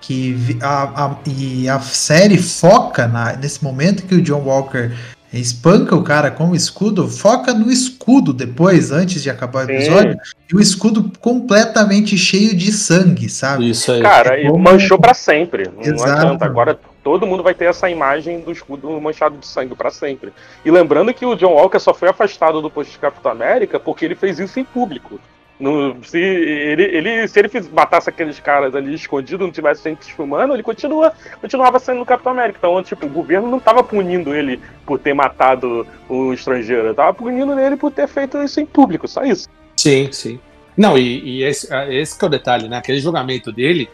Que 0.00 0.56
a, 0.60 1.06
a, 1.06 1.16
e 1.26 1.68
a 1.68 1.80
série 1.80 2.38
foca 2.38 3.06
na, 3.06 3.36
nesse 3.36 3.62
momento 3.64 4.04
que 4.04 4.14
o 4.14 4.22
John 4.22 4.42
Walker 4.42 4.92
espanca 5.40 5.96
o 5.96 6.02
cara 6.02 6.30
com 6.30 6.50
o 6.50 6.56
escudo, 6.56 7.08
foca 7.08 7.52
no 7.52 7.70
escudo 7.70 8.32
depois, 8.32 8.90
antes 8.90 9.22
de 9.22 9.30
acabar 9.30 9.66
o 9.66 9.70
episódio, 9.70 10.16
e 10.50 10.56
o 10.56 10.60
escudo 10.60 11.10
completamente 11.20 12.16
cheio 12.16 12.54
de 12.56 12.72
sangue, 12.72 13.28
sabe? 13.28 13.70
Isso 13.70 13.90
aí. 13.92 14.02
Cara, 14.02 14.40
é 14.40 14.46
como... 14.46 14.62
manchou 14.62 14.98
para 14.98 15.14
sempre. 15.14 15.70
Não 15.74 15.82
Exato. 15.82 16.12
adianta. 16.12 16.44
Agora 16.44 16.78
todo 17.02 17.26
mundo 17.26 17.42
vai 17.42 17.54
ter 17.54 17.66
essa 17.66 17.88
imagem 17.90 18.40
do 18.40 18.52
escudo 18.52 18.90
manchado 19.00 19.36
de 19.36 19.46
sangue 19.46 19.74
para 19.74 19.90
sempre. 19.90 20.32
E 20.64 20.70
lembrando 20.70 21.12
que 21.12 21.26
o 21.26 21.34
John 21.34 21.52
Walker 21.52 21.78
só 21.78 21.92
foi 21.92 22.08
afastado 22.08 22.62
do 22.62 22.70
posto 22.70 22.92
de 22.92 22.98
Capitão 22.98 23.32
América 23.32 23.78
porque 23.78 24.04
ele 24.04 24.14
fez 24.14 24.38
isso 24.38 24.58
em 24.58 24.64
público. 24.64 25.20
No, 25.58 25.96
se, 26.02 26.18
ele, 26.18 26.82
ele, 26.82 27.28
se 27.28 27.38
ele 27.38 27.48
matasse 27.72 28.08
aqueles 28.08 28.40
caras 28.40 28.74
ali 28.74 28.94
escondido, 28.94 29.44
não 29.44 29.52
tivesse 29.52 29.84
gente 29.84 30.12
filmando, 30.12 30.52
ele 30.52 30.64
continua, 30.64 31.12
continuava 31.40 31.78
sendo 31.78 32.02
o 32.02 32.06
Capitão 32.06 32.32
América. 32.32 32.58
Então, 32.58 32.82
tipo, 32.82 33.06
o 33.06 33.08
governo 33.08 33.48
não 33.48 33.58
estava 33.58 33.82
punindo 33.82 34.34
ele 34.34 34.60
por 34.84 34.98
ter 34.98 35.14
matado 35.14 35.86
o 36.08 36.32
estrangeiro, 36.32 36.90
estava 36.90 37.14
punindo 37.14 37.58
ele 37.58 37.76
por 37.76 37.92
ter 37.92 38.08
feito 38.08 38.42
isso 38.42 38.60
em 38.60 38.66
público, 38.66 39.06
só 39.06 39.22
isso. 39.22 39.48
Sim, 39.76 40.08
sim. 40.10 40.40
Não, 40.76 40.98
e, 40.98 41.20
e 41.20 41.42
esse, 41.44 41.68
esse 41.90 42.22
é 42.22 42.26
o 42.26 42.28
detalhe, 42.28 42.68
né? 42.68 42.78
Aquele 42.78 42.98
julgamento 42.98 43.52
dele 43.52 43.88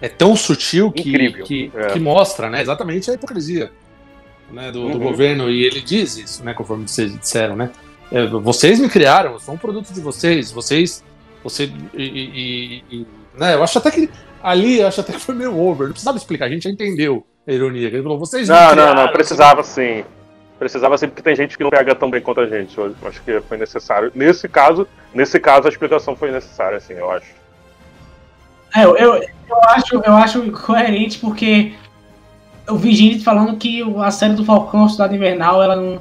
é 0.00 0.08
tão 0.08 0.34
sutil 0.34 0.90
que, 0.90 1.32
que, 1.44 1.72
é. 1.74 1.86
que, 1.92 2.00
mostra, 2.00 2.50
né? 2.50 2.60
Exatamente 2.60 3.10
a 3.10 3.14
hipocrisia 3.14 3.70
né, 4.50 4.72
do, 4.72 4.82
uhum. 4.82 4.90
do 4.92 4.98
governo. 4.98 5.48
E 5.48 5.64
ele 5.64 5.80
diz 5.80 6.16
isso, 6.16 6.44
né? 6.44 6.52
Conforme 6.54 6.88
vocês 6.88 7.16
disseram, 7.16 7.54
né? 7.54 7.70
É, 8.14 8.26
vocês 8.28 8.78
me 8.78 8.88
criaram, 8.88 9.32
eu 9.32 9.40
sou 9.40 9.54
um 9.54 9.58
produto 9.58 9.92
de 9.92 10.00
vocês, 10.00 10.52
vocês. 10.52 11.02
Você. 11.42 11.64
E, 11.92 12.04
e, 12.04 12.84
e, 12.88 13.06
né, 13.36 13.54
eu 13.54 13.64
acho 13.64 13.76
até 13.76 13.90
que. 13.90 14.08
Ali, 14.40 14.78
eu 14.78 14.86
acho 14.86 15.00
até 15.00 15.14
que 15.14 15.18
foi 15.18 15.34
meio 15.34 15.58
over. 15.58 15.86
Não 15.86 15.92
precisava 15.92 16.16
explicar, 16.16 16.44
a 16.44 16.48
gente 16.48 16.62
já 16.62 16.70
entendeu 16.70 17.26
a 17.44 17.50
ironia. 17.50 17.88
Ele 17.88 18.02
falou, 18.02 18.16
vocês 18.16 18.48
Não, 18.48 18.56
criaram, 18.56 18.94
não, 18.94 19.06
não, 19.06 19.12
precisava 19.12 19.64
sim. 19.64 20.04
Precisava 20.60 20.96
sim, 20.96 21.08
porque 21.08 21.22
tem 21.22 21.34
gente 21.34 21.56
que 21.56 21.64
não 21.64 21.70
pega 21.70 21.92
tão 21.92 22.08
bem 22.08 22.20
quanto 22.20 22.40
a 22.40 22.46
gente. 22.46 22.78
Eu 22.78 22.94
acho 23.04 23.20
que 23.20 23.40
foi 23.40 23.56
necessário. 23.56 24.12
Nesse 24.14 24.48
caso, 24.48 24.86
nesse 25.12 25.40
caso, 25.40 25.66
a 25.66 25.70
explicação 25.70 26.14
foi 26.14 26.30
necessária, 26.30 26.78
assim, 26.78 26.92
eu 26.92 27.10
acho. 27.10 27.26
É, 28.76 28.84
eu, 28.84 28.96
eu, 28.96 29.14
eu, 29.14 29.62
acho, 29.70 29.96
eu 29.96 30.12
acho 30.14 30.52
coerente 30.52 31.18
porque 31.18 31.74
eu 32.66 32.76
vi 32.76 32.94
gente 32.94 33.24
falando 33.24 33.56
que 33.56 33.82
a 33.98 34.10
série 34.12 34.34
do 34.34 34.44
Falcão, 34.44 34.88
Cidade 34.88 35.16
Invernal, 35.16 35.60
ela 35.60 35.74
não 35.74 36.00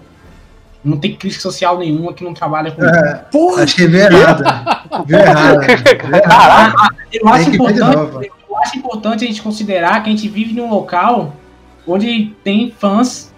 não 0.84 0.98
tem 0.98 1.16
crítica 1.16 1.42
social 1.42 1.78
nenhuma 1.78 2.14
que 2.14 2.24
não 2.24 2.34
trabalha 2.34 2.72
com. 2.72 2.84
É, 2.84 3.26
Porra, 3.32 3.64
achei 3.64 3.88
bem 3.88 4.02
errado. 4.02 4.44
Viu 5.06 5.18
errado. 5.18 5.60
Ah, 6.26 6.90
eu, 7.12 7.28
acho 7.30 7.50
importante, 7.50 8.32
eu 8.50 8.58
acho 8.58 8.78
importante 8.78 9.24
a 9.24 9.28
gente 9.28 9.42
considerar 9.42 10.04
que 10.04 10.10
a 10.10 10.12
gente 10.12 10.28
vive 10.28 10.54
num 10.54 10.70
local 10.70 11.34
onde 11.88 12.34
tem 12.44 12.74
fãs, 12.78 13.34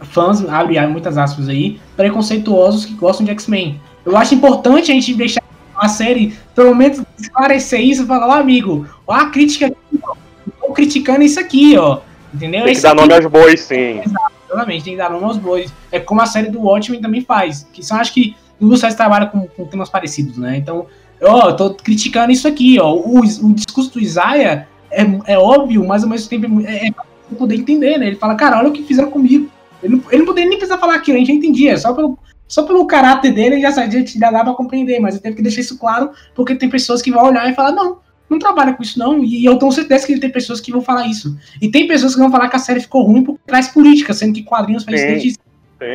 fãs, 0.00 0.44
abre 0.48 0.84
muitas 0.86 1.16
aspas 1.16 1.48
aí, 1.48 1.80
preconceituosos 1.96 2.84
que 2.84 2.94
gostam 2.94 3.24
de 3.24 3.32
X-Men. 3.32 3.80
Eu 4.04 4.16
acho 4.16 4.34
importante 4.34 4.90
a 4.90 4.94
gente 4.94 5.14
deixar 5.14 5.42
a 5.76 5.88
série, 5.88 6.36
pelo 6.54 6.74
menos, 6.74 7.02
esclarecer 7.18 7.80
isso 7.80 8.02
e 8.02 8.06
falar, 8.06 8.28
ó, 8.28 8.32
amigo, 8.32 8.86
ó, 9.06 9.14
a 9.14 9.26
crítica 9.26 9.66
aqui, 9.66 10.00
ó, 10.02 10.14
tô 10.60 10.72
criticando 10.72 11.22
isso 11.22 11.38
aqui, 11.38 11.76
ó. 11.78 12.00
Entendeu? 12.34 12.64
Tem 12.64 12.74
que 12.74 12.80
dar 12.80 12.94
nome 12.94 13.14
aos 13.14 13.26
bois, 13.26 13.60
sim. 13.60 14.00
Exato. 14.00 14.37
Exatamente, 14.50 14.84
tem 14.84 14.92
que 14.94 14.98
dar 14.98 15.10
nome 15.10 15.24
aos 15.24 15.36
bois. 15.36 15.72
É 15.92 16.00
como 16.00 16.20
a 16.20 16.26
série 16.26 16.50
do 16.50 16.60
Watchmen 16.60 17.00
também 17.00 17.20
faz. 17.20 17.66
Que 17.72 17.84
são, 17.84 17.98
acho 17.98 18.12
que, 18.14 18.34
duas 18.60 18.80
séries 18.80 18.96
trabalham 18.96 19.28
com, 19.28 19.46
com 19.46 19.66
temas 19.66 19.88
parecidos, 19.88 20.38
né? 20.38 20.56
Então, 20.56 20.86
ó, 21.22 21.50
eu 21.50 21.56
tô 21.56 21.74
criticando 21.74 22.32
isso 22.32 22.48
aqui, 22.48 22.78
ó. 22.80 22.94
O, 22.94 23.20
o 23.20 23.54
discurso 23.54 23.92
do 23.92 24.00
Isaiah 24.00 24.66
é, 24.90 25.04
é 25.26 25.38
óbvio, 25.38 25.86
mas 25.86 26.02
ao 26.02 26.08
mesmo 26.08 26.28
tempo 26.28 26.60
é, 26.66 26.88
é 26.88 26.90
pra 26.90 27.04
poder 27.36 27.56
entender, 27.56 27.98
né? 27.98 28.06
Ele 28.06 28.16
fala, 28.16 28.34
cara, 28.34 28.58
olha 28.58 28.68
o 28.68 28.72
que 28.72 28.82
fizeram 28.82 29.10
comigo. 29.10 29.50
Ele 29.82 29.96
não, 29.96 30.02
ele 30.10 30.18
não 30.18 30.26
poderia 30.26 30.48
nem 30.48 30.58
precisar 30.58 30.78
falar 30.78 30.94
aquilo, 30.94 31.16
a 31.16 31.18
gente 31.20 31.28
já 31.28 31.34
entendia, 31.34 31.76
só 31.76 31.92
pelo, 31.94 32.18
só 32.48 32.64
pelo 32.64 32.86
caráter 32.86 33.32
dele 33.32 33.60
já, 33.60 33.70
já, 33.70 33.86
já 33.88 34.30
dava 34.30 34.46
pra 34.46 34.54
compreender, 34.54 34.98
mas 34.98 35.14
ele 35.14 35.22
teve 35.22 35.36
que 35.36 35.42
deixar 35.42 35.60
isso 35.60 35.78
claro, 35.78 36.10
porque 36.34 36.56
tem 36.56 36.68
pessoas 36.68 37.00
que 37.00 37.12
vão 37.12 37.26
olhar 37.26 37.48
e 37.48 37.54
falar, 37.54 37.72
não, 37.72 37.98
não 38.28 38.38
trabalha 38.38 38.74
com 38.74 38.82
isso, 38.82 38.98
não. 38.98 39.24
E 39.24 39.44
eu 39.44 39.58
tenho 39.58 39.72
certeza 39.72 40.06
que 40.06 40.18
tem 40.18 40.30
pessoas 40.30 40.60
que 40.60 40.70
vão 40.70 40.82
falar 40.82 41.06
isso. 41.06 41.36
E 41.60 41.70
tem 41.70 41.86
pessoas 41.86 42.14
que 42.14 42.20
vão 42.20 42.30
falar 42.30 42.48
que 42.48 42.56
a 42.56 42.58
série 42.58 42.80
ficou 42.80 43.02
ruim 43.02 43.24
porque 43.24 43.40
traz 43.46 43.68
política, 43.68 44.12
sendo 44.12 44.34
que 44.34 44.42
quadrinhos 44.42 44.84
faz 44.84 45.00
desde 45.00 45.38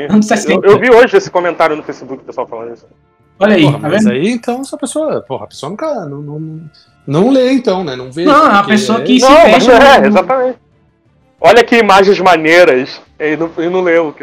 anos 0.10 0.26
60. 0.26 0.66
Eu, 0.66 0.74
eu, 0.74 0.80
vi 0.80 0.90
hoje 0.90 1.18
esse 1.18 1.30
comentário 1.30 1.76
no 1.76 1.84
Facebook, 1.84 2.24
o 2.24 2.26
pessoal 2.26 2.48
falando 2.48 2.74
isso. 2.74 2.88
Olha 3.40 3.56
aí, 3.56 3.64
porra, 3.64 3.80
tá 3.80 3.90
mas 3.90 4.06
aí 4.06 4.30
então 4.30 4.62
essa 4.62 4.78
pessoa, 4.78 5.22
porra, 5.22 5.46
a 5.46 5.48
pessoa 5.48 5.70
nunca. 5.70 6.06
Não, 6.06 6.22
não, 6.22 6.62
não 7.06 7.30
lê 7.30 7.52
então, 7.52 7.84
né? 7.84 7.96
Não 7.96 8.12
vê. 8.12 8.26
Não, 8.26 8.46
a 8.46 8.64
pessoa 8.64 9.02
que 9.02 9.20
não, 9.20 9.28
se 9.28 9.36
fecha. 9.36 9.72
É, 9.72 10.08
exatamente. 10.08 10.63
Olha 11.46 11.62
que 11.62 11.76
imagens 11.76 12.18
maneiras. 12.22 13.02
Ele 13.20 13.36
não, 13.36 13.52
ele 13.58 13.70
não 13.70 13.82
leu. 13.82 14.16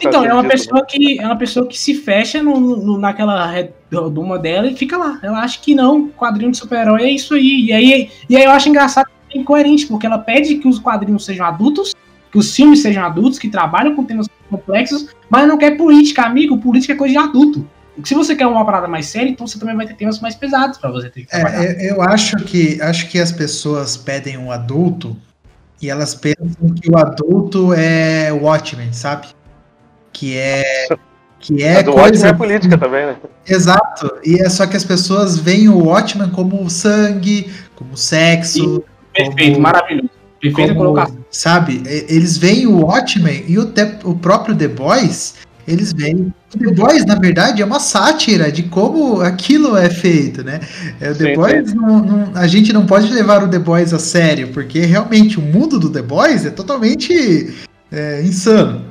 Então, 0.00 0.24
é 0.24 0.32
uma, 0.32 0.42
pessoa 0.42 0.84
que, 0.86 1.20
é 1.20 1.26
uma 1.26 1.36
pessoa 1.36 1.66
que 1.66 1.78
se 1.78 1.94
fecha 1.94 2.42
no, 2.42 2.58
no, 2.58 2.98
naquela 2.98 3.46
redoma 3.46 4.38
dela 4.38 4.66
e 4.66 4.74
fica 4.74 4.96
lá. 4.96 5.20
Ela 5.22 5.40
acha 5.40 5.60
que 5.60 5.74
não, 5.74 6.08
quadrinho 6.08 6.50
de 6.50 6.56
super-herói 6.56 7.02
é 7.02 7.10
isso 7.10 7.34
aí. 7.34 7.66
E 7.66 7.72
aí, 7.74 8.10
e 8.28 8.36
aí 8.36 8.44
eu 8.44 8.50
acho 8.50 8.70
engraçado 8.70 9.06
e 9.30 9.38
incoerente, 9.38 9.86
porque 9.86 10.06
ela 10.06 10.18
pede 10.18 10.56
que 10.56 10.66
os 10.66 10.78
quadrinhos 10.78 11.26
sejam 11.26 11.44
adultos, 11.44 11.94
que 12.30 12.38
os 12.38 12.56
filmes 12.56 12.80
sejam 12.80 13.04
adultos, 13.04 13.38
que 13.38 13.50
trabalham 13.50 13.94
com 13.94 14.04
temas 14.04 14.26
complexos, 14.48 15.08
mas 15.28 15.46
não 15.46 15.58
quer 15.58 15.76
política, 15.76 16.22
amigo. 16.22 16.56
Política 16.56 16.94
é 16.94 16.96
coisa 16.96 17.12
de 17.12 17.18
adulto. 17.18 17.68
Se 18.02 18.14
você 18.14 18.34
quer 18.34 18.46
uma 18.46 18.64
parada 18.64 18.88
mais 18.88 19.06
séria, 19.06 19.28
então 19.28 19.46
você 19.46 19.58
também 19.58 19.76
vai 19.76 19.86
ter 19.86 19.94
temas 19.94 20.18
mais 20.20 20.34
pesados 20.34 20.78
para 20.78 20.90
você 20.90 21.10
ter 21.10 21.26
que 21.26 21.36
é, 21.36 21.38
trabalhar. 21.38 21.64
É, 21.64 21.90
eu 21.90 22.00
acho 22.00 22.36
que 22.36 22.80
acho 22.80 23.10
que 23.10 23.18
as 23.18 23.30
pessoas 23.30 23.94
pedem 23.94 24.38
um 24.38 24.50
adulto 24.50 25.14
e 25.82 25.90
elas 25.90 26.14
pensam 26.14 26.72
que 26.80 26.88
o 26.88 26.96
adulto 26.96 27.74
é 27.74 28.32
Watchmen, 28.32 28.92
sabe? 28.92 29.26
Que 30.12 30.38
é. 30.38 30.86
Que 31.40 31.60
é 31.60 31.74
Mas 31.74 31.88
o 31.88 31.92
coisa... 31.92 32.06
Watchmen 32.06 32.30
é 32.30 32.32
política 32.34 32.78
também, 32.78 33.06
né? 33.06 33.16
Exato. 33.44 34.12
E 34.24 34.40
é 34.40 34.48
só 34.48 34.64
que 34.64 34.76
as 34.76 34.84
pessoas 34.84 35.36
veem 35.36 35.68
o 35.68 35.86
Watchmen 35.86 36.30
como 36.30 36.70
sangue, 36.70 37.52
como 37.74 37.96
sexo. 37.96 38.84
Perfeito, 39.12 39.54
como... 39.54 39.62
maravilhoso. 39.62 40.10
Perfeita 40.40 40.74
colocação. 40.74 41.18
Sabe? 41.30 41.82
Eles 41.84 42.36
veem 42.36 42.68
o 42.68 42.86
Watchmen 42.86 43.44
e 43.48 43.58
o, 43.58 43.66
The, 43.66 43.98
o 44.04 44.14
próprio 44.14 44.56
The 44.56 44.68
Boys 44.68 45.34
eles 45.66 45.92
veem. 45.92 46.32
O 46.54 46.58
The 46.58 46.70
Boys, 46.72 47.04
na 47.06 47.14
verdade, 47.14 47.62
é 47.62 47.64
uma 47.64 47.80
sátira 47.80 48.50
de 48.50 48.64
como 48.64 49.20
aquilo 49.20 49.76
é 49.76 49.88
feito, 49.88 50.42
né? 50.44 50.60
É, 51.00 51.10
o 51.10 51.14
The 51.14 51.24
Sim, 51.30 51.34
Boys, 51.34 51.74
não, 51.74 51.98
não- 52.04 52.32
a 52.34 52.46
gente 52.46 52.72
não 52.72 52.86
pode 52.86 53.12
levar 53.12 53.42
o 53.42 53.48
The 53.48 53.58
Boys 53.58 53.92
a 53.92 53.98
sério, 53.98 54.48
porque 54.48 54.80
realmente 54.80 55.38
o 55.38 55.42
mundo 55.42 55.78
do 55.78 55.90
The 55.90 56.02
Boys 56.02 56.44
é 56.44 56.50
totalmente 56.50 57.54
é, 57.90 58.22
insano. 58.22 58.84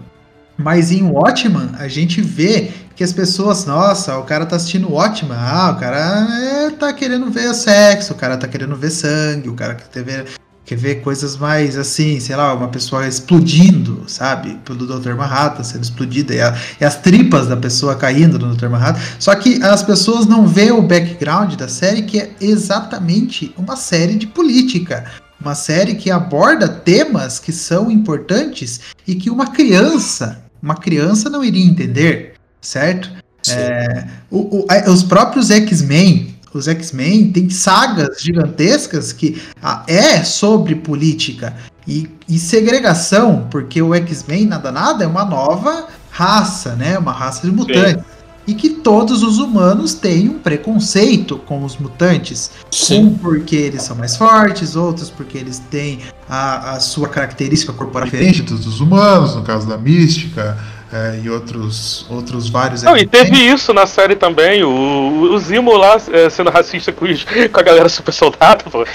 Mas 0.57 0.91
em 0.91 1.03
Watchman, 1.03 1.71
a 1.79 1.87
gente 1.87 2.21
vê 2.21 2.71
que 2.95 3.03
as 3.03 3.11
pessoas, 3.13 3.65
nossa, 3.65 4.17
o 4.19 4.23
cara 4.23 4.45
tá 4.45 4.55
assistindo 4.57 4.91
Watchman, 4.91 5.35
ah, 5.35 5.73
o 5.75 5.79
cara 5.79 6.27
é, 6.67 6.69
tá 6.69 6.93
querendo 6.93 7.31
ver 7.31 7.51
sexo, 7.55 8.13
o 8.13 8.15
cara 8.15 8.37
tá 8.37 8.47
querendo 8.47 8.75
ver 8.75 8.91
sangue, 8.91 9.49
o 9.49 9.55
cara 9.55 9.73
quer 9.75 10.03
ver, 10.03 10.25
quer 10.65 10.75
ver 10.77 11.01
coisas 11.01 11.35
mais 11.37 11.77
assim, 11.77 12.19
sei 12.19 12.35
lá, 12.35 12.53
uma 12.53 12.67
pessoa 12.69 13.07
explodindo, 13.07 14.03
sabe? 14.07 14.57
Pelo 14.63 14.85
Dr. 14.85 15.15
Manhattan 15.15 15.63
sendo 15.63 15.83
explodida 15.83 16.33
e, 16.33 16.41
a- 16.41 16.55
e 16.79 16.85
as 16.85 16.95
tripas 16.95 17.47
da 17.47 17.57
pessoa 17.57 17.95
caindo 17.95 18.37
no 18.39 18.55
Dr. 18.55 18.69
Manhattan. 18.69 18.99
Só 19.19 19.33
que 19.35 19.61
as 19.63 19.81
pessoas 19.83 20.25
não 20.25 20.47
vê 20.47 20.71
o 20.71 20.81
background 20.81 21.55
da 21.55 21.67
série, 21.67 22.03
que 22.03 22.19
é 22.19 22.31
exatamente 22.39 23.53
uma 23.57 23.75
série 23.75 24.15
de 24.15 24.27
política. 24.27 25.05
Uma 25.39 25.55
série 25.55 25.95
que 25.95 26.11
aborda 26.11 26.67
temas 26.67 27.39
que 27.39 27.51
são 27.51 27.89
importantes 27.89 28.79
e 29.07 29.15
que 29.15 29.29
uma 29.29 29.47
criança, 29.47 30.43
uma 30.61 30.75
criança 30.75 31.29
não 31.29 31.43
iria 31.43 31.65
entender, 31.65 32.33
certo? 32.61 33.09
É, 33.49 34.05
o- 34.29 34.59
o- 34.59 34.65
a- 34.69 34.89
os 34.91 35.01
próprios 35.01 35.49
X-Men, 35.49 36.35
os 36.53 36.67
X-Men 36.67 37.31
têm 37.31 37.49
sagas 37.49 38.21
gigantescas 38.21 39.13
que 39.13 39.41
ah, 39.61 39.83
é 39.87 40.23
sobre 40.23 40.75
política 40.75 41.55
e, 41.87 42.09
e 42.27 42.37
segregação, 42.37 43.47
porque 43.49 43.81
o 43.81 43.93
X-Men 43.93 44.45
nada 44.45 44.71
nada 44.71 45.03
é 45.03 45.07
uma 45.07 45.25
nova 45.25 45.87
raça, 46.11 46.75
né? 46.75 46.97
Uma 46.97 47.11
raça 47.11 47.47
de 47.47 47.53
mutantes. 47.53 48.03
E 48.47 48.55
que 48.55 48.69
todos 48.69 49.21
os 49.21 49.37
humanos 49.37 49.93
têm 49.93 50.27
um 50.27 50.39
preconceito 50.39 51.37
com 51.37 51.63
os 51.63 51.77
mutantes. 51.77 52.51
Um 52.91 53.13
porque 53.13 53.55
eles 53.55 53.83
são 53.83 53.95
mais 53.95 54.17
fortes, 54.17 54.75
outros 54.75 55.11
porque 55.11 55.37
eles 55.37 55.59
têm 55.69 55.99
a, 56.27 56.71
a 56.71 56.79
sua 56.79 57.07
característica 57.07 57.71
corporal 57.71 58.05
diferente 58.05 58.41
dos 58.41 58.81
humanos, 58.81 59.35
no 59.35 59.43
caso 59.43 59.67
da 59.67 59.77
mística, 59.77 60.57
é, 60.91 61.19
e 61.23 61.29
outros, 61.29 62.05
outros 62.09 62.49
vários. 62.49 62.83
Não, 62.83 62.97
e 62.97 63.05
teve 63.05 63.37
isso 63.37 63.73
na 63.73 63.85
série 63.85 64.15
também, 64.15 64.63
o, 64.63 65.33
o 65.33 65.39
Zimo 65.39 65.75
lá 65.77 65.97
é, 66.11 66.29
sendo 66.29 66.49
racista 66.49 66.91
com, 66.91 67.05
os- 67.05 67.23
com 67.23 67.59
a 67.59 67.63
galera 67.63 67.87
super 67.89 68.11
soldado, 68.13 68.65
pô. 68.69 68.83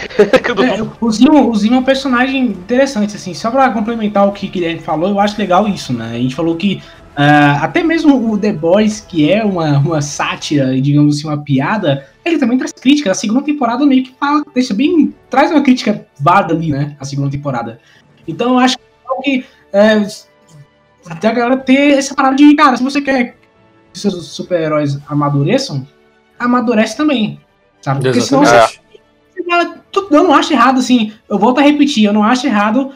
É, 0.66 0.82
o 1.00 1.10
Zimo, 1.10 1.50
o 1.50 1.54
Zimo 1.54 1.76
é 1.76 1.78
um 1.78 1.84
personagem 1.84 2.42
interessante, 2.42 3.16
assim, 3.16 3.34
só 3.34 3.50
pra 3.50 3.70
complementar 3.70 4.26
o 4.26 4.32
que 4.32 4.46
o 4.46 4.50
Guilherme 4.50 4.80
falou, 4.80 5.10
eu 5.10 5.20
acho 5.20 5.38
legal 5.38 5.66
isso, 5.68 5.92
né? 5.92 6.12
A 6.14 6.18
gente 6.18 6.34
falou 6.34 6.56
que 6.56 6.82
ah, 7.18 7.60
até 7.62 7.82
mesmo 7.82 8.30
o 8.30 8.36
The 8.36 8.52
Boys, 8.52 9.00
que 9.00 9.30
é 9.32 9.42
uma, 9.42 9.78
uma 9.78 10.02
sátira 10.02 10.76
e, 10.76 10.82
digamos 10.82 11.16
assim, 11.16 11.26
uma 11.26 11.38
piada, 11.42 12.06
ele 12.22 12.38
também 12.38 12.58
traz 12.58 12.72
crítica. 12.72 13.10
A 13.10 13.14
segunda 13.14 13.40
temporada 13.42 13.86
meio 13.86 14.04
que 14.04 14.14
fala, 14.20 14.42
deixa 14.54 14.74
bem. 14.74 15.14
traz 15.30 15.50
uma 15.50 15.62
crítica 15.62 16.06
válida 16.20 16.52
ali, 16.52 16.70
né? 16.70 16.94
A 17.00 17.06
segunda 17.06 17.30
temporada. 17.30 17.80
Então 18.28 18.50
eu 18.50 18.58
acho 18.58 18.76
que 19.24 19.46
é, 19.72 20.06
até 21.08 21.28
a 21.28 21.32
galera 21.32 21.56
ter 21.56 21.92
essa 21.98 22.14
parada 22.14 22.36
de, 22.36 22.54
cara, 22.54 22.76
se 22.76 22.82
você 22.82 23.00
quer 23.00 23.36
que 23.92 23.98
seus 23.98 24.26
super-heróis 24.26 24.98
amadureçam, 25.08 25.86
amadurece 26.38 26.96
também. 26.96 27.40
Sabe? 27.80 28.02
Porque 28.02 28.20
senão 28.20 28.44
você 28.44 28.76
tu- 29.92 30.08
eu 30.10 30.24
não 30.24 30.34
acho 30.34 30.52
errado, 30.52 30.78
assim, 30.78 31.12
eu 31.28 31.38
volto 31.38 31.58
a 31.58 31.62
repetir, 31.62 32.04
eu 32.04 32.12
não 32.12 32.22
acho 32.22 32.46
errado 32.46 32.92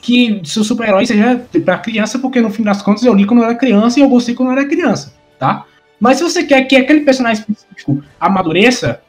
que 0.00 0.40
seu 0.44 0.62
super-herói 0.64 1.06
seja 1.06 1.44
pra 1.64 1.78
criança, 1.78 2.18
porque 2.18 2.40
no 2.40 2.50
fim 2.50 2.62
das 2.62 2.82
contas 2.82 3.02
eu 3.04 3.14
li 3.14 3.24
quando 3.24 3.40
eu 3.40 3.46
era 3.46 3.54
criança 3.54 3.98
e 3.98 4.02
eu 4.02 4.08
gostei 4.08 4.34
quando 4.34 4.50
eu 4.50 4.58
era 4.58 4.68
criança, 4.68 5.14
tá? 5.38 5.64
Mas 6.00 6.18
se 6.18 6.22
você 6.24 6.44
quer 6.44 6.62
que 6.64 6.76
aquele 6.76 7.00
personagem 7.00 7.44
específico 7.48 8.02
amadureça, 8.20 9.00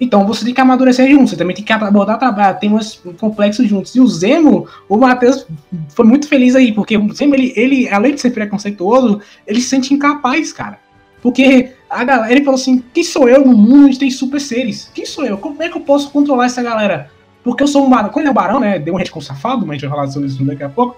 então 0.00 0.26
você 0.26 0.44
tem 0.44 0.52
que 0.52 0.60
amadurecer 0.60 1.08
junto, 1.10 1.30
você 1.30 1.36
também 1.36 1.54
tem 1.54 1.64
que 1.64 1.72
abordar 1.72 2.18
trabalho, 2.18 2.58
temas 2.58 3.00
complexos 3.18 3.68
juntos. 3.68 3.94
E 3.94 4.00
o 4.00 4.06
Zemo, 4.06 4.66
o 4.88 4.96
Matheus 4.96 5.46
foi 5.90 6.04
muito 6.04 6.26
feliz 6.28 6.56
aí, 6.56 6.72
porque 6.72 6.96
o 6.96 7.12
Zemo, 7.12 7.34
ele, 7.34 7.52
ele, 7.56 7.88
além 7.88 8.14
de 8.14 8.20
ser 8.20 8.30
preconceituoso, 8.30 9.20
ele 9.46 9.60
se 9.60 9.68
sente 9.68 9.94
incapaz, 9.94 10.52
cara. 10.52 10.78
Porque 11.22 11.70
a 11.88 12.02
galera, 12.02 12.32
ele 12.32 12.44
falou 12.44 12.58
assim: 12.58 12.82
quem 12.92 13.04
sou 13.04 13.28
eu 13.28 13.46
no 13.46 13.56
mundo 13.56 13.86
onde 13.86 13.98
tem 13.98 14.10
super 14.10 14.40
seres? 14.40 14.90
Quem 14.92 15.06
sou 15.06 15.24
eu? 15.24 15.38
Como 15.38 15.62
é 15.62 15.68
que 15.68 15.76
eu 15.76 15.82
posso 15.82 16.10
controlar 16.10 16.46
essa 16.46 16.62
galera? 16.62 17.08
Porque 17.44 17.62
eu 17.62 17.68
sou 17.68 17.86
um 17.86 17.90
barão. 17.90 18.08
Quando 18.08 18.24
ele 18.24 18.28
é 18.28 18.30
um 18.32 18.34
barão, 18.34 18.58
né? 18.58 18.78
Deu 18.78 18.94
um 18.94 18.96
retcon 18.96 19.20
safado, 19.20 19.60
mas 19.60 19.70
a 19.70 19.72
gente 19.74 19.88
vai 19.88 19.90
falar 19.90 20.10
sobre 20.10 20.28
isso 20.28 20.44
daqui 20.44 20.64
a 20.64 20.68
pouco. 20.68 20.96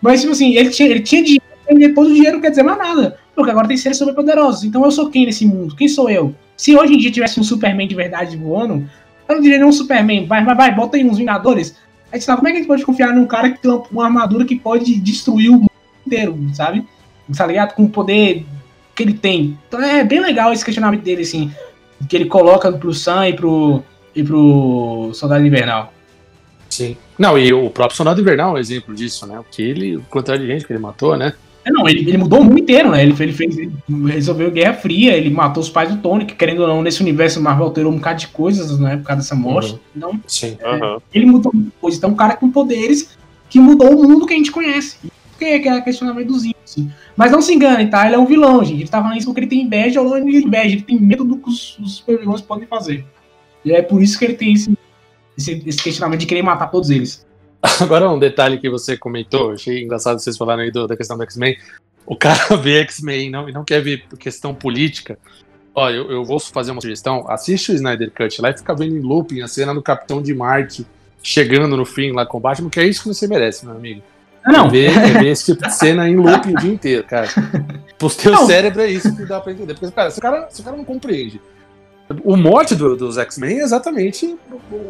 Mas, 0.00 0.20
tipo 0.20 0.32
assim, 0.32 0.54
ele 0.54 0.70
tinha, 0.70 0.88
ele 0.88 1.00
tinha 1.00 1.22
dinheiro, 1.22 1.44
e 1.68 1.74
depois 1.74 2.08
o 2.08 2.14
dinheiro 2.14 2.36
não 2.36 2.42
quer 2.42 2.50
dizer 2.50 2.62
mais 2.62 2.78
nada. 2.78 3.18
Porque 3.38 3.52
agora 3.52 3.68
tem 3.68 3.76
seres 3.76 3.96
super 3.96 4.12
poderosos. 4.12 4.64
Então 4.64 4.84
eu 4.84 4.90
sou 4.90 5.08
quem 5.10 5.24
nesse 5.24 5.46
mundo? 5.46 5.76
Quem 5.76 5.86
sou 5.86 6.10
eu? 6.10 6.34
Se 6.56 6.76
hoje 6.76 6.94
em 6.94 6.98
dia 6.98 7.12
tivesse 7.12 7.38
um 7.38 7.44
Superman 7.44 7.86
de 7.86 7.94
verdade 7.94 8.36
voando, 8.36 8.84
eu 9.28 9.36
não 9.36 9.40
diria 9.40 9.58
nem 9.58 9.66
um 9.68 9.70
Superman. 9.70 10.26
Vai, 10.26 10.44
vai, 10.44 10.56
vai, 10.56 10.74
bota 10.74 10.96
aí 10.96 11.04
uns 11.04 11.18
Vingadores. 11.18 11.76
Aí 12.10 12.20
você 12.20 12.26
fala, 12.26 12.38
como 12.38 12.48
é 12.48 12.50
que 12.50 12.56
a 12.56 12.60
gente 12.60 12.66
pode 12.66 12.84
confiar 12.84 13.14
num 13.14 13.26
cara 13.26 13.50
que 13.50 13.62
tem 13.62 13.70
uma, 13.92 14.06
armadura 14.06 14.44
que 14.44 14.58
pode 14.58 14.98
destruir 14.98 15.50
o 15.50 15.52
mundo 15.52 15.70
inteiro, 16.04 16.36
sabe? 16.52 16.84
Tá 17.36 17.46
ligado? 17.46 17.74
Com 17.74 17.84
o 17.84 17.88
poder 17.88 18.44
que 18.92 19.04
ele 19.04 19.14
tem. 19.14 19.56
Então 19.68 19.80
é 19.80 20.02
bem 20.02 20.18
legal 20.18 20.52
esse 20.52 20.64
questionamento 20.64 21.02
dele, 21.02 21.22
assim, 21.22 21.52
que 22.08 22.16
ele 22.16 22.24
coloca 22.24 22.72
pro 22.72 22.92
Sam 22.92 23.28
e 23.28 23.34
pro, 23.34 23.84
e 24.16 24.24
pro 24.24 25.12
Soldado 25.14 25.46
Invernal. 25.46 25.92
Sim. 26.68 26.96
Não, 27.16 27.38
e 27.38 27.52
o 27.52 27.70
próprio 27.70 27.96
Soldado 27.96 28.20
Invernal 28.20 28.50
é 28.50 28.54
um 28.54 28.58
exemplo 28.58 28.92
disso, 28.92 29.28
né? 29.28 29.38
O 29.38 29.44
que 29.44 29.62
ele, 29.62 29.96
o 29.96 30.02
quantidade 30.02 30.42
de 30.42 30.48
gente 30.48 30.66
que 30.66 30.72
ele 30.72 30.80
matou, 30.80 31.16
né? 31.16 31.34
É, 31.68 31.70
não, 31.70 31.86
ele, 31.86 32.00
ele 32.00 32.16
mudou 32.16 32.40
o 32.40 32.44
mundo 32.44 32.58
inteiro, 32.58 32.90
né? 32.90 33.02
Ele, 33.02 33.14
ele 33.18 33.32
fez, 33.32 33.58
ele 33.58 33.70
resolveu 34.06 34.50
Guerra 34.50 34.72
Fria, 34.72 35.14
ele 35.14 35.28
matou 35.28 35.62
os 35.62 35.68
pais 35.68 35.90
do 35.90 36.00
Tony, 36.00 36.24
que 36.24 36.34
querendo 36.34 36.62
ou 36.62 36.68
não, 36.68 36.82
nesse 36.82 37.02
universo 37.02 37.42
Marvel 37.42 37.66
alterou 37.66 37.92
um 37.92 37.96
bocado 37.96 38.20
de 38.20 38.28
coisas, 38.28 38.78
né? 38.78 38.96
Por 38.96 39.04
causa 39.04 39.22
dessa 39.22 39.34
morte. 39.34 39.72
Uhum. 39.72 39.78
Então, 39.94 40.20
Sim. 40.26 40.56
Aham. 40.64 40.98
ele 41.12 41.26
mudou 41.26 41.52
muita 41.54 41.70
coisa. 41.78 41.98
Então, 41.98 42.10
um 42.10 42.16
cara 42.16 42.36
com 42.36 42.50
poderes 42.50 43.16
que 43.50 43.60
mudou 43.60 43.94
o 44.00 44.08
mundo 44.08 44.26
que 44.26 44.32
a 44.32 44.36
gente 44.36 44.50
conhece. 44.50 44.98
Que 45.38 45.44
é, 45.44 45.58
que 45.58 45.68
é 45.68 45.80
questionamento 45.82 46.26
do 46.26 46.38
Zinho, 46.38 46.54
assim. 46.64 46.90
Mas 47.14 47.30
não 47.30 47.40
se 47.40 47.54
engane, 47.54 47.88
tá? 47.88 48.06
Ele 48.06 48.16
é 48.16 48.18
um 48.18 48.26
vilão, 48.26 48.64
gente. 48.64 48.80
Ele 48.80 48.88
tá 48.88 49.00
falando 49.00 49.18
isso 49.18 49.26
porque 49.26 49.40
ele 49.40 49.46
tem 49.46 49.62
inveja 49.62 50.00
ou 50.00 50.08
não 50.08 50.28
inveja. 50.28 50.74
Ele 50.74 50.82
tem 50.82 50.98
medo 50.98 51.22
do 51.22 51.36
que 51.36 51.48
os, 51.48 51.78
os 51.78 51.96
super 51.96 52.18
vilões 52.18 52.40
podem 52.40 52.66
fazer. 52.66 53.04
E 53.64 53.72
é 53.72 53.82
por 53.82 54.02
isso 54.02 54.18
que 54.18 54.24
ele 54.24 54.34
tem 54.34 54.54
esse, 54.54 54.76
esse, 55.36 55.62
esse 55.64 55.82
questionamento 55.82 56.20
de 56.20 56.26
querer 56.26 56.42
matar 56.42 56.68
todos 56.68 56.90
eles. 56.90 57.27
Agora 57.80 58.08
um 58.10 58.18
detalhe 58.18 58.58
que 58.58 58.70
você 58.70 58.96
comentou, 58.96 59.52
achei 59.52 59.82
engraçado 59.82 60.18
vocês 60.18 60.36
falarem 60.36 60.66
aí 60.66 60.70
do- 60.70 60.86
da 60.86 60.96
questão 60.96 61.16
do 61.16 61.22
X-Men. 61.24 61.56
O 62.06 62.16
cara 62.16 62.38
vê 62.56 62.80
X-Men 62.82 63.26
e 63.26 63.30
não, 63.30 63.48
e 63.48 63.52
não 63.52 63.64
quer 63.64 63.80
ver 63.82 64.04
questão 64.18 64.54
política. 64.54 65.18
Ó, 65.74 65.90
eu, 65.90 66.10
eu 66.10 66.24
vou 66.24 66.40
fazer 66.40 66.70
uma 66.72 66.80
sugestão. 66.80 67.24
Assiste 67.28 67.70
o 67.72 67.74
Snyder 67.74 68.10
Cut 68.10 68.40
lá 68.40 68.50
e 68.50 68.56
fica 68.58 68.74
vendo 68.74 68.96
em 68.96 69.00
looping 69.00 69.42
a 69.42 69.48
cena 69.48 69.72
do 69.74 69.82
Capitão 69.82 70.20
de 70.22 70.34
Marte 70.34 70.86
chegando 71.22 71.76
no 71.76 71.84
fim 71.84 72.12
lá 72.12 72.24
com 72.24 72.38
o 72.38 72.40
Batman, 72.40 72.70
que 72.70 72.80
é 72.80 72.86
isso 72.86 73.02
que 73.02 73.08
você 73.08 73.26
merece, 73.28 73.64
meu 73.66 73.74
amigo. 73.76 74.02
Ah, 74.44 74.52
não. 74.52 74.70
Ver, 74.70 74.90
ver 75.20 75.26
esse 75.26 75.46
tipo 75.52 75.66
de 75.66 75.74
cena 75.74 76.08
em 76.08 76.16
looping 76.16 76.52
o 76.54 76.56
dia 76.56 76.72
inteiro, 76.72 77.04
cara. 77.04 77.28
Pro 77.98 78.08
teu 78.10 78.32
Não. 78.32 78.46
cérebro 78.46 78.80
é 78.82 78.88
isso 78.88 79.14
que 79.14 79.24
dá 79.24 79.40
pra 79.40 79.52
entender. 79.52 79.74
Porque, 79.74 79.90
cara, 79.92 80.10
se 80.10 80.18
o 80.18 80.22
cara, 80.22 80.48
se 80.50 80.60
o 80.60 80.64
cara 80.64 80.76
não 80.76 80.84
compreende. 80.84 81.40
O 82.24 82.36
mote 82.36 82.74
do- 82.74 82.96
dos 82.96 83.18
X-Men 83.18 83.58
é 83.60 83.62
exatamente 83.62 84.36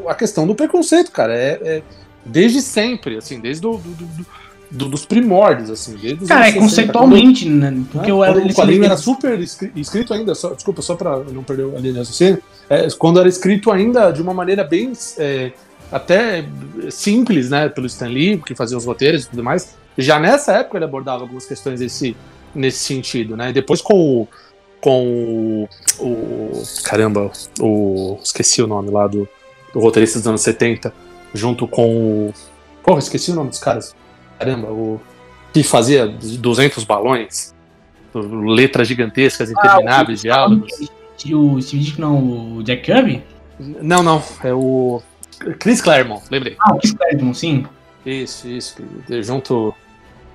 a 0.07 0.15
questão 0.15 0.47
do 0.47 0.55
preconceito, 0.55 1.11
cara. 1.11 1.35
É, 1.35 1.59
é 1.63 1.83
desde 2.29 2.61
sempre, 2.63 3.17
assim, 3.17 3.41
desde 3.41 3.63
do, 3.63 3.77
do- 3.79 3.91
do- 3.95 4.27
do- 4.71 4.89
dos 4.91 5.07
primórdios, 5.07 5.71
assim. 5.71 5.97
Desde 5.97 6.27
Cara, 6.27 6.49
é 6.49 6.51
anos 6.51 6.53
60, 6.53 6.61
conceitualmente, 6.93 7.49
né? 7.49 7.75
Porque 7.91 8.09
né, 8.09 8.13
o, 8.13 8.19
quando 8.19 8.41
ele 8.41 8.53
o 8.53 8.55
quadrinho 8.55 8.85
era 8.85 8.97
super 8.97 9.39
escri- 9.41 9.73
escrito 9.77 10.13
ainda, 10.13 10.35
só, 10.35 10.51
desculpa, 10.53 10.83
só 10.83 10.95
pra 10.95 11.19
não 11.19 11.43
perder 11.43 11.65
a 11.75 11.79
linha 11.81 11.93
de 11.95 11.99
raciocínio, 11.99 12.43
é, 12.69 12.87
quando 12.99 13.19
era 13.19 13.29
escrito 13.29 13.71
ainda 13.71 14.11
de 14.11 14.21
uma 14.21 14.35
maneira 14.35 14.63
bem 14.65 14.93
é, 15.19 15.53
até 15.91 16.45
simples, 16.91 17.49
né, 17.51 17.69
pelo 17.71 17.87
Stan 17.87 18.09
Lee, 18.09 18.37
que 18.45 18.55
fazia 18.55 18.77
os 18.77 18.85
roteiros 18.85 19.25
e 19.25 19.31
tudo 19.31 19.43
mais, 19.43 19.75
já 19.97 20.19
nessa 20.21 20.53
época 20.53 20.77
ele 20.77 20.85
abordava 20.85 21.23
algumas 21.23 21.47
questões 21.47 21.81
desse, 21.81 22.15
nesse 22.55 22.79
sentido, 22.81 23.37
né, 23.39 23.53
depois 23.53 23.81
com 23.81 23.95
o, 23.95 24.29
com 24.83 25.67
o, 25.99 26.05
o- 26.05 26.63
caramba, 26.85 27.31
o, 27.59 28.19
esqueci 28.23 28.61
o 28.63 28.67
nome 28.67 28.91
lá 28.91 29.07
do, 29.07 29.27
do 29.73 29.81
roteirista 29.81 30.19
dos 30.19 30.29
anos 30.29 30.43
70, 30.43 30.93
junto 31.35 31.67
com 31.67 32.29
o, 32.29 32.35
porra, 32.83 32.99
esqueci 32.99 33.31
o 33.31 33.35
nome 33.35 33.51
dos 33.51 33.59
caras, 33.59 33.95
caramba, 34.39 34.69
o 34.69 35.01
que 35.53 35.63
fazia 35.63 36.07
200 36.07 36.85
balões, 36.85 37.55
letras 38.15 38.89
gigantescas, 38.89 39.51
intermináveis, 39.51 40.23
diálogos. 40.23 40.73
E 41.25 41.35
o 41.35 41.61
Steve 41.61 41.95
não, 41.99 42.57
o 42.57 42.63
Jack 42.63 42.83
Kirby? 42.83 43.23
Não, 43.59 44.03
não, 44.03 44.23
é 44.45 44.55
o 44.55 45.03
Chris 45.59 45.81
Claremont, 45.81 46.23
lembrei. 46.31 46.57
Ah, 46.61 46.75
o 46.75 46.79
Chris 46.79 46.93
Claremont, 46.93 47.37
sim. 47.37 47.67
Isso, 48.07 48.49
isso, 48.49 48.77
junto 49.23 49.75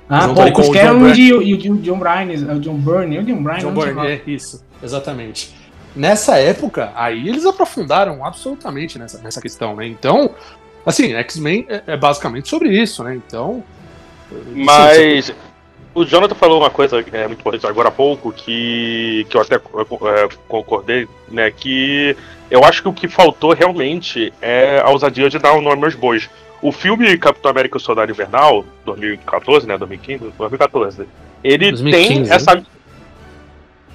Ah, 0.10 0.28
Junto 0.28 0.36
pô, 0.36 0.42
o 0.42 0.52
com 0.52 0.54
Chris 0.54 0.68
o 0.68 0.72
John 0.74 0.80
Claremont 0.80 1.22
e 1.22 1.34
o 1.34 1.42
e 1.42 1.72
o 1.72 1.78
John 1.78 2.00
Bryan, 2.00 2.54
o 2.54 2.60
John 2.60 2.78
Byrne, 2.78 3.20
o 3.20 3.24
John 3.24 3.42
Bryan, 3.44 3.60
John 3.60 3.74
Byrne, 3.74 4.08
é, 4.08 4.22
isso, 4.28 4.64
exatamente. 4.82 5.56
Nessa 5.96 6.38
época, 6.38 6.92
aí 6.96 7.30
eles 7.30 7.46
aprofundaram 7.46 8.26
absolutamente 8.26 8.98
nessa, 8.98 9.20
nessa 9.20 9.40
questão, 9.40 9.76
né? 9.76 9.88
Então, 9.88 10.32
assim, 10.86 11.14
X-Men 11.14 11.66
é, 11.70 11.84
é 11.88 11.98
basicamente 11.98 12.50
sobre 12.50 12.70
isso, 12.70 13.04
né? 13.04 13.16
Então. 13.16 13.64
Mas 14.56 15.34
o 15.94 16.04
Jonathan 16.04 16.36
falou 16.36 16.60
uma 16.60 16.70
coisa 16.70 17.04
é, 17.12 17.28
muito 17.28 17.40
importante 17.40 17.68
agora 17.68 17.90
há 17.90 17.92
pouco, 17.92 18.32
que, 18.32 19.28
que 19.30 19.38
eu 19.38 19.42
até 19.42 19.56
é, 19.56 19.60
concordei, 20.48 21.08
né? 21.30 21.52
Que 21.52 22.18
eu 22.50 22.64
acho 22.64 22.82
que 22.82 22.88
o 22.88 22.94
que 22.94 23.08
faltou 23.08 23.54
realmente 23.54 24.34
é 24.42 24.82
a 24.84 24.90
ousadia 24.90 25.30
de 25.30 25.38
dar 25.38 25.54
o 25.54 25.60
um 25.60 25.62
nome 25.62 25.86
aos 25.86 25.96
bois. 25.96 26.30
O 26.62 26.72
filme 26.72 27.18
Capitão 27.18 27.52
América 27.52 27.78
Soldado 27.78 28.12
Invernal, 28.12 28.66
2014, 28.86 29.68
né? 29.68 29.78
2015? 29.78 30.34
2014. 30.38 31.06
Ele 31.44 31.72
2015, 31.72 32.08
tem 32.08 32.34
essa. 32.34 32.56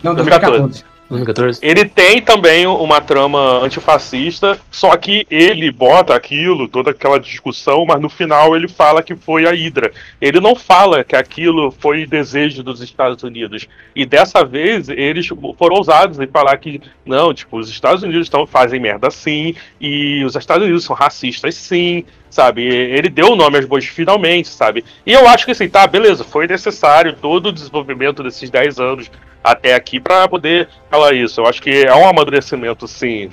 Não, 0.03 0.15
2014. 0.15 0.85
2014. 0.85 0.98
2014. 1.09 1.61
Ele 1.63 1.85
tem 1.87 2.21
também 2.21 2.67
uma 2.67 3.01
trama 3.01 3.65
antifascista, 3.65 4.59
só 4.71 4.97
que 4.97 5.27
ele 5.31 5.71
bota 5.71 6.15
aquilo, 6.15 6.69
toda 6.69 6.91
aquela 6.91 7.19
discussão, 7.19 7.85
mas 7.87 8.01
no 8.01 8.09
final 8.09 8.55
ele 8.55 8.69
fala 8.69 9.03
que 9.03 9.17
foi 9.17 9.47
a 9.47 9.53
Hydra. 9.53 9.91
Ele 10.21 10.39
não 10.41 10.55
fala 10.55 11.03
que 11.03 11.17
aquilo 11.17 11.71
foi 11.71 12.07
desejo 12.07 12.63
dos 12.63 12.83
Estados 12.83 13.23
Unidos. 13.23 13.67
E 13.97 14.05
dessa 14.05 14.45
vez 14.45 14.89
eles 14.89 15.27
foram 15.27 15.77
ousados 15.77 16.21
em 16.21 16.27
falar 16.27 16.57
que, 16.59 16.81
não, 17.07 17.33
tipo, 17.33 17.59
os 17.59 17.71
Estados 17.71 18.03
Unidos 18.03 18.29
tão, 18.29 18.47
fazem 18.47 18.79
merda 18.79 19.11
sim, 19.11 19.55
e 19.81 20.23
os 20.25 20.37
Estados 20.37 20.65
Unidos 20.65 20.85
são 20.85 20.95
racistas 20.95 21.55
sim, 21.55 22.05
sabe? 22.29 22.63
Ele 22.63 23.09
deu 23.09 23.33
o 23.33 23.37
nome 23.37 23.57
aos 23.57 23.65
bois 23.65 23.87
finalmente, 23.87 24.49
sabe? 24.49 24.85
E 25.07 25.13
eu 25.13 25.27
acho 25.27 25.47
que 25.47 25.53
assim, 25.53 25.69
tá, 25.69 25.87
beleza, 25.87 26.23
foi 26.23 26.47
necessário 26.47 27.15
todo 27.15 27.47
o 27.47 27.53
desenvolvimento 27.53 28.23
desses 28.23 28.51
10 28.51 28.79
anos 28.79 29.11
até 29.43 29.75
aqui 29.75 30.01
para 30.01 30.29
poder 30.29 30.69
falar 30.91 31.15
isso. 31.15 31.41
Eu 31.41 31.47
acho 31.47 31.63
que 31.63 31.85
é 31.85 31.95
um 31.95 32.09
amadurecimento, 32.09 32.87
sim. 32.87 33.31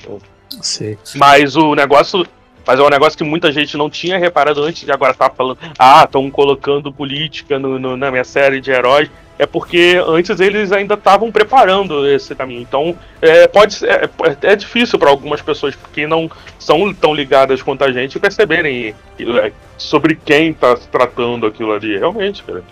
Sim. 0.62 0.98
Mas 1.16 1.56
o 1.56 1.76
negócio. 1.76 2.26
Mas 2.68 2.80
é 2.80 2.84
um 2.84 2.90
negócio 2.90 3.16
que 3.16 3.24
muita 3.24 3.52
gente 3.52 3.78
não 3.78 3.92
tinha 3.92 4.18
reparado 4.18 4.64
antes 4.64 4.84
de 4.84 4.92
agora 4.92 5.12
estar 5.12 5.30
tá 5.30 5.36
falando. 5.36 5.60
Ah, 5.78 6.04
estão 6.04 6.30
colocando 6.32 6.92
política 6.92 7.60
no, 7.60 7.78
no, 7.78 7.96
na 7.96 8.10
minha 8.10 8.24
série 8.24 8.60
de 8.60 8.72
heróis. 8.72 9.10
É 9.38 9.46
porque 9.46 10.02
antes 10.08 10.40
eles 10.40 10.72
ainda 10.72 10.94
estavam 10.94 11.32
preparando 11.32 12.08
esse 12.08 12.34
caminho. 12.34 12.62
Então, 12.62 12.98
é, 13.22 13.48
pode 13.48 13.76
ser, 13.76 13.90
é, 13.90 14.10
é 14.42 14.56
difícil 14.56 14.98
para 14.98 15.10
algumas 15.10 15.42
pessoas 15.42 15.76
que 15.94 16.08
não 16.08 16.32
são 16.58 16.92
tão 16.94 17.14
ligadas 17.14 17.62
quanto 17.62 17.84
a 17.84 17.92
gente 17.92 18.18
perceberem 18.18 18.96
é, 19.20 19.52
sobre 19.78 20.16
quem 20.16 20.52
está 20.52 20.76
tratando 20.76 21.46
aquilo 21.46 21.74
ali. 21.74 21.98
Realmente, 21.98 22.44
cara. 22.44 22.64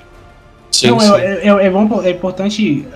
Sim, 0.72 0.88
não, 0.88 1.00
sim. 1.00 1.14
É, 1.16 1.48
é, 1.48 1.66
é, 1.66 1.70
bom, 1.70 2.02
é 2.02 2.10
importante 2.10 2.88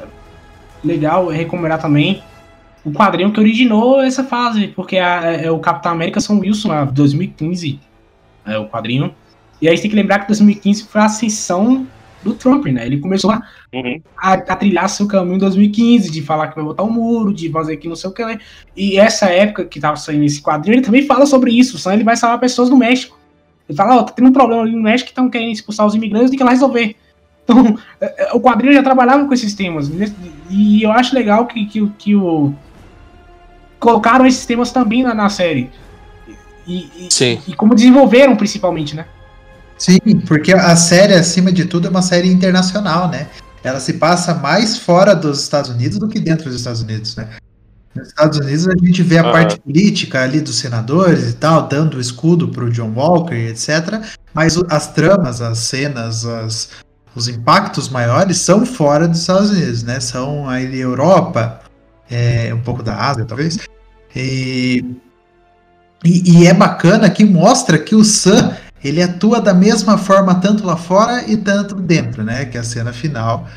legal 0.84 1.28
recomendar 1.28 1.80
também 1.80 2.22
o 2.84 2.92
quadrinho 2.92 3.32
que 3.34 3.40
originou 3.40 4.02
essa 4.02 4.24
fase, 4.24 4.68
porque 4.70 4.96
é, 4.96 5.46
é 5.46 5.52
o 5.52 5.60
Capitão 5.60 5.92
América 5.92 6.22
São 6.22 6.40
Wilson, 6.40 6.72
a 6.72 6.86
2015, 6.86 7.80
é 8.46 8.58
o 8.58 8.68
quadrinho. 8.68 9.14
E 9.62 9.68
aí 9.68 9.78
tem 9.80 9.90
que 9.90 9.96
lembrar 9.96 10.20
que 10.20 10.28
2015 10.28 10.86
foi 10.86 11.02
a 11.02 11.06
ascensão 11.06 11.86
do 12.24 12.34
Trump, 12.34 12.66
né? 12.68 12.86
Ele 12.86 13.00
começou 13.00 13.32
a, 13.32 13.42
uhum. 13.74 14.02
a, 14.18 14.34
a, 14.34 14.56
trilhar 14.56 14.90
seu 14.90 15.08
caminho 15.08 15.36
em 15.36 15.40
2015, 15.40 16.12
de 16.12 16.22
falar 16.22 16.48
que 16.48 16.56
vai 16.56 16.64
botar 16.64 16.84
o 16.84 16.88
um 16.88 16.92
muro, 16.92 17.34
de 17.34 17.50
fazer 17.50 17.78
que 17.78 17.88
não 17.88 17.96
sei 17.96 18.10
o 18.10 18.14
que. 18.14 18.24
E 18.76 18.98
essa 18.98 19.28
época 19.28 19.66
que 19.66 19.80
tava 19.80 19.98
saindo 19.98 20.24
esse 20.24 20.42
quadrinho, 20.42 20.76
ele 20.76 20.86
também 20.86 21.06
fala 21.06 21.26
sobre 21.26 21.52
isso. 21.52 21.78
Só 21.78 21.92
ele 21.92 22.04
vai 22.04 22.16
salvar 22.16 22.40
pessoas 22.40 22.70
no 22.70 22.78
México. 22.78 23.18
Ele 23.68 23.76
fala, 23.76 23.98
ó, 23.98 24.00
oh, 24.00 24.04
tá 24.04 24.14
tendo 24.14 24.30
um 24.30 24.34
problema 24.34 24.62
ali 24.62 24.72
no 24.72 24.82
México 24.82 25.08
que 25.08 25.12
estão 25.12 25.30
querendo 25.30 25.52
expulsar 25.52 25.86
os 25.86 25.96
imigrantes, 25.96 26.30
tem 26.30 26.38
que 26.38 26.44
ir 26.44 26.46
lá 26.46 26.52
resolver. 26.52 26.96
Então, 27.48 27.80
é, 28.02 28.26
é, 28.26 28.34
o 28.34 28.42
quadrinho 28.42 28.74
já 28.74 28.84
trabalhava 28.84 29.26
com 29.26 29.34
esses 29.34 29.54
temas. 29.54 29.90
E 30.50 30.84
eu 30.84 30.92
acho 30.92 31.16
legal 31.16 31.48
que, 31.48 31.66
que, 31.66 31.88
que 31.98 32.14
o. 32.14 32.54
Colocaram 33.80 34.26
esses 34.26 34.46
temas 34.46 34.72
também 34.72 35.02
na, 35.02 35.14
na 35.14 35.30
série. 35.30 35.70
E, 36.68 37.08
Sim. 37.10 37.40
E, 37.48 37.52
e 37.52 37.56
como 37.56 37.74
desenvolveram, 37.74 38.36
principalmente, 38.36 38.96
né? 38.96 39.06
Sim, 39.78 40.00
porque 40.28 40.52
a 40.52 40.76
série, 40.76 41.14
acima 41.14 41.52
de 41.52 41.66
tudo, 41.66 41.88
é 41.88 41.90
uma 41.90 42.02
série 42.02 42.28
internacional, 42.28 43.08
né? 43.08 43.28
Ela 43.64 43.80
se 43.80 43.94
passa 43.94 44.34
mais 44.34 44.78
fora 44.78 45.16
dos 45.16 45.42
Estados 45.42 45.70
Unidos 45.70 46.00
do 46.00 46.08
que 46.08 46.20
dentro 46.20 46.46
dos 46.46 46.56
Estados 46.56 46.82
Unidos, 46.82 47.16
né? 47.16 47.30
Nos 47.96 48.10
Estados 48.10 48.40
Unidos 48.40 48.68
a 48.68 48.86
gente 48.86 49.02
vê 49.04 49.20
a 49.20 49.26
uhum. 49.26 49.32
parte 49.32 49.60
política 49.60 50.24
ali 50.24 50.42
dos 50.42 50.58
senadores 50.58 51.32
e 51.32 51.34
tal, 51.34 51.68
dando 51.68 51.98
o 51.98 52.02
escudo 52.02 52.50
pro 52.50 52.70
John 52.70 52.94
Walker, 52.96 53.36
etc. 53.36 54.02
Mas 54.34 54.58
as 54.70 54.94
tramas, 54.94 55.42
as 55.42 55.60
cenas, 55.60 56.26
as, 56.26 56.70
os 57.18 57.28
impactos 57.28 57.90
maiores 57.90 58.38
são 58.38 58.64
fora 58.64 59.08
dos 59.08 59.22
Estados 59.22 59.50
Unidos, 59.50 59.82
né? 59.82 60.00
São 60.00 60.48
a 60.48 60.62
Europa, 60.62 61.62
é, 62.10 62.54
um 62.54 62.62
pouco 62.62 62.84
da 62.84 62.96
Ásia, 62.96 63.26
talvez. 63.26 63.58
E, 64.16 64.86
e, 66.06 66.44
e, 66.44 66.48
é 66.48 66.54
bacana 66.54 67.10
que 67.10 67.26
mostra 67.26 67.80
que 67.80 67.96
o 67.96 68.04
Sam 68.04 68.56
ele 68.84 69.02
atua 69.02 69.42
da 69.42 69.54
mesma 69.54 69.98
forma 69.98 70.36
tanto 70.36 70.64
lá 70.64 70.78
fora 70.78 71.24
e 71.28 71.36
tanto 71.36 71.74
dentro, 71.74 72.24
né? 72.24 72.46
Que 72.46 72.58
é 72.58 72.60
a 72.60 72.64
cena 72.64 72.94
final 72.94 73.48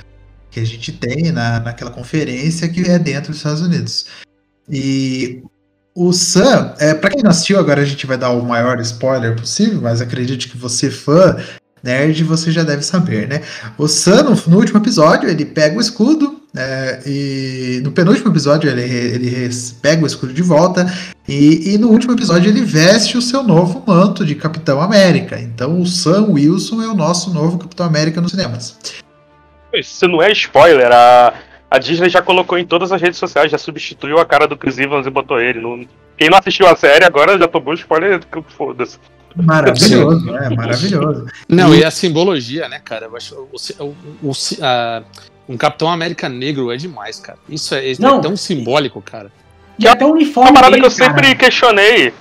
que 0.50 0.58
a 0.58 0.64
gente 0.64 0.90
tem 0.92 1.30
na, 1.30 1.60
naquela 1.60 1.90
conferência 1.90 2.66
que 2.66 2.80
é 2.80 2.98
dentro 2.98 3.30
dos 3.30 3.36
Estados 3.36 3.60
Unidos. 3.60 4.06
E 4.68 5.42
o 5.94 6.14
Sam, 6.14 6.74
é, 6.78 6.94
para 6.94 7.10
quem 7.10 7.22
não 7.22 7.30
assistiu, 7.30 7.58
agora 7.58 7.82
a 7.82 7.84
gente 7.84 8.06
vai 8.06 8.16
dar 8.16 8.30
o 8.30 8.42
maior 8.42 8.80
spoiler 8.80 9.36
possível, 9.36 9.82
mas 9.82 10.00
acredite 10.00 10.48
que 10.48 10.56
você 10.56 10.90
fã 10.90 11.36
nerd 11.82 12.22
você 12.24 12.50
já 12.50 12.62
deve 12.62 12.82
saber, 12.82 13.28
né? 13.28 13.42
O 13.78 13.88
Sam, 13.88 14.34
no 14.46 14.56
último 14.56 14.78
episódio, 14.78 15.28
ele 15.28 15.44
pega 15.44 15.76
o 15.76 15.80
escudo, 15.80 16.40
é, 16.56 17.00
e 17.06 17.80
no 17.82 17.92
penúltimo 17.92 18.30
episódio 18.30 18.68
ele, 18.68 18.82
ele 18.82 19.48
pega 19.80 20.02
o 20.02 20.06
escudo 20.06 20.32
de 20.32 20.42
volta, 20.42 20.86
e, 21.28 21.74
e, 21.74 21.78
no 21.78 21.88
último 21.88 22.12
episódio 22.12 22.50
ele 22.50 22.62
veste 22.62 23.16
o 23.16 23.22
seu 23.22 23.42
novo 23.42 23.84
manto 23.86 24.24
de 24.24 24.34
Capitão 24.34 24.80
América. 24.80 25.38
Então 25.38 25.80
o 25.80 25.86
Sam 25.86 26.26
Wilson 26.30 26.82
é 26.82 26.88
o 26.88 26.94
nosso 26.94 27.32
novo 27.32 27.58
Capitão 27.58 27.86
América 27.86 28.20
nos 28.20 28.32
cinemas. 28.32 28.76
Isso 29.72 30.08
não 30.08 30.20
é 30.20 30.32
spoiler, 30.32 30.90
a, 30.90 31.32
a 31.70 31.78
Disney 31.78 32.10
já 32.10 32.20
colocou 32.20 32.58
em 32.58 32.66
todas 32.66 32.90
as 32.90 33.00
redes 33.00 33.18
sociais, 33.18 33.52
já 33.52 33.58
substituiu 33.58 34.18
a 34.18 34.26
cara 34.26 34.48
do 34.48 34.56
Chris 34.56 34.76
Evans 34.76 35.06
e 35.06 35.10
botou 35.10 35.40
ele. 35.40 35.60
Quem 36.16 36.28
não 36.28 36.38
assistiu 36.38 36.66
a 36.66 36.74
série 36.74 37.04
agora 37.04 37.38
já 37.38 37.46
tomou 37.46 37.74
spoiler, 37.74 38.20
foda-se. 38.48 38.98
Maravilhoso, 39.36 40.36
é 40.36 40.50
maravilhoso. 40.50 41.26
Não, 41.48 41.74
e... 41.74 41.80
e 41.80 41.84
a 41.84 41.90
simbologia, 41.90 42.68
né, 42.68 42.80
cara? 42.80 43.06
Eu 43.06 43.16
acho 43.16 43.34
o, 43.34 43.84
o, 43.84 43.96
o, 44.22 44.32
a, 44.62 45.02
um 45.48 45.56
Capitão 45.56 45.90
América 45.90 46.28
negro 46.28 46.72
é 46.72 46.76
demais, 46.76 47.18
cara. 47.20 47.38
Isso 47.48 47.74
é, 47.74 47.90
é 47.90 47.94
tão 47.96 48.36
simbólico, 48.36 49.00
cara. 49.00 49.30
E 49.78 49.88
até 49.88 50.04
o 50.04 50.10
uniforme. 50.10 50.50
Uma 50.50 50.54
parada 50.54 50.76
dele, 50.76 50.88
que 50.88 50.92
eu 50.92 50.96
cara. 50.96 51.14
sempre 51.14 51.34
questionei. 51.34 52.12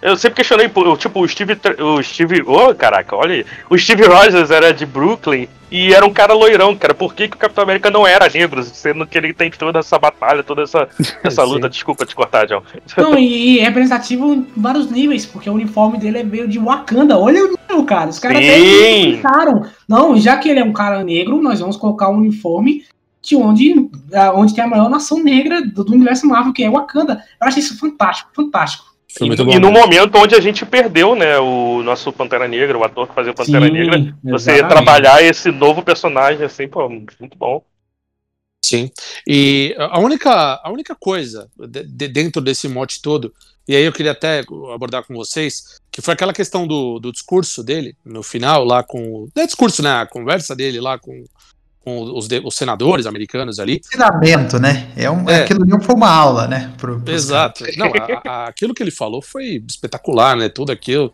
Eu 0.00 0.16
sempre 0.16 0.36
questionei, 0.36 0.70
tipo, 0.98 1.20
o 1.20 1.28
Steve. 1.28 1.58
O 1.80 2.02
Steve. 2.02 2.42
Ô, 2.42 2.68
oh, 2.68 2.74
caraca, 2.74 3.16
olha 3.16 3.34
aí. 3.34 3.46
O 3.68 3.76
Steve 3.76 4.04
Rogers 4.04 4.50
era 4.50 4.72
de 4.72 4.86
Brooklyn 4.86 5.48
e 5.70 5.92
era 5.92 6.06
um 6.06 6.12
cara 6.12 6.32
loirão, 6.32 6.74
cara. 6.76 6.94
Por 6.94 7.14
que, 7.14 7.28
que 7.28 7.36
o 7.36 7.38
Capitão 7.38 7.64
América 7.64 7.90
não 7.90 8.06
era 8.06 8.28
negro? 8.28 8.62
Sendo 8.62 9.06
que 9.06 9.18
ele 9.18 9.34
tem 9.34 9.50
toda 9.50 9.80
essa 9.80 9.98
batalha, 9.98 10.42
toda 10.42 10.62
essa, 10.62 10.88
essa 11.22 11.42
luta. 11.42 11.68
Desculpa 11.68 12.06
te 12.06 12.14
cortar, 12.14 12.46
John. 12.46 12.62
Não, 12.96 13.16
e, 13.18 13.56
e 13.56 13.58
representativo 13.58 14.34
em 14.34 14.46
vários 14.56 14.90
níveis, 14.90 15.26
porque 15.26 15.50
o 15.50 15.54
uniforme 15.54 15.98
dele 15.98 16.18
é 16.18 16.24
meio 16.24 16.48
de 16.48 16.58
Wakanda. 16.58 17.18
Olha 17.18 17.44
o 17.44 17.48
nível, 17.48 17.84
cara. 17.84 18.08
Os 18.08 18.18
caras 18.18 18.38
até 18.38 18.54
pensaram. 18.56 19.66
Não, 19.88 20.18
já 20.18 20.36
que 20.36 20.48
ele 20.48 20.60
é 20.60 20.64
um 20.64 20.72
cara 20.72 21.02
negro, 21.04 21.42
nós 21.42 21.60
vamos 21.60 21.76
colocar 21.76 22.08
um 22.08 22.18
uniforme 22.18 22.84
de 23.20 23.36
onde, 23.36 23.90
onde 24.34 24.54
tem 24.54 24.64
a 24.64 24.68
maior 24.68 24.88
nação 24.88 25.22
negra 25.22 25.60
do, 25.60 25.84
do 25.84 25.92
universo 25.92 26.26
Marvel, 26.26 26.52
que 26.52 26.64
é 26.64 26.70
Wakanda. 26.70 27.22
Eu 27.40 27.46
acho 27.46 27.58
isso 27.58 27.78
fantástico, 27.78 28.30
fantástico. 28.34 28.87
E, 29.20 29.36
bom, 29.36 29.50
e, 29.50 29.58
no 29.58 29.70
né? 29.70 29.80
momento 29.80 30.18
onde 30.18 30.34
a 30.34 30.40
gente 30.40 30.66
perdeu, 30.66 31.14
né, 31.14 31.38
o 31.38 31.82
nosso 31.82 32.12
Pantera 32.12 32.46
Negra, 32.46 32.76
o 32.76 32.84
ator 32.84 33.08
que 33.08 33.14
fazia 33.14 33.32
o 33.32 33.34
Pantera 33.34 33.66
Sim, 33.66 33.72
Negra, 33.72 34.14
você 34.22 34.52
exatamente. 34.52 34.68
trabalhar 34.68 35.22
esse 35.22 35.50
novo 35.50 35.82
personagem, 35.82 36.44
assim, 36.44 36.68
pô, 36.68 36.88
muito 36.88 37.36
bom. 37.36 37.64
Sim. 38.62 38.90
E 39.26 39.74
a 39.78 39.98
única, 39.98 40.60
a 40.62 40.70
única 40.70 40.94
coisa 40.94 41.48
de, 41.56 41.84
de, 41.84 42.08
dentro 42.08 42.42
desse 42.42 42.68
mote 42.68 43.00
todo, 43.00 43.32
e 43.66 43.74
aí 43.74 43.82
eu 43.82 43.92
queria 43.92 44.12
até 44.12 44.40
abordar 44.74 45.04
com 45.04 45.14
vocês, 45.14 45.80
que 45.90 46.02
foi 46.02 46.12
aquela 46.12 46.34
questão 46.34 46.66
do, 46.66 46.98
do 46.98 47.10
discurso 47.10 47.64
dele, 47.64 47.96
no 48.04 48.22
final, 48.22 48.64
lá 48.64 48.82
com. 48.82 49.26
Não 49.34 49.42
é 49.42 49.46
discurso, 49.46 49.82
né? 49.82 50.02
A 50.02 50.06
conversa 50.06 50.54
dele 50.54 50.80
lá 50.80 50.98
com 50.98 51.24
com 51.88 52.02
os, 52.02 52.28
os, 52.44 52.54
senadores 52.54 53.06
americanos 53.06 53.58
ali. 53.58 53.80
Ensinamento, 53.82 54.58
né? 54.58 54.88
É 54.94 55.10
um, 55.10 55.28
é. 55.28 55.42
Aquilo 55.42 55.64
não 55.64 55.80
foi 55.80 55.94
uma 55.94 56.10
aula, 56.10 56.46
né? 56.46 56.70
Pro, 56.76 57.02
Exato. 57.06 57.64
Não, 57.78 57.86
a, 57.86 58.30
a, 58.30 58.48
aquilo 58.48 58.74
que 58.74 58.82
ele 58.82 58.90
falou 58.90 59.22
foi 59.22 59.62
espetacular, 59.66 60.36
né? 60.36 60.50
Tudo 60.50 60.70
aquilo. 60.70 61.10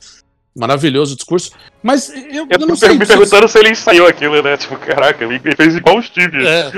Maravilhoso 0.57 1.17
discurso. 1.17 1.51
Mas 1.83 2.11
eu, 2.11 2.47
eu, 2.49 2.49
eu 2.51 2.67
não 2.67 2.77
sei. 2.77 2.97
Me 2.97 3.07
perguntando 3.07 3.49
se 3.49 3.59
ele 3.59 3.71
ensaiou 3.71 4.07
aquilo, 4.07 4.41
né? 4.41 4.57
Tipo, 4.57 4.77
caraca, 4.77 5.25
ele 5.25 5.41
fez 5.57 5.77
igual 5.77 5.99
o 5.99 6.03
Steve. 6.03 6.47
É, 6.47 6.71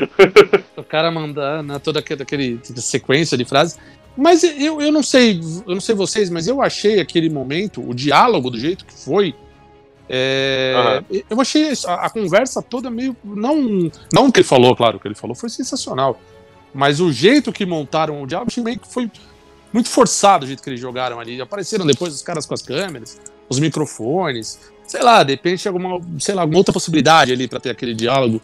o 0.77 0.83
cara 0.83 1.11
mandar 1.11 1.63
né, 1.63 1.79
toda 1.79 1.99
aquele, 1.99 2.23
aquele 2.23 2.61
sequência 2.77 3.37
de 3.37 3.45
frases. 3.45 3.79
Mas 4.17 4.43
eu, 4.43 4.81
eu 4.81 4.91
não 4.91 5.03
sei, 5.03 5.41
eu 5.67 5.75
não 5.75 5.81
sei 5.81 5.95
vocês, 5.95 6.31
mas 6.31 6.49
eu 6.49 6.63
achei 6.63 7.01
aquele 7.01 7.29
momento, 7.29 7.87
o 7.87 7.95
diálogo 7.95 8.49
do 8.49 8.59
jeito 8.59 8.87
que 8.87 8.95
foi, 8.95 9.35
é, 10.09 11.03
uhum. 11.11 11.23
Eu 11.29 11.41
achei 11.41 11.73
a, 11.87 12.07
a, 12.07 12.11
conversa 12.11 12.63
toda 12.63 12.91
meio. 12.91 13.17
Não, 13.25 13.91
não 14.13 14.29
o 14.29 14.33
que 14.33 14.41
ele 14.41 14.47
falou, 14.47 14.77
claro, 14.77 14.97
o 14.97 15.01
que 15.01 15.09
ele 15.09 15.15
falou 15.15 15.35
foi 15.35 15.49
sensacional. 15.49 16.21
Mas 16.73 17.01
o 17.01 17.11
jeito 17.11 17.53
que 17.53 17.67
montaram 17.67 18.23
o 18.23 18.27
diálogo, 18.27 18.51
achei 18.51 18.63
meio 18.63 18.79
que 18.79 18.87
foi 18.87 19.11
muito 19.73 19.89
forçado 19.89 20.45
o 20.45 20.47
jeito 20.47 20.63
que 20.63 20.71
eles 20.71 20.81
jogaram 20.81 21.19
ali. 21.19 21.41
Apareceram 21.41 21.87
depois 21.87 22.15
os 22.15 22.23
caras 22.23 22.47
com 22.47 22.55
as 22.55 22.63
câmeras, 22.63 23.21
os 23.49 23.59
microfones. 23.59 24.61
Sei 24.87 25.03
lá, 25.03 25.23
de 25.25 25.33
repente 25.33 25.67
alguma, 25.67 26.01
sei 26.21 26.35
lá, 26.35 26.43
alguma 26.43 26.59
outra 26.59 26.73
possibilidade 26.73 27.33
ali 27.33 27.49
para 27.49 27.59
ter 27.59 27.71
aquele 27.71 27.95
diálogo 27.95 28.41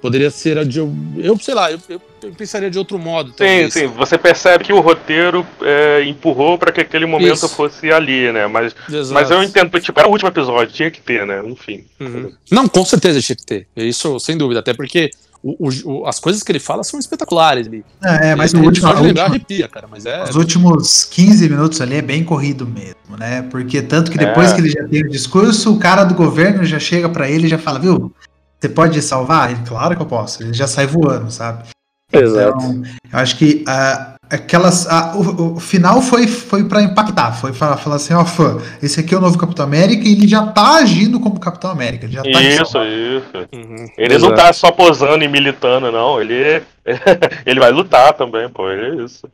Poderia 0.00 0.30
ser 0.30 0.58
a 0.58 0.64
de. 0.64 0.78
Eu, 0.78 1.38
sei 1.40 1.54
lá, 1.54 1.72
eu, 1.72 1.78
eu, 1.88 2.00
eu 2.22 2.30
pensaria 2.32 2.70
de 2.70 2.78
outro 2.78 2.98
modo. 2.98 3.30
Sim, 3.30 3.36
talvez. 3.38 3.72
sim. 3.72 3.86
Você 3.88 4.16
percebe 4.18 4.62
que 4.64 4.72
o 4.72 4.80
roteiro 4.80 5.44
é, 5.62 6.04
empurrou 6.04 6.58
para 6.58 6.70
que 6.70 6.80
aquele 6.80 7.06
momento 7.06 7.34
Isso. 7.34 7.48
fosse 7.48 7.90
ali, 7.90 8.30
né? 8.30 8.46
Mas, 8.46 8.74
Exato. 8.88 9.14
mas 9.14 9.30
eu 9.30 9.42
entendo, 9.42 9.80
tipo, 9.80 9.98
era 9.98 10.06
o 10.08 10.12
último 10.12 10.28
episódio, 10.28 10.72
tinha 10.74 10.90
que 10.90 11.00
ter, 11.00 11.26
né? 11.26 11.42
Enfim. 11.44 11.84
Uhum. 11.98 12.30
Não, 12.50 12.68
com 12.68 12.84
certeza 12.84 13.20
tinha 13.20 13.34
que 13.36 13.44
ter. 13.46 13.66
Isso, 13.76 14.20
sem 14.20 14.36
dúvida. 14.36 14.60
Até 14.60 14.74
porque 14.74 15.10
o- 15.42 15.68
o- 15.68 15.90
o- 16.02 16.06
as 16.06 16.20
coisas 16.20 16.42
que 16.42 16.52
ele 16.52 16.60
fala 16.60 16.84
são 16.84 17.00
espetaculares. 17.00 17.66
Ele, 17.66 17.84
É, 18.04 18.34
mas 18.34 18.52
ele, 18.52 18.62
o 18.62 18.66
último, 18.66 18.88
lembrar 18.88 19.02
última- 19.06 19.24
arrepia, 19.24 19.66
cara. 19.66 19.88
Mas 19.90 20.04
é. 20.06 20.22
os 20.24 20.36
últimos 20.36 21.04
15 21.04 21.48
minutos 21.48 21.80
ali 21.80 21.96
é 21.96 22.02
bem 22.02 22.22
corrido 22.22 22.66
mesmo, 22.66 23.16
né? 23.18 23.42
Porque 23.50 23.80
tanto 23.82 24.10
que 24.10 24.18
depois 24.18 24.52
É. 24.52 24.54
que 24.54 24.60
ele 24.60 24.70
já 24.70 24.84
tem 24.86 25.02
o 25.04 25.08
discurso, 25.10 25.72
o 25.74 25.78
cara 25.78 26.04
do 26.04 26.14
governo 26.14 26.64
já 26.64 26.78
chega 26.78 27.08
pra 27.08 27.28
ele 27.30 27.46
e 27.46 27.50
já 27.50 27.58
fala, 27.58 27.78
viu? 27.78 28.12
Você 28.60 28.68
pode 28.68 29.00
salvar? 29.02 29.50
Ele, 29.50 29.60
claro 29.66 29.96
que 29.96 30.02
eu 30.02 30.06
posso. 30.06 30.42
Ele 30.42 30.52
já 30.52 30.66
sai 30.66 30.86
voando, 30.86 31.30
sabe? 31.30 31.64
Então, 32.12 32.82
eu 33.12 33.18
acho 33.18 33.36
que 33.36 33.64
ah, 33.66 34.14
aquelas. 34.30 34.86
ah, 34.88 35.14
o, 35.16 35.54
o 35.56 35.60
final 35.60 36.00
foi, 36.00 36.26
foi 36.26 36.64
para 36.64 36.82
impactar, 36.82 37.32
foi 37.32 37.52
para 37.52 37.76
falar 37.76 37.96
assim, 37.96 38.14
ó, 38.14 38.24
fã, 38.24 38.58
esse 38.82 39.00
aqui 39.00 39.14
é 39.14 39.18
o 39.18 39.20
novo 39.20 39.38
Capitão 39.38 39.64
América 39.64 40.06
e 40.06 40.12
ele 40.12 40.28
já 40.28 40.46
tá 40.46 40.76
agindo 40.76 41.20
como 41.20 41.40
Capitão 41.40 41.70
América. 41.70 42.06
Ele 42.06 42.14
já 42.14 42.22
tá 42.22 42.40
Isso, 42.40 42.78
isso. 42.84 43.48
Uhum. 43.52 43.86
Ele 43.98 44.18
não 44.18 44.28
Exato. 44.28 44.34
tá 44.34 44.52
só 44.52 44.70
posando 44.70 45.24
e 45.24 45.28
militando, 45.28 45.90
não. 45.90 46.20
Ele, 46.20 46.62
ele 47.44 47.60
vai 47.60 47.70
lutar 47.70 48.12
também, 48.14 48.48
pô. 48.48 48.70
É 48.70 48.94
isso. 48.96 49.28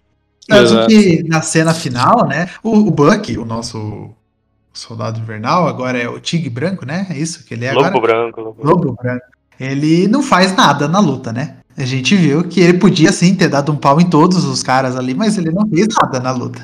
Tanto 0.49 0.73
Exato. 0.73 0.89
que 0.89 1.23
na 1.25 1.41
cena 1.41 1.73
final, 1.73 2.27
né, 2.27 2.49
o, 2.63 2.71
o 2.71 2.91
Buck, 2.91 3.37
o 3.39 3.45
nosso 3.45 4.11
soldado 4.73 5.21
invernal, 5.21 5.69
agora 5.69 5.99
é 5.99 6.09
o 6.09 6.19
Tigre 6.21 6.51
Branco, 6.51 6.87
né? 6.87 7.07
É 7.11 7.17
isso 7.17 7.45
que 7.45 7.55
ele 7.55 7.65
é 7.65 7.73
Lobo 7.73 7.87
agora? 7.87 8.01
branco. 8.01 8.41
lobo 8.41 8.63
branco. 8.63 8.69
Lobo 8.69 8.99
Branco. 9.01 9.27
Ele 9.61 10.09
não 10.09 10.23
faz 10.23 10.57
nada 10.57 10.89
na 10.89 10.99
luta, 10.99 11.33
né? 11.33 11.57
A 11.77 11.85
gente 11.87 12.15
viu 12.15 12.45
que 12.45 12.61
ele 12.61 12.79
podia 12.79 13.11
sim 13.13 13.35
ter 13.35 13.49
dado 13.49 13.73
um 13.73 13.77
pau 13.77 13.99
em 13.99 14.09
todos 14.09 14.45
os 14.45 14.63
caras 14.63 14.95
ali, 14.95 15.15
mas 15.15 15.39
ele 15.39 15.51
não 15.51 15.67
fez 15.69 15.87
nada 15.89 16.21
na 16.21 16.31
luta. 16.31 16.61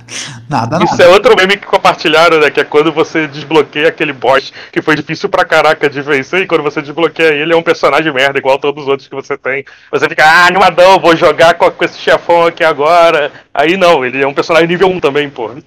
Nada, 0.48 0.76
Isso 0.82 0.92
nada. 0.92 1.04
é 1.04 1.08
outro 1.08 1.34
meme 1.34 1.56
que 1.56 1.66
compartilharam, 1.66 2.38
né? 2.38 2.50
Que 2.50 2.60
é 2.60 2.64
quando 2.64 2.92
você 2.92 3.26
desbloqueia 3.26 3.88
aquele 3.88 4.12
boss 4.12 4.52
que 4.70 4.82
foi 4.82 4.94
difícil 4.96 5.28
pra 5.30 5.46
caraca 5.46 5.88
de 5.88 6.02
vencer, 6.02 6.42
e 6.42 6.46
quando 6.46 6.62
você 6.62 6.82
desbloqueia 6.82 7.32
ele, 7.32 7.54
é 7.54 7.56
um 7.56 7.62
personagem 7.62 8.12
merda, 8.12 8.38
igual 8.38 8.58
todos 8.58 8.82
os 8.82 8.88
outros 8.88 9.08
que 9.08 9.14
você 9.14 9.38
tem. 9.38 9.64
Você 9.90 10.06
fica, 10.08 10.24
ah, 10.24 10.46
animadão, 10.46 11.00
vou 11.00 11.16
jogar 11.16 11.54
com, 11.54 11.70
com 11.70 11.84
esse 11.84 11.98
chefão 11.98 12.46
aqui 12.46 12.62
agora. 12.62 13.32
Aí 13.54 13.78
não, 13.78 14.04
ele 14.04 14.20
é 14.20 14.26
um 14.26 14.34
personagem 14.34 14.68
nível 14.68 14.90
1 14.90 15.00
também, 15.00 15.30
pô. 15.30 15.50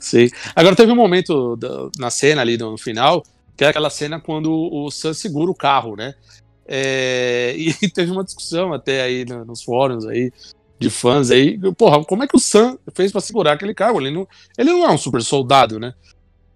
Sim. 0.00 0.28
Agora 0.54 0.74
teve 0.76 0.90
um 0.92 0.96
momento 0.96 1.58
na 1.98 2.10
cena 2.10 2.40
ali 2.42 2.56
no 2.56 2.76
final, 2.78 3.22
que 3.56 3.64
é 3.64 3.68
aquela 3.68 3.90
cena 3.90 4.20
quando 4.20 4.50
o 4.52 4.90
Sam 4.90 5.14
segura 5.14 5.50
o 5.50 5.54
carro, 5.54 5.96
né? 5.96 6.14
É, 6.66 7.54
e 7.58 7.72
teve 7.90 8.10
uma 8.10 8.24
discussão 8.24 8.72
até 8.72 9.02
aí 9.02 9.24
no- 9.24 9.44
nos 9.44 9.62
fóruns 9.62 10.04
aí 10.06 10.32
de 10.78 10.90
fãs 10.90 11.30
aí, 11.30 11.58
porra, 11.72 12.04
como 12.04 12.22
é 12.22 12.26
que 12.26 12.36
o 12.36 12.40
Sam 12.40 12.76
fez 12.94 13.10
pra 13.10 13.20
segurar 13.20 13.52
aquele 13.52 13.72
carro? 13.72 14.00
Ele 14.00 14.10
não, 14.10 14.28
ele 14.58 14.70
não 14.70 14.84
é 14.84 14.90
um 14.90 14.98
super 14.98 15.22
soldado, 15.22 15.78
né? 15.80 15.94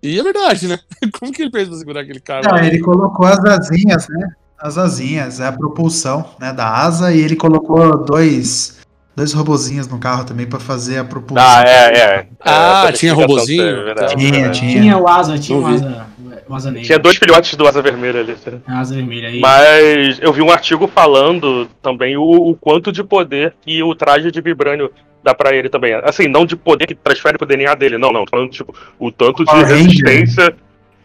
E 0.03 0.19
é 0.19 0.23
verdade, 0.23 0.67
né? 0.67 0.79
Como 1.19 1.31
que 1.33 1.43
ele 1.43 1.51
fez 1.51 1.69
pra 1.69 1.77
segurar 1.79 2.01
aquele 2.01 2.21
carro? 2.21 2.43
Não, 2.45 2.59
ele 2.59 2.81
colocou 2.81 3.27
as 3.27 3.43
asinhas, 3.45 4.09
né? 4.09 4.29
As 4.59 4.77
asinhas, 4.77 5.41
é 5.41 5.47
a 5.47 5.53
propulsão 5.53 6.35
né, 6.39 6.53
da 6.53 6.69
asa, 6.69 7.15
e 7.15 7.21
ele 7.21 7.37
colocou 7.37 8.05
dois, 8.05 8.80
dois 9.15 9.33
robozinhos 9.33 9.89
no 9.89 9.99
carro 9.99 10.25
também 10.25 10.47
pra 10.47 10.59
fazer 10.61 10.99
a 10.99 11.05
propulsão. 11.05 11.47
Ah, 11.47 11.65
é, 11.67 11.99
é. 11.99 12.27
Ah, 12.41 12.85
Essa 12.89 12.93
tinha 12.93 13.13
robozinho? 13.15 13.63
Tinha, 13.63 13.85
verdade. 13.85 14.17
tinha. 14.17 14.51
Tinha 14.51 14.97
o 14.99 15.09
asa, 15.09 15.39
tinha 15.39 15.59
o 15.59 15.67
asa, 15.67 16.07
o 16.49 16.55
asa 16.55 16.71
negra. 16.71 16.87
Tinha 16.87 16.99
dois 16.99 17.17
filhotes 17.17 17.55
do 17.55 17.67
Asa 17.67 17.83
Vermelha 17.83 18.21
ali. 18.21 18.37
A 18.67 18.81
asa 18.81 18.95
vermelha 18.95 19.29
aí. 19.29 19.41
Mas 19.41 20.19
eu 20.21 20.33
vi 20.33 20.41
um 20.43 20.51
artigo 20.51 20.87
falando 20.89 21.67
também 21.83 22.17
o, 22.17 22.23
o 22.23 22.55
quanto 22.57 22.91
de 22.91 23.05
poder 23.05 23.55
que 23.61 23.83
o 23.83 23.95
traje 23.95 24.31
de 24.31 24.41
vibrânio 24.41 24.91
dá 25.23 25.35
pra 25.35 25.55
ele 25.55 25.69
também. 25.69 25.95
Assim, 26.05 26.27
não 26.29 26.47
de 26.47 26.57
poder 26.57 26.87
que 26.87 26.95
transfere 26.95 27.37
pro 27.37 27.47
DNA 27.47 27.75
dele, 27.75 27.99
não, 27.99 28.13
não. 28.13 28.25
Falando, 28.31 28.51
tipo, 28.51 28.75
o 28.99 29.13
tanto 29.13 29.45
de 29.45 29.51
Power 29.51 29.67
Ranger. 29.67 29.85
resistência. 29.85 30.55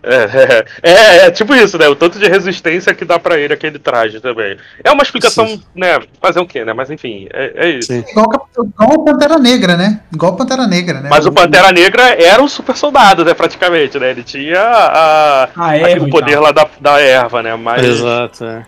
É, 0.08 0.66
é, 0.84 0.92
é, 0.92 1.18
é 1.28 1.32
tipo 1.32 1.56
isso, 1.56 1.78
né? 1.78 1.88
O 1.88 1.96
tanto 1.96 2.20
de 2.20 2.28
resistência 2.28 2.94
que 2.94 3.04
dá 3.04 3.18
pra 3.18 3.40
ele 3.40 3.54
aquele 3.54 3.80
traje 3.80 4.20
também. 4.20 4.56
É 4.84 4.92
uma 4.92 5.02
explicação, 5.04 5.48
Sim. 5.48 5.64
né? 5.76 6.00
Fazer 6.22 6.40
o 6.40 6.46
quê, 6.46 6.64
né? 6.64 6.74
Mas 6.74 6.92
enfim, 6.92 7.28
é, 7.34 7.54
é 7.56 7.70
isso. 7.72 7.88
Sim. 7.92 8.04
Igual, 8.12 8.50
o 8.58 8.64
igual 8.66 8.90
o 8.92 9.06
Pantera 9.06 9.40
Negra, 9.40 9.76
né? 9.76 10.02
Igual 10.14 10.34
o 10.34 10.38
Pantera 10.38 10.68
Negra, 10.68 11.02
né? 11.02 11.10
Mas 11.10 11.26
o 11.26 11.32
Pantera 11.32 11.72
Negra 11.72 12.04
era 12.22 12.42
um 12.42 12.48
super 12.48 12.76
soldado, 12.78 13.26
né? 13.26 13.34
Praticamente, 13.34 13.98
né? 13.98 14.12
Ele 14.12 14.24
tinha 14.24 14.62
a, 14.62 15.44
Ah, 15.56 15.72
aquele 15.72 16.06
é, 16.06 16.10
poder 16.10 16.40
lá 16.40 16.52
da, 16.52 16.68
da 16.80 17.00
erva, 17.02 17.42
né? 17.42 17.56
Mas. 17.56 17.84
Exato, 17.84 18.46
é. 18.46 18.66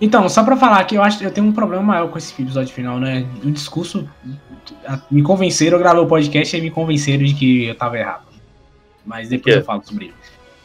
Então, 0.00 0.28
só 0.28 0.42
pra 0.42 0.56
falar 0.56 0.82
que 0.84 0.96
eu 0.96 1.02
acho 1.02 1.18
que 1.18 1.24
eu 1.24 1.30
tenho 1.30 1.46
um 1.46 1.52
problema 1.52 1.82
maior 1.82 2.08
com 2.08 2.18
esse 2.18 2.32
episódio 2.42 2.72
final, 2.74 2.98
né? 2.98 3.24
O 3.44 3.50
discurso 3.50 4.08
a- 4.86 4.98
me 5.10 5.22
convenceram, 5.22 5.76
eu 5.76 5.82
gravei 5.82 6.02
o 6.02 6.06
podcast 6.06 6.56
e 6.56 6.60
me 6.60 6.70
convenceram 6.70 7.22
de 7.24 7.34
que 7.34 7.66
eu 7.66 7.74
tava 7.74 7.98
errado. 7.98 8.22
Mas 9.04 9.28
depois 9.28 9.54
Que? 9.54 9.60
eu 9.60 9.64
falo 9.64 9.82
sobre 9.84 10.06
ele. 10.06 10.14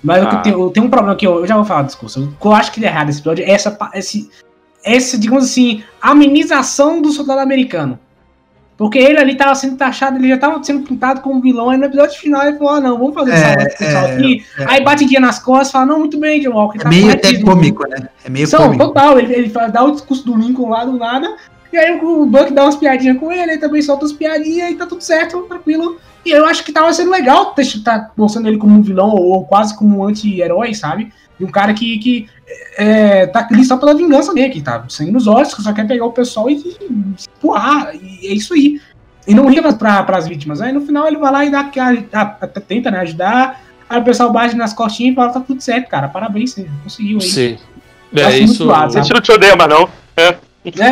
Mas 0.05 0.23
o 0.23 0.29
que 0.29 0.35
Ah. 0.35 0.37
eu 0.37 0.41
tenho, 0.43 0.59
eu 0.61 0.69
tenho 0.69 0.85
um 0.85 0.89
problema 0.89 1.15
que 1.15 1.25
eu, 1.27 1.39
eu 1.39 1.47
já 1.47 1.55
vou 1.55 1.65
falar 1.65 1.81
do 1.81 1.87
discurso. 1.87 2.23
O 2.23 2.31
que 2.39 2.45
eu 2.47 2.53
acho 2.53 2.71
que 2.71 2.83
é 2.85 2.87
errado 2.87 3.07
nesse 3.07 3.19
episódio 3.19 3.43
é 3.43 3.49
essa, 3.51 3.77
esse, 3.95 4.29
essa, 4.83 5.17
digamos 5.17 5.45
assim, 5.45 5.83
amenização 6.01 7.01
do 7.01 7.11
soldado 7.11 7.39
americano. 7.41 7.99
Porque 8.77 8.99
ele 8.99 9.17
ali 9.17 9.35
tava 9.35 9.55
sendo 9.55 9.77
taxado, 9.77 10.17
ele 10.17 10.27
já 10.27 10.37
tava 10.37 10.61
sendo 10.61 10.85
pintado 10.85 11.21
como 11.21 11.39
vilão, 11.41 11.69
aí 11.69 11.77
no 11.77 11.85
episódio 11.85 12.19
final 12.19 12.45
ele 12.45 12.57
falou, 12.57 12.73
ah 12.73 12.81
não, 12.81 12.97
vamos 12.99 13.13
fazer 13.13 13.31
É, 13.31 13.35
essa 13.35 13.77
pessoal 13.77 14.03
é, 14.05 14.13
aqui. 14.15 14.45
é. 14.59 14.65
Aí 14.67 14.83
bate 14.83 15.05
dia 15.05 15.19
nas 15.21 15.39
costas 15.39 15.69
e 15.69 15.71
fala, 15.71 15.85
não, 15.85 15.99
muito 15.99 16.19
bem, 16.19 16.41
John 16.41 16.51
Walker, 16.51 16.79
É 16.79 16.83
tá 16.83 16.89
meio 16.89 17.09
até 17.09 17.41
cômico, 17.41 17.87
né? 17.87 18.09
É 18.25 18.29
meio 18.29 18.45
São, 18.45 18.63
cômico. 18.63 18.83
total, 18.87 19.17
ele, 19.17 19.33
ele 19.33 19.53
dá 19.71 19.81
o 19.81 19.91
discurso 19.91 20.25
do 20.25 20.35
Lincoln 20.37 20.67
lá 20.69 20.83
do 20.83 20.91
nada, 20.97 21.37
e 21.75 21.77
aí 21.77 21.99
o 22.01 22.25
Buck 22.25 22.53
dá 22.53 22.63
umas 22.63 22.75
piadinhas 22.75 23.17
com 23.17 23.31
ele, 23.31 23.51
ele 23.51 23.57
também 23.57 23.81
solta 23.81 24.05
as 24.05 24.13
piadinhas 24.13 24.71
e 24.71 24.75
tá 24.75 24.85
tudo 24.85 25.01
certo, 25.01 25.41
tranquilo. 25.43 25.97
E 26.25 26.31
eu 26.31 26.45
acho 26.45 26.63
que 26.63 26.71
tava 26.71 26.91
sendo 26.93 27.11
legal 27.11 27.47
ter, 27.53 27.67
tá 27.83 28.11
mostrando 28.15 28.47
ele 28.47 28.57
como 28.57 28.73
um 28.73 28.81
vilão 28.81 29.09
ou 29.09 29.45
quase 29.45 29.77
como 29.77 29.99
um 29.99 30.03
anti-herói, 30.05 30.73
sabe? 30.73 31.11
De 31.37 31.45
um 31.45 31.51
cara 31.51 31.73
que, 31.73 31.97
que 31.99 32.29
é, 32.77 33.27
tá 33.27 33.47
ali 33.51 33.63
só 33.65 33.77
pela 33.77 33.93
vingança 33.93 34.33
dele, 34.33 34.49
que 34.53 34.61
tá 34.61 34.83
sangue 34.87 35.11
nos 35.11 35.27
olhos, 35.27 35.53
que 35.53 35.61
só 35.61 35.73
quer 35.73 35.85
pegar 35.85 36.05
o 36.05 36.11
pessoal 36.13 36.49
e, 36.49 36.55
e 36.55 36.71
se 37.17 37.29
empurrar, 37.37 37.93
e 37.93 38.27
é 38.27 38.33
isso 38.33 38.53
aí. 38.53 38.81
E 39.27 39.35
não 39.35 39.49
liga 39.49 39.73
pra, 39.73 40.01
pras 40.03 40.27
vítimas. 40.27 40.61
Aí 40.61 40.71
no 40.71 40.81
final 40.81 41.07
ele 41.07 41.17
vai 41.17 41.31
lá 41.31 41.45
e 41.45 41.51
dá, 41.51 41.59
aquela- 41.59 42.33
tenta 42.67 42.89
né, 42.89 42.99
ajudar, 42.99 43.61
aí 43.89 43.99
o 43.99 44.03
pessoal 44.03 44.31
bate 44.31 44.55
nas 44.55 44.73
costinhas 44.73 45.13
e 45.13 45.15
fala, 45.15 45.33
tá 45.33 45.39
tudo 45.41 45.61
certo, 45.61 45.89
cara, 45.89 46.07
parabéns, 46.07 46.53
você 46.53 46.67
conseguiu 46.83 47.19
aí. 47.19 47.27
Sim. 47.27 47.57
É 48.15 48.39
isso. 48.39 48.71
A 48.71 48.87
gente 48.87 49.13
não 49.13 49.19
te 49.21 49.31
odeia 49.31 49.55
mais, 49.55 49.69
não. 49.69 49.89
É, 50.15 50.37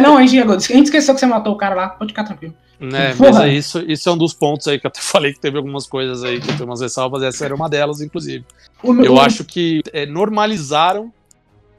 não, 0.01 0.17
a 0.17 0.25
gente, 0.25 0.39
a 0.39 0.57
gente 0.75 0.85
esqueceu 0.85 1.13
que 1.13 1.19
você 1.19 1.25
matou 1.25 1.53
o 1.53 1.57
cara 1.57 1.75
lá, 1.75 1.89
pode 1.89 2.11
ficar 2.11 2.23
tranquilo. 2.23 2.53
Né, 2.79 3.13
Porra. 3.15 3.31
mas 3.31 3.39
é 3.41 3.47
isso, 3.53 3.79
isso 3.87 4.09
é 4.09 4.11
um 4.11 4.17
dos 4.17 4.33
pontos 4.33 4.67
aí 4.67 4.77
que 4.79 4.85
eu 4.85 4.89
até 4.89 4.99
falei 5.01 5.31
que 5.33 5.39
teve 5.39 5.57
algumas 5.57 5.87
coisas 5.87 6.23
aí 6.23 6.39
que 6.41 6.51
tem 6.57 6.65
umas 6.65 6.81
ressalvas, 6.81 7.23
essa 7.23 7.45
era 7.45 7.55
uma 7.55 7.69
delas, 7.69 8.01
inclusive. 8.01 8.45
Eu 8.83 9.19
acho 9.19 9.45
que 9.45 9.81
é, 9.93 10.05
normalizaram 10.05 11.11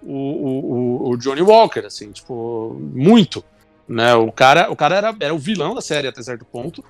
o, 0.03 0.13
o, 0.13 1.11
o- 1.11 1.17
Johnny 1.19 1.43
Walker, 1.43 1.81
assim, 1.87 2.11
tipo, 2.11 2.81
muito. 2.95 3.45
Né? 3.87 4.15
O 4.15 4.33
cara, 4.33 4.71
o 4.71 4.77
cara 4.77 4.97
era, 4.97 5.15
era 5.21 5.35
o 5.35 5.39
vilão 5.39 5.75
da 5.75 5.81
série 5.83 6.09
até 6.09 6.23
certo 6.23 6.45
ponto, 6.45 6.83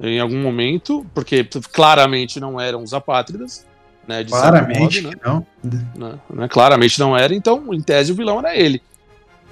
em 0.00 0.18
algum 0.18 0.40
momento, 0.40 1.04
porque 1.14 1.44
claramente 1.70 2.40
não 2.40 2.58
eram 2.60 2.82
os 2.82 2.94
apátridas, 2.94 3.66
né? 4.08 4.24
Claramente 4.24 5.00
modo, 5.02 5.16
que 5.18 5.24
não. 5.24 5.46
né, 5.94 6.18
né, 6.30 6.48
Claramente 6.48 6.98
não 6.98 7.16
era, 7.16 7.34
então, 7.34 7.72
em 7.72 7.80
tese, 7.80 8.12
o 8.12 8.14
vilão 8.14 8.38
era 8.38 8.56
ele. 8.56 8.82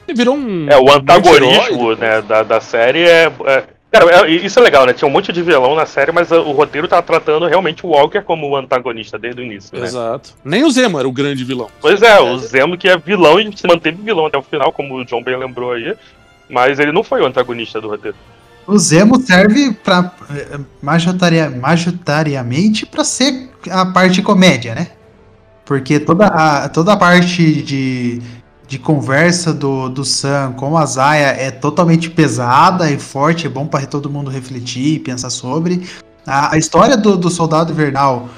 Ele 0.06 0.16
virou 0.16 0.36
um. 0.36 0.68
É, 0.68 0.76
o 0.76 0.84
um 0.84 0.92
antagonismo 0.92 1.62
anti-herói, 1.62 1.96
né, 1.96 2.22
da, 2.22 2.42
da 2.42 2.60
série 2.60 3.02
é. 3.02 3.32
é- 3.46 3.64
Cara, 3.90 4.24
é- 4.24 4.30
isso 4.30 4.56
é 4.56 4.62
legal, 4.62 4.86
né? 4.86 4.92
Tinha 4.92 5.08
um 5.08 5.10
monte 5.10 5.32
de 5.32 5.42
vilão 5.42 5.74
na 5.74 5.84
série, 5.84 6.12
mas 6.12 6.30
uh, 6.30 6.36
o 6.36 6.52
roteiro 6.52 6.86
tá 6.86 7.02
tratando 7.02 7.46
realmente 7.46 7.84
o 7.84 7.88
Walker 7.88 8.22
como 8.22 8.48
o 8.48 8.56
antagonista 8.56 9.18
desde 9.18 9.42
o 9.42 9.44
início, 9.44 9.76
né? 9.76 9.84
Exato. 9.84 10.30
Nem 10.44 10.62
o 10.62 10.70
Zemo 10.70 11.00
era 11.00 11.08
o 11.08 11.12
grande 11.12 11.42
vilão. 11.42 11.68
Pois 11.80 12.00
é, 12.00 12.20
o 12.20 12.38
Zemo 12.38 12.78
que 12.78 12.88
é 12.88 12.96
vilão 12.96 13.40
e 13.40 13.50
se 13.56 13.66
manteve 13.66 14.00
vilão 14.00 14.26
até 14.26 14.38
o 14.38 14.42
final, 14.42 14.72
como 14.72 14.94
o 14.94 15.04
John 15.04 15.24
bem 15.24 15.36
lembrou 15.36 15.72
aí. 15.72 15.92
Mas 16.48 16.78
ele 16.78 16.92
não 16.92 17.02
foi 17.02 17.20
o 17.20 17.26
antagonista 17.26 17.80
do 17.80 17.88
roteiro. 17.88 18.16
O 18.64 18.78
Zemo 18.78 19.20
serve 19.20 19.72
para 19.72 20.12
majoritariamente 20.80 22.86
para 22.86 23.02
ser 23.02 23.50
a 23.68 23.86
parte 23.86 24.22
comédia, 24.22 24.74
né? 24.74 24.88
Porque 25.64 25.98
toda 25.98 26.26
a, 26.26 26.68
toda 26.68 26.92
a 26.92 26.96
parte 26.96 27.62
de, 27.62 28.22
de 28.70 28.78
conversa 28.78 29.52
do, 29.52 29.88
do 29.88 30.04
Sam 30.04 30.52
com 30.52 30.78
a 30.78 30.86
Zaya 30.86 31.26
é 31.26 31.50
totalmente 31.50 32.08
pesada 32.08 32.88
e 32.88 33.00
forte, 33.00 33.48
é 33.48 33.50
bom 33.50 33.66
para 33.66 33.84
todo 33.84 34.08
mundo 34.08 34.30
refletir 34.30 34.94
e 34.94 34.98
pensar 35.00 35.28
sobre. 35.28 35.82
A, 36.24 36.54
a 36.54 36.56
história 36.56 36.96
do, 36.96 37.16
do 37.16 37.28
Soldado 37.28 37.72
Invernal 37.72 38.28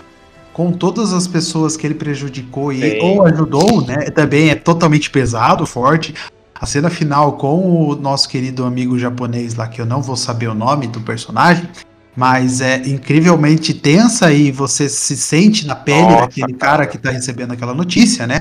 com 0.55 0.73
todas 0.73 1.13
as 1.13 1.29
pessoas 1.29 1.77
que 1.77 1.87
ele 1.87 1.95
prejudicou 1.95 2.73
e, 2.73 2.81
Sim. 2.81 3.01
ou 3.03 3.27
ajudou, 3.27 3.83
né? 3.83 4.07
Também 4.07 4.49
é 4.49 4.55
totalmente 4.55 5.11
pesado, 5.11 5.67
forte. 5.67 6.15
A 6.59 6.65
cena 6.65 6.89
final 6.89 7.33
com 7.33 7.91
o 7.91 7.95
nosso 7.95 8.27
querido 8.27 8.65
amigo 8.65 8.99
japonês 8.99 9.55
lá, 9.55 9.69
que 9.69 9.83
eu 9.83 9.87
não 9.87 10.01
vou 10.01 10.17
saber 10.17 10.49
o 10.49 10.55
nome 10.55 10.87
do 10.87 11.03
personagem, 11.03 11.69
mas 12.17 12.63
é 12.63 12.77
incrivelmente 12.89 13.75
tensa 13.75 14.33
e 14.33 14.51
você 14.51 14.89
se 14.89 15.15
sente 15.15 15.67
na 15.67 15.75
pele 15.75 16.03
Nossa, 16.03 16.21
daquele 16.21 16.55
cara. 16.55 16.73
cara 16.73 16.87
que 16.87 16.97
tá 16.97 17.11
recebendo 17.11 17.53
aquela 17.53 17.75
notícia, 17.75 18.27
né? 18.27 18.41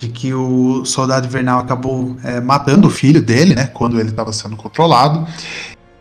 De 0.00 0.08
que 0.08 0.32
o 0.32 0.82
soldado 0.86 1.26
invernal 1.26 1.60
acabou 1.60 2.16
é, 2.24 2.40
matando 2.40 2.88
o 2.88 2.90
filho 2.90 3.20
dele, 3.20 3.54
né? 3.54 3.66
Quando 3.66 4.00
ele 4.00 4.08
estava 4.08 4.32
sendo 4.32 4.56
controlado. 4.56 5.26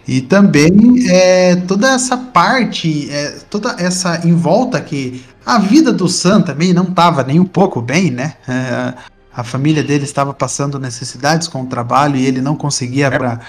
E 0.08 0.22
também 0.22 0.72
é, 1.10 1.58
toda 1.58 1.94
essa 1.94 2.18
parte, 2.18 3.12
é, 3.12 3.40
toda 3.50 3.76
essa 3.78 4.26
em 4.26 4.34
volta 4.34 4.80
que 4.80 5.24
a 5.46 5.60
vida 5.60 5.92
do 5.92 6.08
Sam 6.08 6.42
também 6.42 6.74
não 6.74 6.86
estava 6.86 7.24
nem 7.24 7.42
um 7.42 7.46
pouco 7.46 7.82
bem, 7.82 8.10
né? 8.10 8.36
É, 8.48 8.94
a 9.36 9.44
família 9.44 9.84
dele 9.84 10.06
estava 10.06 10.34
passando 10.34 10.80
necessidades 10.80 11.48
com 11.50 11.64
o 11.64 11.68
trabalho 11.68 12.16
e 12.16 12.26
ele 12.26 12.42
não 12.42 12.56
conseguia 12.56 13.12
para 13.12 13.42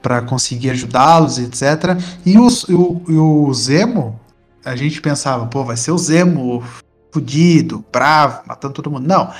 para 0.00 0.20
conseguir 0.20 0.68
ajudá-los, 0.68 1.38
etc. 1.38 1.98
E 2.26 2.36
o, 2.38 2.46
o, 2.68 3.46
o 3.48 3.54
Zemo, 3.54 4.20
a 4.62 4.76
gente 4.76 5.00
pensava, 5.00 5.46
pô, 5.46 5.64
vai 5.64 5.78
ser 5.78 5.92
o 5.92 5.98
Zemo 5.98 6.62
fudido, 7.10 7.82
bravo, 7.90 8.42
matando 8.46 8.74
todo 8.74 8.90
mundo. 8.90 9.08
Não, 9.08 9.32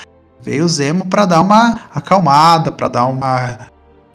veio 0.45 0.63
o 0.63 0.69
Zemo 0.69 1.05
para 1.05 1.25
dar 1.25 1.41
uma 1.41 1.79
acalmada, 1.93 2.71
para 2.71 2.87
dar 2.87 3.05
uma 3.07 3.67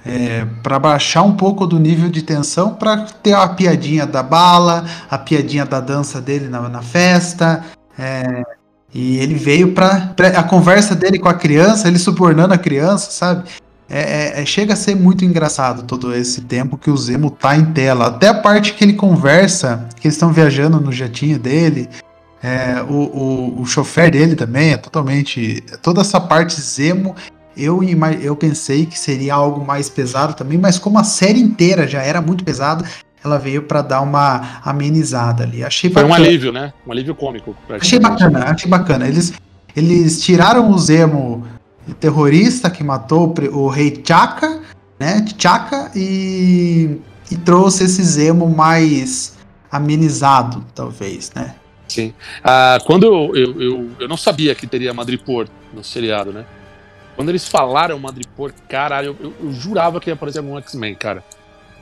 é, 0.07 0.47
para 0.62 0.78
baixar 0.78 1.22
um 1.22 1.37
pouco 1.37 1.66
do 1.66 1.78
nível 1.78 2.09
de 2.09 2.22
tensão, 2.22 2.74
para 2.74 3.05
ter 3.22 3.35
a 3.35 3.47
piadinha 3.49 4.07
da 4.07 4.22
bala, 4.22 4.85
a 5.11 5.18
piadinha 5.18 5.66
da 5.66 5.81
dança 5.81 6.20
dele 6.20 6.49
na, 6.49 6.68
na 6.68 6.81
festa. 6.81 7.64
É, 7.99 8.43
e 8.95 9.18
ele 9.18 9.35
veio 9.35 9.72
para 9.72 10.14
a 10.37 10.43
conversa 10.43 10.95
dele 10.95 11.18
com 11.18 11.28
a 11.28 11.35
criança, 11.35 11.87
ele 11.87 11.99
subornando 11.99 12.55
a 12.55 12.59
criança, 12.59 13.11
sabe? 13.11 13.45
É, 13.89 14.01
é, 14.39 14.43
é, 14.43 14.47
chega 14.47 14.72
a 14.72 14.76
ser 14.76 14.95
muito 14.95 15.24
engraçado 15.24 15.83
todo 15.83 16.14
esse 16.14 16.43
tempo 16.43 16.78
que 16.78 16.91
o 16.91 16.97
Zemo 16.97 17.28
tá 17.28 17.57
em 17.57 17.66
tela. 17.66 18.07
Até 18.07 18.28
a 18.28 18.35
parte 18.35 18.74
que 18.74 18.85
ele 18.85 18.93
conversa, 18.93 19.89
que 19.97 20.07
eles 20.07 20.14
estão 20.14 20.33
viajando 20.33 20.81
no 20.81 20.93
jetinho 20.93 21.39
dele. 21.39 21.89
É, 22.43 22.82
o, 22.82 22.95
o, 22.95 23.61
o 23.62 23.66
chofer 23.66 24.11
dele 24.11 24.34
também 24.34 24.72
é 24.72 24.76
totalmente. 24.76 25.62
Toda 25.82 26.01
essa 26.01 26.20
parte 26.20 26.61
Zemo 26.61 27.14
eu, 27.57 27.80
eu 28.22 28.36
pensei 28.36 28.86
que 28.86 28.99
seria 28.99 29.34
algo 29.34 29.64
mais 29.64 29.88
pesado 29.88 30.34
também, 30.34 30.59
mas 30.59 30.78
como 30.78 30.99
a 30.99 31.05
série 31.05 31.41
inteira 31.41 31.86
já 31.86 32.03
era 32.03 32.20
muito 32.20 32.45
pesada, 32.45 32.84
ela 33.22 33.38
veio 33.38 33.62
para 33.62 33.82
dar 33.82 34.01
uma 34.01 34.61
amenizada 34.64 35.45
ali. 35.45 35.62
Achei 35.62 35.91
Foi 35.91 36.03
bacana. 36.03 36.20
um 36.20 36.26
alívio, 36.26 36.53
né? 36.53 36.72
Um 36.86 36.93
alívio 36.93 37.14
cômico. 37.14 37.55
Achei 37.68 37.99
bacana, 37.99 38.45
achei 38.45 38.68
bacana. 38.68 39.07
Eles, 39.07 39.32
eles 39.76 40.22
tiraram 40.22 40.70
o 40.70 40.78
Zemo 40.78 41.47
terrorista 41.99 42.70
que 42.70 42.82
matou 42.82 43.34
o 43.53 43.68
rei 43.68 44.01
Chaka, 44.07 44.61
né? 44.99 45.24
Chaka 45.36 45.91
e, 45.95 46.99
e 47.30 47.36
trouxe 47.36 47.84
esse 47.84 48.03
Zemo 48.03 48.49
mais 48.49 49.36
amenizado, 49.70 50.64
talvez, 50.74 51.30
né? 51.34 51.55
Sim. 51.91 52.14
Ah, 52.45 52.78
quando 52.86 53.05
eu, 53.05 53.34
eu, 53.34 53.61
eu, 53.61 53.91
eu, 53.99 54.09
não 54.09 54.16
sabia 54.16 54.55
que 54.55 54.64
teria 54.64 54.95
Madripoor 54.95 55.49
no 55.74 55.82
seriado, 55.82 56.32
né? 56.32 56.45
Quando 57.16 57.30
eles 57.30 57.49
falaram 57.49 57.99
Madripoor, 57.99 58.53
caralho, 58.68 59.16
eu, 59.20 59.34
eu, 59.43 59.53
jurava 59.53 59.99
que 59.99 60.09
ia 60.09 60.14
aparecer 60.14 60.38
algum 60.38 60.57
X-Men, 60.59 60.95
cara. 60.95 61.24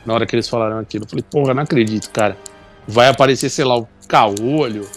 Na 0.07 0.15
hora 0.15 0.25
que 0.25 0.35
eles 0.35 0.49
falaram 0.49 0.79
aquilo. 0.79 1.05
Eu 1.05 1.09
falei, 1.11 1.25
porra, 1.31 1.53
não 1.53 1.63
acredito, 1.63 2.09
cara. 2.11 2.39
Vai 2.87 3.09
aparecer, 3.09 3.51
sei 3.51 3.67
lá, 3.67 3.77
o 3.77 3.87
Caolho. 4.09 4.89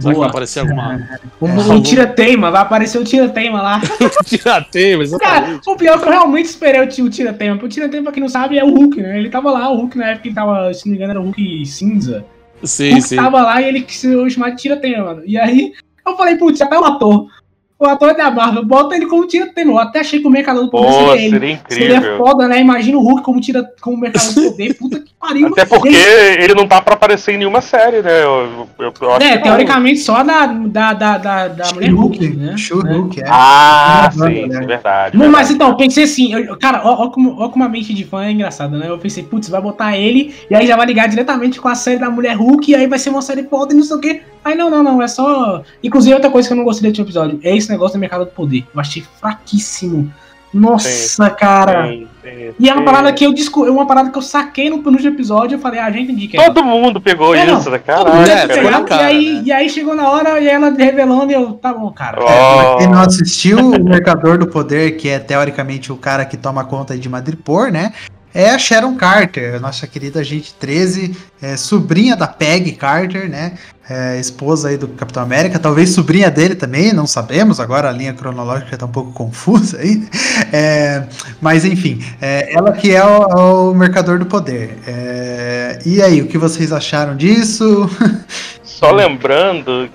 Será 0.00 0.14
que 0.14 0.20
vai 0.20 0.28
aparecer 0.28 0.60
alguma. 0.60 1.08
Um 1.40 1.80
tira-teima, 1.80 2.50
vai 2.50 2.62
aparecer 2.62 2.98
o 2.98 3.04
tira-teima 3.04 3.62
lá. 3.62 3.80
tira-teima, 4.26 5.04
exatamente. 5.04 5.60
Cara, 5.60 5.60
o 5.64 5.76
pior 5.76 5.94
é 5.94 5.98
que 5.98 6.04
eu 6.06 6.10
realmente 6.10 6.46
esperei 6.46 6.80
o 6.80 7.08
tira-teima. 7.08 7.54
O 7.62 7.68
tira-teima, 7.68 8.02
pra 8.02 8.12
quem 8.12 8.20
não 8.20 8.28
sabe, 8.28 8.58
é 8.58 8.64
o 8.64 8.74
Hulk, 8.74 9.00
né? 9.00 9.16
Ele 9.16 9.30
tava 9.30 9.52
lá, 9.52 9.70
o 9.70 9.76
Hulk 9.76 9.96
na 9.96 10.10
época 10.10 10.26
ele 10.26 10.34
tava, 10.34 10.74
se 10.74 10.86
não 10.86 10.90
me 10.90 10.96
engano, 10.96 11.12
era 11.12 11.20
o 11.20 11.24
Hulk 11.24 11.64
cinza. 11.66 12.26
Sim, 12.62 12.98
o 12.98 13.02
sim. 13.02 13.16
tava 13.16 13.42
lá 13.42 13.60
e 13.60 13.66
ele 13.66 13.82
quis 13.82 14.02
chamar 14.32 14.50
de 14.50 14.62
tira-teima, 14.62 15.04
mano. 15.04 15.22
E 15.26 15.38
aí 15.38 15.72
eu 16.06 16.16
falei, 16.16 16.36
putz, 16.36 16.60
até 16.60 16.78
o 16.78 16.84
ator 16.84 17.28
o 17.78 17.84
ator 17.84 18.14
da 18.14 18.30
Marvel, 18.30 18.64
bota 18.64 18.96
ele 18.96 19.06
como 19.06 19.26
tira 19.26 19.46
tenor. 19.52 19.78
Até 19.78 20.00
achei 20.00 20.20
que 20.20 20.26
o 20.26 20.30
Mercador 20.30 20.64
do 20.64 20.70
Poder 20.70 20.86
Pô, 20.86 21.12
seria, 21.12 21.30
seria 21.30 21.52
incrível. 21.52 22.00
Seria 22.00 22.16
foda, 22.16 22.48
né? 22.48 22.60
Imagina 22.60 22.96
o 22.96 23.02
Hulk 23.02 23.22
como 23.22 23.40
tira 23.40 23.70
como 23.82 23.98
Mercador 23.98 24.32
do 24.32 24.50
Poder. 24.50 24.74
Puta 24.74 25.00
que 25.00 25.12
pariu. 25.20 25.48
Até 25.48 25.66
porque 25.66 25.88
ele... 25.88 26.44
ele 26.44 26.54
não 26.54 26.66
tá 26.66 26.80
pra 26.80 26.94
aparecer 26.94 27.34
em 27.34 27.38
nenhuma 27.38 27.60
série, 27.60 28.00
né? 28.00 28.24
Eu, 28.24 28.66
eu, 28.78 28.92
eu 28.98 29.16
é, 29.16 29.36
teoricamente 29.36 30.00
só 30.00 30.22
da, 30.22 30.46
da, 30.46 30.94
da, 30.94 31.18
da, 31.18 31.48
da 31.48 31.72
Mulher 31.74 31.90
Hulk, 31.90 32.28
né? 32.30 32.54
Hulk, 32.70 33.20
é. 33.20 33.24
Ah, 33.28 34.08
sim, 34.10 34.18
sim, 34.20 34.48
verdade. 34.48 34.66
verdade. 34.66 35.28
Mas 35.28 35.50
então, 35.50 35.76
pensei 35.76 36.04
assim, 36.04 36.32
eu, 36.32 36.56
cara, 36.56 36.80
ó, 36.82 37.04
ó, 37.04 37.10
como, 37.10 37.38
ó 37.38 37.50
como 37.50 37.64
a 37.64 37.68
mente 37.68 37.92
de 37.92 38.04
fã 38.04 38.24
é 38.24 38.30
engraçada, 38.30 38.78
né? 38.78 38.88
Eu 38.88 38.98
pensei, 38.98 39.22
putz, 39.22 39.50
vai 39.50 39.60
botar 39.60 39.96
ele 39.98 40.34
e 40.50 40.54
aí 40.54 40.66
já 40.66 40.76
vai 40.76 40.86
ligar 40.86 41.08
diretamente 41.08 41.60
com 41.60 41.68
a 41.68 41.74
série 41.74 41.98
da 41.98 42.08
Mulher 42.08 42.36
Hulk 42.36 42.70
e 42.70 42.74
aí 42.74 42.86
vai 42.86 42.98
ser 42.98 43.10
uma 43.10 43.22
série 43.22 43.42
foda 43.42 43.74
e 43.74 43.76
não 43.76 43.82
sei 43.82 43.96
o 43.96 44.00
quê. 44.00 44.22
Aí 44.46 44.54
não, 44.54 44.70
não, 44.70 44.80
não, 44.80 45.02
é 45.02 45.08
só. 45.08 45.62
Inclusive, 45.82 46.14
outra 46.14 46.30
coisa 46.30 46.48
que 46.48 46.54
eu 46.54 46.56
não 46.56 46.64
gostei 46.64 46.88
desse 46.88 47.02
episódio 47.02 47.40
é 47.42 47.56
esse 47.66 47.72
negócio 47.72 47.98
do 47.98 48.00
mercado 48.00 48.24
do 48.24 48.30
poder. 48.30 48.64
Eu 48.74 48.80
achei 48.80 49.04
fraquíssimo. 49.20 50.12
Nossa, 50.54 50.88
sim, 50.88 51.36
cara. 51.36 51.88
Sim, 51.88 52.06
sim, 52.22 52.54
e 52.58 52.68
é 52.68 52.72
uma 52.72 52.84
parada 52.84 53.12
que 53.12 53.26
eu 53.26 53.34
descobri, 53.34 53.68
é 53.68 53.72
uma 53.72 53.86
parada 53.86 54.10
que 54.10 54.16
eu 54.16 54.22
saquei 54.22 54.70
no 54.70 54.82
penúltimo 54.82 55.12
episódio, 55.12 55.56
eu 55.56 55.58
falei, 55.58 55.80
ah, 55.80 55.90
já 55.90 55.98
entendi 55.98 56.28
que 56.28 56.38
é. 56.38 56.44
Todo 56.46 56.64
mundo 56.64 56.98
pegou 56.98 57.34
é, 57.34 57.44
isso, 57.44 57.68
né? 57.68 57.78
Caralho. 57.78 58.30
É, 58.30 58.46
cara. 58.46 58.82
Cara, 58.84 59.02
e, 59.02 59.04
aí, 59.04 59.32
né? 59.34 59.42
e 59.44 59.52
aí 59.52 59.68
chegou 59.68 59.94
na 59.94 60.08
hora 60.08 60.40
e 60.40 60.48
ela 60.48 60.70
revelando 60.70 61.30
e 61.30 61.34
eu, 61.34 61.52
tá 61.54 61.74
bom, 61.74 61.90
cara. 61.90 62.18
Oh. 62.22 62.78
Quem 62.78 62.86
não 62.86 63.00
assistiu, 63.00 63.58
o 63.58 63.84
Mercador 63.84 64.38
do 64.38 64.46
Poder, 64.46 64.92
que 64.92 65.08
é 65.08 65.18
teoricamente 65.18 65.92
o 65.92 65.96
cara 65.96 66.24
que 66.24 66.36
toma 66.36 66.64
conta 66.64 66.96
de 66.96 67.08
Madripoor, 67.08 67.70
né? 67.70 67.92
É 68.36 68.50
a 68.50 68.58
Sharon 68.58 68.94
Carter, 68.96 69.58
nossa 69.58 69.86
querida 69.86 70.20
agente 70.20 70.52
13, 70.60 71.16
é, 71.40 71.56
sobrinha 71.56 72.14
da 72.14 72.26
Peg 72.26 72.72
Carter, 72.72 73.30
né? 73.30 73.56
É, 73.88 74.20
esposa 74.20 74.68
aí 74.68 74.76
do 74.76 74.88
Capitão 74.88 75.22
América, 75.22 75.58
talvez 75.58 75.94
sobrinha 75.94 76.30
dele 76.30 76.54
também, 76.54 76.92
não 76.92 77.06
sabemos, 77.06 77.58
agora 77.60 77.88
a 77.88 77.92
linha 77.92 78.12
cronológica 78.12 78.74
está 78.74 78.84
um 78.84 78.90
pouco 78.90 79.10
confusa 79.16 79.78
aí. 79.78 80.06
É, 80.52 81.04
mas 81.40 81.64
enfim, 81.64 82.04
é, 82.20 82.52
ela 82.52 82.72
que 82.72 82.94
é 82.94 83.02
o, 83.02 83.70
o 83.70 83.74
Mercador 83.74 84.18
do 84.18 84.26
Poder. 84.26 84.76
É, 84.86 85.78
e 85.86 86.02
aí, 86.02 86.20
o 86.20 86.26
que 86.26 86.36
vocês 86.36 86.72
acharam 86.72 87.16
disso? 87.16 87.88
Só 88.62 88.92
lembrando 88.92 89.88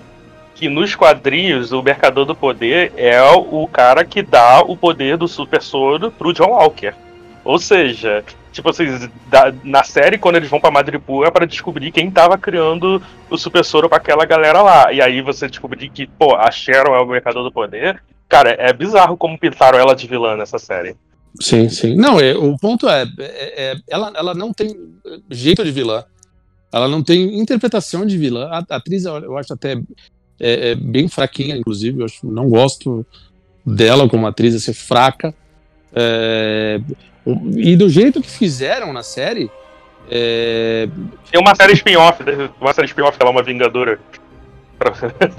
que 0.55 0.67
nos 0.67 0.95
quadrinhos 0.95 1.71
o 1.71 1.83
Mercador 1.83 2.25
do 2.25 2.33
Poder 2.33 2.91
é 2.97 3.21
o 3.21 3.67
cara 3.67 4.03
que 4.03 4.23
dá 4.23 4.61
o 4.61 4.75
poder 4.75 5.15
do 5.15 5.27
super 5.27 5.61
soro 5.61 6.09
pro 6.11 6.33
John 6.33 6.49
Walker. 6.49 6.95
Ou 7.43 7.57
seja, 7.57 8.23
tipo 8.51 8.69
assim, 8.69 9.09
da, 9.27 9.53
na 9.63 9.83
série, 9.83 10.17
quando 10.17 10.35
eles 10.35 10.49
vão 10.49 10.59
pra 10.59 10.71
Madripoor, 10.71 11.25
é 11.25 11.31
pra 11.31 11.45
descobrir 11.45 11.91
quem 11.91 12.11
tava 12.11 12.37
criando 12.37 13.01
o 13.29 13.37
Super 13.37 13.63
Soro 13.63 13.89
pra 13.89 13.97
aquela 13.97 14.25
galera 14.25 14.61
lá. 14.61 14.91
E 14.91 15.01
aí 15.01 15.21
você 15.21 15.47
descobrir 15.47 15.89
que, 15.89 16.05
pô, 16.05 16.35
a 16.35 16.51
Sharon 16.51 16.95
é 16.95 17.01
o 17.01 17.07
Mercador 17.07 17.43
do 17.43 17.51
Poder. 17.51 18.01
Cara, 18.29 18.55
é 18.57 18.71
bizarro 18.71 19.17
como 19.17 19.37
pintaram 19.37 19.79
ela 19.79 19.95
de 19.95 20.07
vilã 20.07 20.37
nessa 20.37 20.59
série. 20.59 20.95
Sim, 21.39 21.69
sim. 21.69 21.95
Não, 21.95 22.19
é, 22.19 22.33
o 22.35 22.57
ponto 22.57 22.87
é, 22.89 23.03
é, 23.19 23.71
é, 23.71 23.75
ela, 23.87 24.11
ela 24.15 24.33
não 24.33 24.53
tem 24.53 24.75
jeito 25.29 25.63
de 25.63 25.71
vilã. 25.71 26.03
Ela 26.71 26.87
não 26.87 27.03
tem 27.03 27.39
interpretação 27.39 28.05
de 28.05 28.17
vilã. 28.17 28.47
A, 28.47 28.63
a 28.69 28.75
atriz, 28.77 29.05
eu 29.05 29.37
acho 29.37 29.53
até 29.53 29.73
é, 30.39 30.71
é, 30.71 30.75
bem 30.75 31.07
fraquinha, 31.07 31.55
inclusive. 31.55 32.01
Eu 32.01 32.05
acho, 32.05 32.25
não 32.25 32.49
gosto 32.49 33.05
dela 33.65 34.07
como 34.09 34.27
atriz, 34.27 34.61
ser 34.63 34.73
fraca. 34.73 35.33
É, 35.93 36.79
e 37.25 37.75
do 37.75 37.89
jeito 37.89 38.21
que 38.21 38.29
fizeram 38.29 38.91
na 38.91 39.03
série. 39.03 39.49
É... 40.09 40.87
Tem 41.31 41.39
uma 41.39 41.55
série 41.55 41.73
spin-off, 41.73 42.23
uma 42.59 42.73
série 42.73 42.87
spin-off 42.87 43.17
que 43.17 43.23
ela 43.23 43.31
é 43.31 43.33
uma 43.33 43.43
Vingadora. 43.43 43.99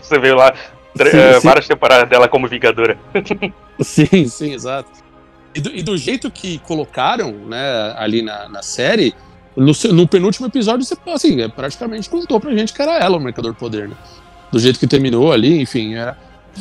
Você 0.01 0.18
veio 0.20 0.37
lá 0.37 0.55
sim, 0.97 1.16
é, 1.16 1.41
sim. 1.41 1.47
várias 1.47 1.66
temporadas 1.66 2.09
dela 2.09 2.28
como 2.28 2.47
Vingadora. 2.49 2.97
sim, 3.80 4.26
sim, 4.26 4.53
exato. 4.53 4.91
E 5.55 5.61
do, 5.61 5.70
e 5.74 5.83
do, 5.83 5.97
jeito 5.99 6.30
que 6.30 6.59
colocaram 6.61 7.33
né, 7.33 7.95
ali 7.97 8.22
na, 8.22 8.49
na 8.49 8.62
série, 8.62 9.14
no, 9.57 9.72
no, 9.93 10.09
penúltimo 10.09 10.47
episódio, 10.47 10.85
você 10.85 10.97
assim, 11.09 11.43
é, 11.43 11.49
praticamente 11.49 12.09
contou 12.09 12.41
pra 12.41 12.55
gente 12.55 12.72
que 12.72 12.80
era 12.80 12.99
ela 12.99 13.18
o 13.18 13.20
Mercador 13.20 13.55
Poder, 13.55 13.89
né? 13.89 13.97
Do 14.51 14.59
jeito 14.59 14.78
que 14.78 14.87
terminou 14.87 15.33
ali, 15.33 15.61
enfim, 15.61 15.95
era, 15.95 16.16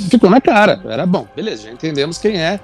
ficou 0.09 0.30
na 0.30 0.41
cara. 0.41 0.82
Era 0.86 1.05
bom, 1.05 1.28
beleza, 1.36 1.63
já 1.63 1.72
entendemos 1.72 2.17
quem 2.17 2.38
é 2.38 2.59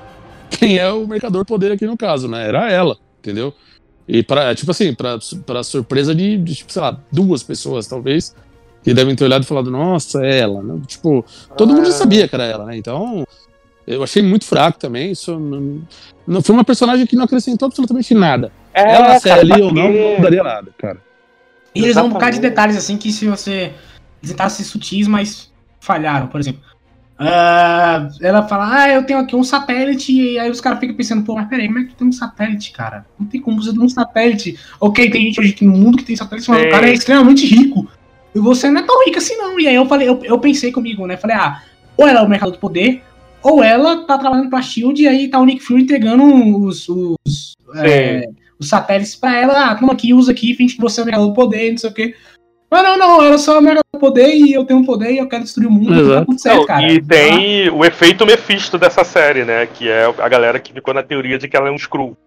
quem 0.50 0.78
é 0.78 0.92
o 0.92 1.08
mercador 1.08 1.46
poder 1.46 1.72
aqui 1.72 1.86
no 1.86 1.98
caso, 1.98 2.28
né? 2.28 2.48
Era 2.48 2.72
ela, 2.72 2.98
entendeu? 3.20 3.54
E 4.08 4.24
para 4.24 4.56
tipo 4.56 4.72
assim, 4.72 4.94
para 4.94 5.64
surpresa 5.64 6.16
de, 6.16 6.38
de, 6.38 6.56
tipo, 6.56 6.72
sei 6.72 6.82
lá, 6.82 6.98
duas 7.12 7.44
pessoas, 7.44 7.88
talvez, 7.88 8.36
que 8.84 8.94
devem 8.94 9.16
ter 9.16 9.26
olhado 9.26 9.44
e 9.44 9.46
falado, 9.46 9.70
nossa, 9.70 10.26
é 10.26 10.40
ela, 10.40 10.64
né? 10.64 10.80
Tipo, 10.88 11.26
todo 11.58 11.72
ah. 11.72 11.76
mundo 11.76 11.86
já 11.86 11.92
ah. 11.92 11.98
sabia 11.98 12.28
que 12.28 12.36
era 12.36 12.46
ela, 12.46 12.66
né? 12.66 12.78
Então, 12.78 13.26
eu 13.86 14.04
achei 14.04 14.22
muito 14.22 14.46
fraco 14.46 14.80
também. 14.80 15.12
Isso 15.12 15.38
não, 15.38 15.82
não 16.26 16.42
foi 16.42 16.56
uma 16.56 16.64
personagem 16.64 17.06
que 17.06 17.16
não 17.16 17.26
acrescentou 17.26 17.66
absolutamente 17.68 18.14
nada. 18.14 18.52
É, 18.74 18.96
ela 18.96 19.20
ser 19.20 19.32
ali 19.32 19.62
ou 19.62 19.74
não, 19.74 19.92
não 19.92 20.22
daria 20.22 20.44
nada, 20.44 20.74
cara. 20.78 21.02
E 21.76 21.84
eles 21.84 21.96
dão 21.96 22.08
um 22.08 22.10
bocado 22.10 22.36
de 22.36 22.42
detalhes 22.42 22.76
assim 22.76 22.98
que 22.98 23.12
se 23.12 23.28
você 23.28 23.74
tentasse 24.22 24.64
sutis, 24.64 25.08
mas 25.08 25.52
falharam, 25.80 26.28
por 26.28 26.40
exemplo. 26.40 26.62
Uh, 27.20 28.14
ela 28.22 28.48
fala, 28.48 28.84
ah, 28.84 28.90
eu 28.90 29.04
tenho 29.04 29.18
aqui 29.18 29.36
um 29.36 29.44
satélite, 29.44 30.14
e 30.14 30.38
aí 30.38 30.52
os 30.52 30.62
caras 30.62 30.80
ficam 30.80 30.96
pensando, 30.96 31.24
pô, 31.24 31.34
mas 31.36 31.48
peraí, 31.48 31.66
como 31.66 31.80
é 31.80 31.84
que 31.86 31.96
tem 31.96 32.08
um 32.08 32.12
satélite, 32.12 32.72
cara? 32.72 33.06
Não 33.20 33.26
tem 33.26 33.42
como 33.42 33.62
você 33.62 33.74
ter 33.74 33.80
um 33.80 33.90
satélite. 33.90 34.58
Ok, 34.80 35.10
tem 35.10 35.24
gente 35.24 35.40
hoje 35.40 35.52
aqui 35.52 35.66
no 35.66 35.76
mundo 35.76 35.98
que 35.98 36.04
tem 36.04 36.16
satélite, 36.16 36.50
mas 36.50 36.64
é. 36.64 36.68
o 36.68 36.72
cara 36.72 36.90
é 36.90 36.94
extremamente 36.94 37.46
rico. 37.46 37.88
E 38.36 38.40
você 38.40 38.70
não 38.70 38.82
é 38.82 38.84
tão 38.86 39.04
rico 39.04 39.18
assim, 39.18 39.36
não. 39.36 39.60
E 39.60 39.68
aí 39.68 39.74
eu 39.74 39.88
falei, 39.88 40.08
eu, 40.08 40.24
eu 40.24 40.38
pensei 40.38 40.72
comigo, 40.72 41.08
né? 41.08 41.18
Falei, 41.18 41.36
ah, 41.36 41.64
ou 41.98 42.08
ela 42.08 42.20
é 42.20 42.24
o 42.24 42.30
mercado 42.30 42.52
do 42.52 42.60
poder, 42.60 43.02
ou 43.42 43.64
ela 43.64 44.06
tá 44.06 44.18
trabalhando 44.18 44.50
pra 44.50 44.62
Shield 44.62 45.02
e 45.02 45.08
aí 45.08 45.28
tá 45.28 45.40
o 45.40 45.46
Nick 45.46 45.64
Fury 45.64 45.84
entregando 45.84 46.24
os, 46.64 46.88
os, 46.88 47.54
é, 47.78 48.30
os 48.60 48.70
satélites 48.70 49.16
pra 49.16 49.36
ela. 49.36 49.72
Ah, 49.72 49.76
toma 49.76 49.94
aqui, 49.94 50.14
usa 50.14 50.32
aqui, 50.32 50.54
finge 50.54 50.76
que 50.76 50.82
você 50.82 51.00
é 51.00 51.04
o 51.04 51.06
Mega 51.08 51.18
do 51.18 51.34
Poder, 51.34 51.72
não 51.72 51.78
sei 51.80 51.90
o 51.90 51.94
quê. 51.94 52.16
Mas 52.70 52.84
não, 52.84 52.98
não, 52.98 53.22
ela 53.24 53.38
só 53.38 53.56
é 53.56 53.60
o 53.60 53.62
Mega 53.62 53.82
Poder 53.98 54.28
e 54.36 54.54
eu 54.54 54.66
tenho 54.66 54.82
um 54.82 54.86
poder 54.86 55.12
e 55.12 55.18
eu 55.18 55.28
quero 55.28 55.44
destruir 55.44 55.68
o 55.68 55.72
mundo. 55.72 56.14
Tá 56.14 56.26
tudo 56.26 56.40
certo, 56.40 56.58
Não, 56.60 56.66
cara. 56.66 56.92
e 56.92 57.02
tem 57.02 57.70
o 57.70 57.86
efeito 57.86 58.26
Mephisto 58.26 58.78
dessa 58.78 59.04
série, 59.04 59.46
né? 59.46 59.66
Que 59.66 59.88
é 59.90 60.06
a 60.06 60.28
galera 60.30 60.60
que 60.60 60.74
ficou 60.74 60.94
na 60.94 61.02
teoria 61.02 61.38
de 61.38 61.48
que 61.48 61.56
ela 61.56 61.70
é 61.70 61.72
um 61.72 61.76
Skrull. 61.78 62.18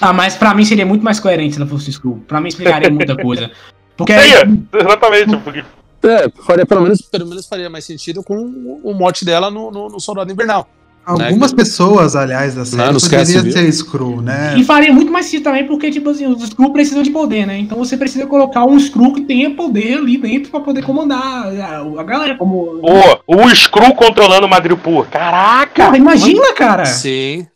Ah, 0.00 0.12
mas 0.12 0.36
pra 0.36 0.54
mim 0.54 0.64
seria 0.64 0.86
muito 0.86 1.04
mais 1.04 1.18
coerente 1.20 1.54
se 1.54 1.60
ela 1.60 1.68
fosse 1.68 1.90
Skrull. 1.90 2.22
Pra 2.26 2.40
mim 2.40 2.48
explicaria 2.48 2.88
muita 2.90 3.16
coisa. 3.16 3.50
Porque 3.96 4.12
É, 4.12 4.42
exatamente, 4.72 5.36
porque 5.38 5.64
É, 6.04 6.28
faria 6.44 6.64
pelo 6.66 6.82
menos, 6.82 7.02
pelo 7.02 7.26
menos 7.26 7.46
faria 7.46 7.68
mais 7.68 7.84
sentido 7.84 8.22
com 8.22 8.36
o 8.82 8.94
mote 8.94 9.24
dela 9.24 9.50
no, 9.50 9.70
no, 9.70 9.88
no 9.88 10.00
Soldado 10.00 10.30
Invernal. 10.32 10.68
Algumas 11.04 11.52
Né? 11.52 11.56
pessoas, 11.56 12.16
aliás, 12.16 12.54
da 12.54 12.64
série 12.64 12.78
Não, 12.78 12.92
não 12.92 13.00
poderia 13.00 13.26
ser 13.26 13.68
Skrull, 13.68 14.22
né? 14.22 14.54
E 14.56 14.64
faria 14.64 14.92
muito 14.92 15.12
mais 15.12 15.26
sentido 15.26 15.44
também, 15.44 15.66
porque, 15.66 15.90
tipo 15.90 16.10
assim, 16.10 16.26
os 16.26 16.42
Skrull 16.42 16.72
precisam 16.72 17.02
de 17.02 17.10
poder, 17.10 17.46
né? 17.46 17.58
Então 17.58 17.78
você 17.78 17.96
precisa 17.96 18.26
colocar 18.26 18.64
um 18.64 18.76
Skrull 18.76 19.12
que 19.12 19.22
tenha 19.22 19.50
poder 19.50 19.98
ali 19.98 20.16
dentro 20.16 20.50
pra 20.50 20.60
poder 20.60 20.82
comandar 20.82 21.20
a, 21.20 22.00
a 22.00 22.02
galera. 22.02 22.36
Como. 22.36 22.80
Pô, 22.80 23.20
o 23.26 23.50
Skrull 23.50 23.94
controlando 23.94 24.46
o 24.46 24.50
Madripoor. 24.50 25.06
Caraca! 25.06 25.84
Cara, 25.84 25.96
imagina, 25.96 26.52
cara! 26.54 26.84
Sim. 26.86 27.46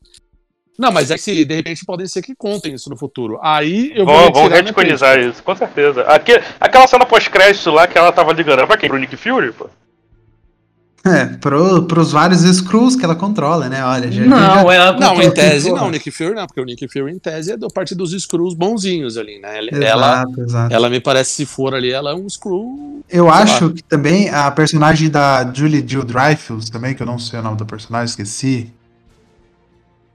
Não, 0.78 0.92
mas 0.92 1.10
é 1.10 1.14
que 1.16 1.22
se, 1.22 1.44
de 1.44 1.54
repente 1.56 1.84
podem 1.84 2.06
ser 2.06 2.22
que 2.22 2.36
contem 2.36 2.74
isso 2.74 2.88
no 2.88 2.96
futuro. 2.96 3.40
Aí 3.42 3.90
eu 3.96 4.06
vou 4.06 4.30
minha 4.32 4.48
retconizar 4.48 5.18
isso, 5.18 5.42
com 5.42 5.56
certeza. 5.56 6.02
Aqui, 6.02 6.40
aquela 6.60 6.86
cena 6.86 7.04
pós-crédito 7.04 7.70
lá 7.72 7.88
que 7.88 7.98
ela 7.98 8.12
tava 8.12 8.32
ligando, 8.32 8.58
era 8.58 8.66
pra 8.66 8.76
quem? 8.76 8.88
Pro 8.88 8.96
Nick 8.98 9.16
Fury? 9.16 9.50
Pô? 9.50 9.68
É, 11.08 11.24
pro, 11.26 11.82
pros 11.84 12.12
vários 12.12 12.42
Skrulls 12.44 12.96
que 12.96 13.04
ela 13.04 13.14
controla, 13.14 13.68
né? 13.68 13.84
Olha, 13.84 14.10
já, 14.10 14.24
Não, 14.24 14.36
já- 14.38 14.74
ela. 14.74 14.92
Não, 14.98 15.22
em 15.22 15.30
tese 15.30 15.70
não, 15.72 15.90
Nick 15.90 16.10
Fury 16.10 16.34
não, 16.34 16.46
porque 16.46 16.60
o 16.60 16.64
Nick 16.64 16.86
Fury 16.88 17.12
em 17.12 17.18
tese 17.18 17.52
é 17.52 17.56
do 17.56 17.68
parte 17.68 17.94
dos 17.94 18.12
Skrulls 18.12 18.54
bonzinhos 18.56 19.16
ali, 19.16 19.38
né? 19.38 19.58
Ela, 19.58 19.68
ela, 19.84 20.12
Exato, 20.22 20.40
exato. 20.42 20.74
ela 20.74 20.88
me 20.90 21.00
parece, 21.00 21.32
se 21.32 21.46
for 21.46 21.74
ali, 21.74 21.90
ela 21.90 22.10
é 22.10 22.14
um 22.14 22.26
Skrull. 22.26 23.02
Eu 23.08 23.28
acho 23.30 23.70
que 23.70 23.82
também 23.82 24.28
a 24.30 24.50
personagem 24.50 25.08
da 25.08 25.50
Julie 25.52 25.84
Jill 25.86 26.04
Dreyfus, 26.04 26.68
também, 26.70 26.94
que 26.94 27.02
eu 27.02 27.06
não 27.06 27.18
sei 27.18 27.38
o 27.38 27.42
nome 27.42 27.56
da 27.56 27.64
personagem, 27.64 28.06
esqueci. 28.06 28.72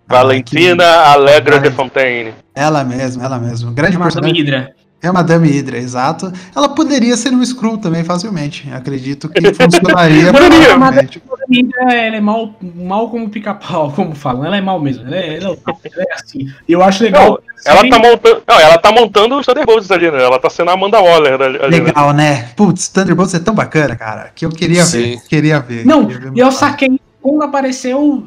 Valentina 0.07 0.83
Ah, 0.83 1.13
Allegra 1.13 1.55
Vale- 1.57 1.69
de 1.69 1.75
Fontaine. 1.75 2.31
que- 2.31 2.37
Ela 2.55 2.83
mesma, 2.83 3.23
ela 3.23 3.39
mesma. 3.39 3.71
Grande 3.71 3.97
personagem. 3.97 4.35
Hydra. 4.41 4.75
É 5.03 5.09
a 5.09 5.13
Madame 5.13 5.49
Hydra, 5.49 5.77
exato. 5.77 6.31
Ela 6.55 6.69
poderia 6.69 7.17
ser 7.17 7.33
um 7.33 7.41
Skrull 7.43 7.77
também, 7.77 8.05
facilmente. 8.05 8.71
Acredito 8.71 9.27
que 9.27 9.53
funcionaria 9.53 10.31
provavelmente. 10.33 11.21
Madame 11.29 11.61
Hydra, 11.61 11.93
ela 11.93 12.15
é 12.15 12.21
mal, 12.21 12.55
mal 12.73 13.09
como 13.09 13.29
pica-pau, 13.29 13.91
como 13.91 14.15
falam. 14.15 14.45
Ela 14.45 14.55
é 14.55 14.61
mal 14.61 14.79
mesmo. 14.79 15.05
Ela 15.05 15.17
é, 15.17 15.37
ela 15.43 15.55
é- 15.55 16.01
é 16.01 16.13
assim. 16.13 16.47
Eu 16.69 16.81
acho 16.81 17.03
legal. 17.03 17.31
Não, 17.65 17.73
ela 17.73 17.89
tá 17.89 17.99
montando. 17.99 18.43
Não, 18.47 18.59
ela 18.61 18.77
tá 18.77 18.91
montando 18.93 19.37
os 19.37 19.45
Thunderbolts 19.45 19.91
ali, 19.91 20.09
né? 20.09 20.23
Ela 20.23 20.39
tá 20.39 20.49
sendo 20.49 20.69
a 20.69 20.73
Amanda 20.73 21.01
Waller 21.01 21.33
ali, 21.33 21.57
ali, 21.61 21.79
né? 21.79 21.85
Legal, 21.87 22.13
né? 22.13 22.49
Putz, 22.55 22.87
Thunderbolts 22.87 23.33
é 23.33 23.39
tão 23.39 23.53
bacana, 23.53 23.97
cara, 23.97 24.31
que 24.33 24.45
eu 24.45 24.49
queria 24.51 24.85
Sim. 24.85 25.01
ver. 25.01 25.21
Queria 25.27 25.59
ver. 25.59 25.85
Não, 25.85 26.05
queria 26.05 26.31
ver 26.31 26.39
eu 26.39 26.49
saquei 26.49 26.97
quando 27.21 27.43
apareceu. 27.43 28.25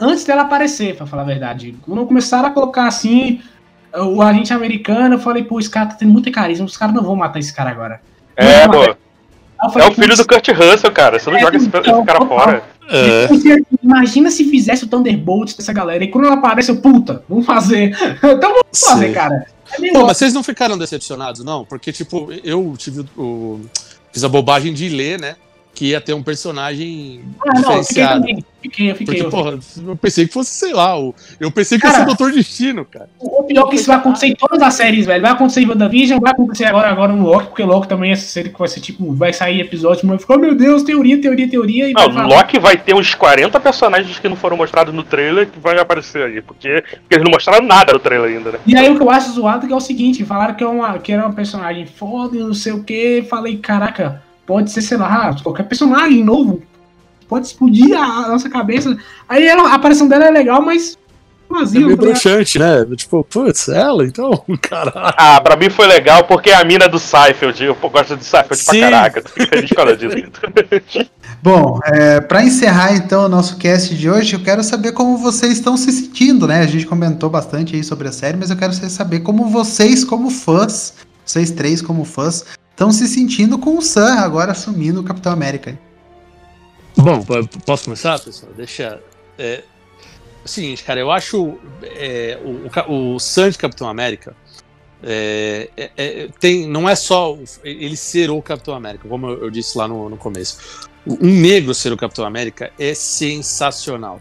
Antes 0.00 0.24
dela 0.24 0.42
aparecer, 0.42 0.96
pra 0.96 1.06
falar 1.06 1.22
a 1.22 1.26
verdade. 1.26 1.76
Quando 1.82 2.04
começaram 2.06 2.48
a 2.48 2.50
colocar 2.50 2.86
assim. 2.88 3.40
O 3.96 4.20
agente 4.22 4.52
americano, 4.52 5.14
eu 5.14 5.18
falei, 5.20 5.44
pô, 5.44 5.58
esse 5.60 5.70
cara 5.70 5.86
tá 5.86 5.94
tendo 5.94 6.12
muita 6.12 6.30
carisma, 6.30 6.66
os 6.66 6.76
caras 6.76 6.94
não 6.94 7.02
vão 7.02 7.14
matar 7.16 7.38
esse 7.38 7.52
cara 7.54 7.70
agora. 7.70 8.00
É, 8.36 8.66
pô. 8.66 8.82
Eu 8.82 8.96
É 9.62 9.70
falei, 9.70 9.88
o 9.88 9.92
filho 9.92 10.16
do 10.16 10.26
Kurt 10.26 10.48
Russell, 10.48 10.90
cara. 10.92 11.18
Você 11.18 11.30
não 11.30 11.38
É, 11.38 11.40
joga 11.40 11.56
esse, 11.56 11.68
esse 11.68 11.76
então, 11.78 12.04
cara 12.04 12.18
total. 12.18 12.38
fora. 12.38 12.62
É. 12.90 13.28
Imagina 13.82 14.30
se 14.30 14.44
fizesse 14.50 14.84
o 14.84 14.88
Thunderbolts 14.88 15.54
dessa 15.54 15.72
galera. 15.72 16.02
E 16.04 16.08
quando 16.08 16.26
ela 16.26 16.34
aparece, 16.34 16.70
eu, 16.70 16.76
puta, 16.76 17.22
vamos 17.28 17.46
fazer. 17.46 17.96
Então 18.22 18.50
vamos 18.52 18.80
fazer, 18.80 19.08
Sim. 19.08 19.12
cara. 19.14 19.46
É 19.72 19.92
Pô, 19.92 20.04
mas 20.06 20.16
vocês 20.18 20.34
não 20.34 20.42
ficaram 20.42 20.76
decepcionados, 20.76 21.42
não? 21.44 21.64
Porque, 21.64 21.92
tipo, 21.92 22.30
eu 22.44 22.74
tive 22.76 23.06
o. 23.16 23.22
o- 23.22 23.60
fiz 24.12 24.22
a 24.22 24.28
bobagem 24.28 24.72
de 24.74 24.88
ler, 24.88 25.18
né? 25.18 25.34
Que 25.74 25.86
ia 25.86 26.00
ter 26.00 26.14
um 26.14 26.22
personagem 26.22 27.22
Ah, 27.40 27.60
não, 27.60 27.76
eu 27.76 27.84
fiquei 27.84 28.02
diferenciado. 28.04 28.44
Fiquei, 28.64 28.90
eu 28.90 28.96
fiquei. 28.96 29.20
Porque, 29.20 29.26
eu 29.26 29.30
porra, 29.30 29.58
eu 29.86 29.96
pensei 29.96 30.26
que 30.26 30.32
fosse, 30.32 30.50
sei 30.50 30.72
lá, 30.72 30.98
o, 30.98 31.14
eu 31.38 31.50
pensei 31.50 31.76
que 31.76 31.82
Cara, 31.82 31.98
ser 31.98 32.02
o 32.02 32.06
Doutor 32.06 32.32
Destino, 32.32 32.84
cara. 32.86 33.10
O 33.20 33.42
pior 33.42 33.66
é 33.66 33.68
que 33.68 33.76
isso 33.76 33.88
vai 33.88 33.96
acontecer 33.96 34.28
em 34.28 34.34
todas 34.34 34.62
as 34.62 34.72
séries, 34.72 35.04
velho. 35.04 35.20
Vai 35.20 35.32
acontecer 35.32 35.60
em 35.60 35.68
WandaVision, 35.68 36.18
vai 36.18 36.32
acontecer 36.32 36.64
agora, 36.64 36.88
agora 36.88 37.12
no 37.12 37.24
Loki, 37.24 37.48
porque 37.48 37.62
Loki 37.62 37.88
também 37.88 38.08
é 38.08 38.12
essa 38.14 38.26
série 38.26 38.48
que 38.48 38.58
vai 38.58 38.68
ser 38.68 38.80
tipo, 38.80 39.12
vai 39.12 39.34
sair 39.34 39.60
episódio, 39.60 40.06
mas 40.06 40.22
ficou, 40.22 40.36
oh, 40.36 40.38
meu 40.38 40.54
Deus, 40.54 40.82
teoria, 40.82 41.20
teoria, 41.20 41.48
teoria. 41.48 41.90
E 41.90 41.92
Não, 41.92 42.10
vai 42.10 42.26
Loki 42.26 42.58
vai 42.58 42.76
ter 42.78 42.94
uns 42.94 43.14
40 43.14 43.60
personagens 43.60 44.18
que 44.18 44.28
não 44.30 44.36
foram 44.36 44.56
mostrados 44.56 44.94
no 44.94 45.02
trailer 45.02 45.46
que 45.46 45.58
vão 45.58 45.78
aparecer 45.78 46.24
aí. 46.24 46.40
Porque, 46.40 46.82
porque 46.82 47.14
eles 47.16 47.24
não 47.24 47.32
mostraram 47.32 47.66
nada 47.66 47.92
no 47.92 47.98
trailer 47.98 48.30
ainda, 48.30 48.52
né? 48.52 48.58
E 48.66 48.74
aí 48.74 48.88
o 48.88 48.96
que 48.96 49.02
eu 49.02 49.10
acho 49.10 49.32
zoado 49.32 49.66
que 49.66 49.72
é 49.72 49.76
o 49.76 49.80
seguinte, 49.80 50.24
falaram 50.24 50.54
que, 50.54 50.64
é 50.64 50.66
uma, 50.66 50.98
que 50.98 51.12
era 51.12 51.26
uma 51.26 51.34
personagem 51.34 51.84
foda 51.84 52.34
e 52.34 52.40
não 52.40 52.54
sei 52.54 52.72
o 52.72 52.82
que. 52.82 53.26
Falei, 53.28 53.58
caraca, 53.58 54.22
pode 54.46 54.70
ser, 54.70 54.82
sei 54.82 54.96
lá, 54.96 55.34
qualquer 55.42 55.64
personagem 55.64 56.22
novo. 56.24 56.62
Pode 57.28 57.46
explodir 57.46 57.96
a, 57.98 58.28
nossa 58.28 58.48
cabeça. 58.50 58.96
Aí 59.28 59.46
ela, 59.46 59.70
a 59.70 59.74
aparição 59.74 60.06
dela 60.06 60.26
é 60.26 60.30
legal, 60.30 60.60
mas 60.62 60.98
É 61.50 61.54
vazio. 61.54 61.86
meio 61.86 61.96
tá 61.96 62.02
ligado? 62.02 62.22
broxante, 62.22 62.58
né? 62.58 62.86
Tipo, 62.96 63.24
putz, 63.24 63.68
ela, 63.68 64.04
então, 64.04 64.44
caralho. 64.60 64.92
Ah, 65.16 65.40
pra 65.40 65.56
mim 65.56 65.70
foi 65.70 65.86
legal 65.86 66.24
porque 66.24 66.50
é 66.50 66.54
a 66.54 66.64
mina 66.64 66.86
do 66.86 66.98
Seifeld. 66.98 67.64
Eu 67.64 67.74
gosto 67.74 68.16
de 68.16 68.24
Seifeld 68.24 68.56
Sim. 68.62 68.80
pra 68.80 68.90
caraca. 68.90 69.22
Disso. 69.96 71.10
Bom, 71.42 71.78
é, 71.84 72.20
para 72.20 72.42
encerrar 72.42 72.94
então 72.94 73.26
o 73.26 73.28
nosso 73.28 73.56
cast 73.58 73.94
de 73.94 74.08
hoje, 74.08 74.34
eu 74.34 74.42
quero 74.42 74.62
saber 74.62 74.92
como 74.92 75.18
vocês 75.18 75.52
estão 75.54 75.76
se 75.76 75.92
sentindo, 75.92 76.46
né? 76.46 76.60
A 76.60 76.66
gente 76.66 76.86
comentou 76.86 77.28
bastante 77.28 77.76
aí 77.76 77.84
sobre 77.84 78.08
a 78.08 78.12
série, 78.12 78.36
mas 78.36 78.50
eu 78.50 78.56
quero 78.56 78.72
saber 78.72 79.20
como 79.20 79.48
vocês, 79.50 80.04
como 80.04 80.30
fãs, 80.30 80.94
vocês 81.24 81.50
três 81.50 81.82
como 81.82 82.04
fãs, 82.04 82.44
estão 82.74 82.90
se 82.90 83.06
sentindo 83.06 83.56
com 83.58 83.78
o 83.78 83.82
Sam 83.82 84.14
agora 84.18 84.52
assumindo 84.52 85.00
o 85.00 85.04
Capitão 85.04 85.32
América. 85.32 85.78
Bom, 86.96 87.24
posso 87.64 87.84
começar, 87.84 88.18
pessoal? 88.18 88.52
Deixa. 88.56 89.00
É, 89.38 89.62
o 90.44 90.48
seguinte, 90.48 90.82
cara, 90.84 91.00
eu 91.00 91.10
acho 91.10 91.58
é, 91.82 92.38
o, 92.88 93.14
o, 93.14 93.18
Sam 93.20 93.50
de 93.50 93.58
Capitão 93.58 93.88
América 93.88 94.36
é, 95.02 95.70
é- 95.76 95.90
é- 95.96 96.28
tem, 96.40 96.66
não 96.68 96.88
é 96.88 96.94
só 96.94 97.38
ele 97.62 97.96
ser 97.96 98.30
o 98.30 98.40
Capitão 98.42 98.74
América, 98.74 99.08
como 99.08 99.28
eu, 99.28 99.50
disse 99.50 99.76
lá 99.78 99.86
no, 99.88 100.08
no 100.08 100.16
começo. 100.16 100.88
Um 101.06 101.40
negro 101.40 101.74
ser 101.74 101.92
o 101.92 101.96
Capitão 101.96 102.24
América 102.24 102.72
é 102.78 102.94
sensacional. 102.94 104.20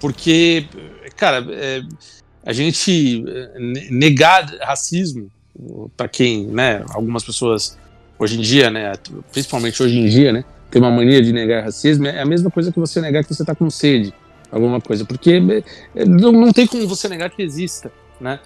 Porque, 0.00 0.66
cara, 1.16 1.44
é, 1.50 1.82
a 2.44 2.52
gente 2.52 3.24
é, 3.26 3.58
ne- 3.58 3.90
negar 3.90 4.44
racismo 4.60 5.30
para 5.96 6.08
quem, 6.08 6.46
né, 6.46 6.84
algumas 6.90 7.24
pessoas 7.24 7.78
hoje 8.18 8.38
em 8.38 8.40
dia, 8.40 8.70
né, 8.70 8.92
principalmente 9.32 9.82
hoje 9.82 9.98
em 9.98 10.06
dia, 10.06 10.32
né, 10.32 10.44
tem 10.70 10.80
uma 10.80 10.90
mania 10.90 11.22
de 11.22 11.32
negar 11.32 11.64
racismo, 11.64 12.06
é 12.06 12.20
a 12.20 12.26
mesma 12.26 12.50
coisa 12.50 12.72
que 12.72 12.78
você 12.78 13.00
negar 13.00 13.24
que 13.24 13.34
você 13.34 13.44
tá 13.44 13.54
com 13.54 13.70
sede, 13.70 14.12
alguma 14.50 14.80
coisa, 14.80 15.04
porque 15.04 15.42
é, 15.94 16.04
não, 16.04 16.32
não 16.32 16.52
tem 16.52 16.66
como 16.66 16.86
você 16.86 17.08
negar 17.08 17.30
que 17.30 17.42
exista, 17.42 17.90
né? 18.20 18.40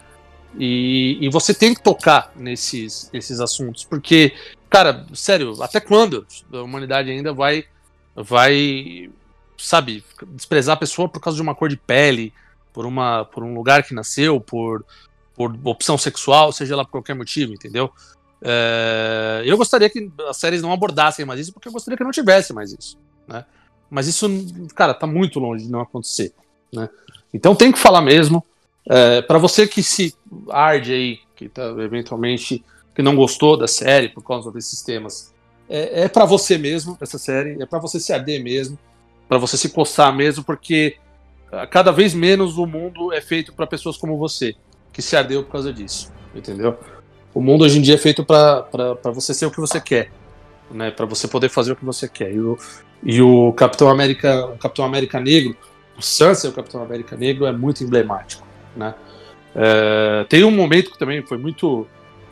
E, 0.59 1.19
e 1.21 1.29
você 1.29 1.55
tem 1.55 1.75
que 1.75 1.83
tocar 1.83 2.33
nesses, 2.37 3.09
nesses 3.13 3.41
assuntos, 3.41 3.85
porque, 3.85 4.33
cara, 4.69 5.07
sério, 5.15 5.63
até 5.63 5.79
quando 5.79 6.27
a 6.53 6.63
humanidade 6.63 7.11
ainda 7.11 7.33
vai, 7.33 7.65
vai, 8.17 9.11
sabe, 9.57 10.05
desprezar 10.29 10.75
a 10.75 10.81
pessoa 10.81 11.09
por 11.09 11.21
causa 11.21 11.37
de 11.37 11.43
uma 11.43 11.55
cor 11.55 11.69
de 11.69 11.77
pele, 11.77 12.33
por, 12.73 12.85
uma, 12.85 13.25
por 13.25 13.45
um 13.45 13.55
lugar 13.55 13.85
que 13.85 13.95
nasceu, 13.95 14.41
por, 14.41 14.85
por 15.35 15.57
opção 15.65 15.97
sexual, 15.97 16.53
seja 16.53 16.77
lá 16.77 16.85
por 16.85 16.93
qualquer 16.93 17.15
motivo, 17.15 17.53
entendeu? 17.53 17.91
É, 18.43 19.43
eu 19.45 19.57
gostaria 19.57 19.91
que 19.91 20.11
as 20.29 20.37
séries 20.37 20.63
não 20.63 20.73
abordassem 20.73 21.25
mais 21.25 21.41
isso, 21.41 21.53
porque 21.53 21.69
eu 21.69 21.73
gostaria 21.73 21.97
que 21.97 22.05
não 22.05 22.11
tivesse 22.11 22.53
mais 22.53 22.73
isso, 22.73 22.99
né? 23.27 23.45
Mas 23.91 24.07
isso, 24.07 24.29
cara, 24.75 24.95
tá 24.95 25.07
muito 25.07 25.41
longe 25.41 25.65
de 25.65 25.71
não 25.71 25.81
acontecer, 25.81 26.33
né? 26.73 26.89
Então 27.33 27.55
tem 27.55 27.73
que 27.73 27.79
falar 27.79 28.01
mesmo. 28.01 28.45
É, 28.89 29.21
para 29.23 29.39
você 29.39 29.67
que 29.67 29.83
se 29.83 30.15
arde 30.49 30.93
aí, 30.93 31.19
que 31.37 31.49
tá 31.49 31.65
eventualmente 31.79 32.65
que 32.95 33.03
não 33.03 33.15
gostou 33.15 33.57
da 33.57 33.69
série 33.69 34.09
por 34.09 34.23
causa 34.23 34.51
desses 34.51 34.83
temas, 34.83 35.35
é, 35.69 36.03
é 36.03 36.09
para 36.09 36.25
você 36.25 36.59
mesmo 36.59 36.97
essa 37.01 37.19
série, 37.19 37.61
é 37.63 37.67
para 37.67 37.79
você 37.79 38.01
se 38.01 38.13
arder 38.13 38.43
mesmo, 38.43 38.79
para 39.29 39.39
você 39.39 39.57
se 39.57 39.69
coçar 39.69 40.15
mesmo, 40.15 40.43
porque 40.43 40.97
ah, 41.53 41.67
cada 41.67 41.93
vez 41.93 42.15
menos 42.15 42.59
o 42.59 42.67
mundo 42.67 43.13
é 43.13 43.21
feito 43.21 43.53
para 43.53 43.67
pessoas 43.67 43.97
como 43.97 44.19
você, 44.19 44.57
que 44.93 45.03
se 45.03 45.17
ardeu 45.17 45.43
por 45.43 45.53
causa 45.53 45.73
disso, 45.73 46.13
entendeu? 46.35 46.79
O 47.33 47.41
mundo 47.41 47.65
hoje 47.65 47.79
em 47.79 47.83
dia 47.83 47.95
é 47.95 47.99
feito 47.99 48.25
para 48.25 48.67
você 49.15 49.33
ser 49.33 49.47
o 49.47 49.51
que 49.51 49.61
você 49.61 49.81
quer, 49.81 50.11
né? 50.71 50.91
Para 50.91 51.07
você 51.07 51.29
poder 51.29 51.49
fazer 51.49 51.73
o 51.73 51.77
que 51.77 51.85
você 51.85 52.09
quer. 52.09 52.33
E 52.33 52.41
o, 52.41 52.59
e 53.03 53.23
o 53.23 53.53
Capitão 53.53 53.89
América, 53.89 54.47
o 54.47 54.59
Capitão 54.59 54.85
América 54.85 55.21
Negro, 55.21 55.57
o 55.97 56.03
Sam 56.03 56.35
ser 56.35 56.49
o 56.49 56.53
Capitão 56.53 56.83
América 56.83 57.17
Negro 57.17 57.47
é 57.47 57.53
muito 57.53 57.85
emblemático, 57.85 58.47
né? 58.77 58.95
É, 59.55 60.25
tem 60.29 60.45
um 60.45 60.51
momento 60.51 60.91
que 60.91 60.99
também 60.99 61.23
foi 61.23 61.39
muito 61.39 61.87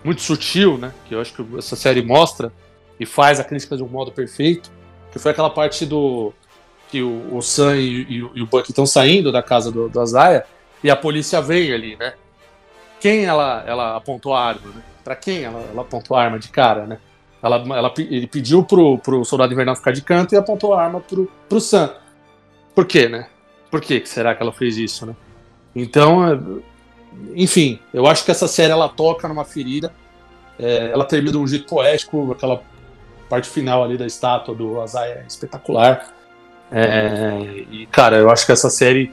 muito 0.05 0.23
sutil, 0.23 0.79
né? 0.79 0.93
Que 1.07 1.15
eu 1.15 1.21
acho 1.21 1.35
que 1.35 1.59
essa 1.59 1.77
série 1.77 2.03
mostra 2.03 2.53
e 2.99 3.07
faz 3.07 3.39
a 3.39 3.45
crítica 3.45 3.77
de 3.77 3.83
um 3.83 3.89
modo 3.89 4.11
perfeito, 4.11 4.71
que 5.13 5.19
foi 5.19 5.33
aquela 5.33 5.51
parte 5.51 5.85
do 5.85 6.33
que 6.91 7.03
o, 7.03 7.37
o 7.37 7.43
Sam 7.43 7.77
e, 7.77 8.03
e, 8.03 8.17
e 8.35 8.43
o 8.43 8.47
Buck 8.47 8.71
estão 8.71 8.87
saindo 8.87 9.31
da 9.31 9.43
casa 9.43 9.71
do, 9.71 9.89
do 9.89 10.01
Azaia 10.01 10.45
e 10.83 10.91
a 10.91 10.97
polícia 10.97 11.41
vem 11.41 11.73
ali, 11.73 11.97
né? 11.97 12.15
Quem 13.01 13.25
ela, 13.25 13.65
ela 13.67 13.97
apontou 13.97 14.35
a 14.35 14.45
arma, 14.45 14.69
né? 14.75 14.83
Pra 15.05 15.17
quem 15.17 15.45
ela, 15.45 15.61
ela 15.71 15.83
apontou 15.83 16.17
a 16.17 16.23
arma 16.23 16.39
de 16.39 16.49
cara, 16.49 16.87
né? 16.87 16.99
Ela, 17.43 17.57
ela, 17.57 17.95
ele 17.99 18.27
pediu 18.27 18.65
pro, 18.65 18.99
pro 18.99 19.25
soldado 19.25 19.53
invernal 19.53 19.77
ficar 19.77 19.93
de 19.93 20.03
canto 20.03 20.35
e 20.35 20.39
apontou 20.39 20.75
a 20.75 20.83
arma 20.83 21.01
pro, 21.01 21.31
pro 21.49 21.61
Sam. 21.61 21.95
Por 22.75 22.85
quê, 22.85 23.09
né? 23.09 23.29
Por 23.71 23.81
que 23.81 24.05
será 24.07 24.35
que 24.35 24.43
ela 24.43 24.53
fez 24.53 24.77
isso, 24.77 25.07
né? 25.07 25.15
Então, 25.75 26.27
é, 26.27 26.39
enfim, 27.35 27.79
eu 27.93 28.07
acho 28.07 28.25
que 28.25 28.31
essa 28.31 28.49
série 28.49 28.73
ela 28.73 28.89
toca 28.89 29.29
numa 29.29 29.45
ferida. 29.45 29.93
É, 30.59 30.91
ela 30.93 31.05
termina 31.05 31.33
de 31.33 31.39
um 31.39 31.47
jeito 31.47 31.67
poético, 31.67 32.33
aquela 32.33 32.61
parte 33.29 33.49
final 33.49 33.85
ali 33.85 33.97
da 33.97 34.07
estátua 34.07 34.55
do 34.55 34.81
Azai 34.81 35.13
é 35.13 35.25
espetacular. 35.29 36.13
É, 36.71 37.65
e, 37.71 37.87
cara, 37.87 38.17
eu 38.17 38.31
acho 38.31 38.45
que 38.45 38.53
essa 38.53 38.71
série. 38.71 39.13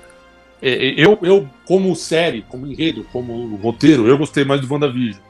É, 0.62 0.70
é, 0.70 0.94
eu, 0.98 1.18
eu, 1.22 1.48
como 1.66 1.96
série, 1.96 2.42
como 2.44 2.66
enredo, 2.66 3.06
como 3.12 3.56
roteiro, 3.58 4.08
eu 4.08 4.18
gostei 4.18 4.44
mais 4.46 4.62
do 4.62 4.72
WandaVision. 4.72 5.22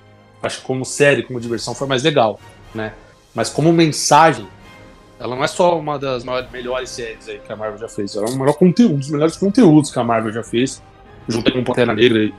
Acho 0.42 0.60
que 0.60 0.66
como 0.66 0.86
série, 0.86 1.24
como 1.24 1.40
diversão, 1.40 1.74
foi 1.74 1.88
mais 1.88 2.04
legal, 2.04 2.40
né? 2.74 2.94
Mas 3.34 3.50
como 3.50 3.74
mensagem, 3.74 4.48
ela 5.20 5.36
não 5.36 5.44
é 5.44 5.48
só 5.48 5.78
uma 5.78 5.98
das 5.98 6.24
maiores, 6.24 6.52
melhores 6.52 6.90
séries 6.90 7.28
aí 7.28 7.40
que 7.40 7.52
a 7.52 7.56
Marvel 7.56 7.80
já 7.80 7.90
fez. 7.90 8.16
Ela 8.16 8.28
é 8.28 8.30
um, 8.30 8.38
melhor 8.38 8.54
conteúdo, 8.54 8.94
um 8.94 9.00
dos 9.00 9.10
melhores 9.10 9.36
conteúdos 9.36 9.92
que 9.92 10.00
a 10.00 10.04
Marvel 10.04 10.32
já 10.32 10.44
fez, 10.44 10.82
junto 11.28 11.52
com 11.52 11.64
Pantera 11.64 11.94
Negra 11.94 12.20
e, 12.20 12.34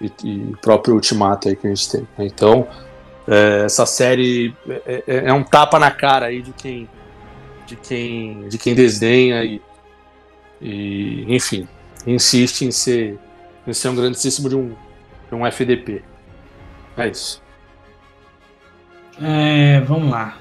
e, 0.00 0.12
e 0.24 0.56
próprio 0.62 0.94
Ultimato 0.94 1.48
aí 1.48 1.56
que 1.56 1.66
a 1.66 1.70
gente 1.70 1.90
tem. 1.90 2.00
Né? 2.16 2.26
Então, 2.26 2.68
é, 3.26 3.64
essa 3.64 3.86
série 3.86 4.54
é, 4.68 5.04
é, 5.06 5.16
é, 5.26 5.32
um 5.32 5.42
tapa 5.42 5.78
na 5.78 5.90
cara 5.90 6.26
aí 6.26 6.42
de 6.42 6.52
quem 6.52 6.88
de 7.66 7.76
quem 7.76 8.48
de 8.48 8.58
quem 8.58 8.74
desdenha 8.74 9.44
e, 9.44 9.62
e 10.62 11.24
enfim 11.28 11.66
insiste 12.06 12.62
em 12.62 12.70
ser 12.70 13.18
em 13.66 13.72
ser 13.72 13.88
um 13.88 13.94
grandíssimo 13.94 14.48
de 14.48 14.56
um, 14.56 14.74
de 15.28 15.34
um 15.34 15.46
FDP. 15.46 16.02
É 16.96 17.08
isso. 17.08 17.42
É, 19.20 19.80
vamos 19.80 20.10
lá. 20.10 20.36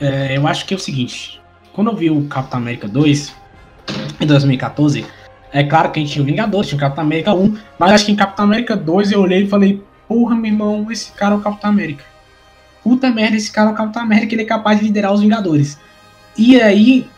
É, 0.00 0.36
eu 0.36 0.46
acho 0.46 0.64
que 0.64 0.74
é 0.74 0.76
o 0.76 0.80
seguinte. 0.80 1.40
Quando 1.72 1.90
eu 1.90 1.96
vi 1.96 2.10
o 2.10 2.24
Capitão 2.26 2.60
América 2.60 2.86
2 2.86 3.34
em 4.20 4.26
2014, 4.26 5.04
é 5.52 5.64
claro 5.64 5.90
que 5.90 5.98
a 5.98 6.02
gente 6.02 6.12
tinha 6.12 6.22
o 6.22 6.26
Vingadores, 6.26 6.68
tinha 6.68 6.76
o 6.76 6.80
Capitão 6.80 7.04
América 7.04 7.34
1, 7.34 7.58
mas 7.78 7.92
acho 7.92 8.06
que 8.06 8.12
em 8.12 8.16
Capitão 8.16 8.44
América 8.44 8.76
2 8.76 9.12
eu 9.12 9.20
olhei 9.20 9.44
e 9.44 9.48
falei, 9.48 9.82
porra, 10.06 10.34
meu 10.34 10.52
irmão, 10.52 10.90
esse 10.90 11.12
cara 11.12 11.34
é 11.34 11.38
o 11.38 11.40
Capitão 11.40 11.70
América. 11.70 12.04
Puta 12.82 13.10
merda, 13.10 13.36
esse 13.36 13.50
cara 13.50 13.70
é 13.70 13.72
o 13.72 13.76
Capitão 13.76 14.02
América, 14.02 14.34
ele 14.34 14.42
é 14.42 14.46
capaz 14.46 14.78
de 14.78 14.84
liderar 14.84 15.12
os 15.12 15.20
Vingadores. 15.20 15.78
E 16.36 16.60
aí, 16.60 17.08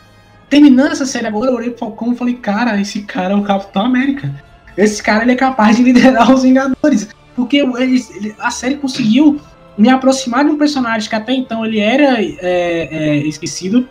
terminando 0.49 0.91
essa 0.91 1.05
série 1.05 1.27
agora, 1.27 1.51
eu 1.51 1.55
olhei 1.55 1.69
pro 1.69 1.79
Falcão 1.79 2.13
e 2.13 2.15
falei, 2.15 2.35
cara, 2.35 2.79
esse 2.79 3.01
cara 3.01 3.33
é 3.33 3.37
o 3.37 3.43
Capitão 3.43 3.85
América. 3.85 4.33
Esse 4.77 5.01
cara 5.01 5.23
ele 5.23 5.31
é 5.31 5.35
capaz 5.35 5.77
de 5.77 5.83
liderar 5.83 6.29
os 6.33 6.43
Vingadores. 6.43 7.09
Porque 7.35 7.57
ele, 7.57 8.03
ele, 8.15 8.35
a 8.39 8.51
série 8.51 8.75
conseguiu 8.75 9.39
me 9.77 9.89
aproximar 9.89 10.43
de 10.43 10.51
um 10.51 10.57
personagem 10.57 11.07
que 11.07 11.15
até 11.15 11.33
então 11.33 11.65
ele 11.65 11.79
era 11.79 12.21
é, 12.21 12.37
é, 12.41 13.17
esquecido, 13.17 13.87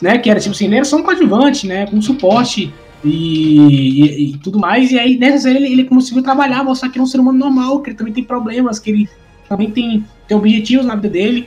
né? 0.00 0.18
Que 0.18 0.30
era 0.30 0.40
tipo 0.40 0.54
assim, 0.54 0.66
ele 0.66 0.76
era 0.76 0.84
só 0.84 0.96
um 0.96 1.02
coadjuvante, 1.02 1.66
né? 1.66 1.86
Com 1.86 2.00
suporte 2.02 2.72
e, 3.04 3.58
e, 3.58 4.30
e, 4.30 4.38
tudo 4.38 4.58
mais. 4.58 4.90
E 4.90 4.98
aí 4.98 5.16
nessa 5.16 5.38
série 5.38 5.58
ele, 5.58 5.72
ele 5.72 5.84
conseguiu 5.84 6.22
trabalhar, 6.22 6.64
mostrar 6.64 6.88
que 6.88 6.96
ele 6.96 7.02
é 7.02 7.04
um 7.04 7.06
ser 7.06 7.20
humano 7.20 7.38
normal, 7.38 7.80
que 7.80 7.90
ele 7.90 7.96
também 7.96 8.12
tem 8.12 8.24
problemas, 8.24 8.78
que 8.78 8.90
ele 8.90 9.08
também 9.48 9.70
tem, 9.70 10.04
tem 10.26 10.36
objetivos 10.36 10.84
na 10.86 10.96
vida 10.96 11.10
dele. 11.10 11.46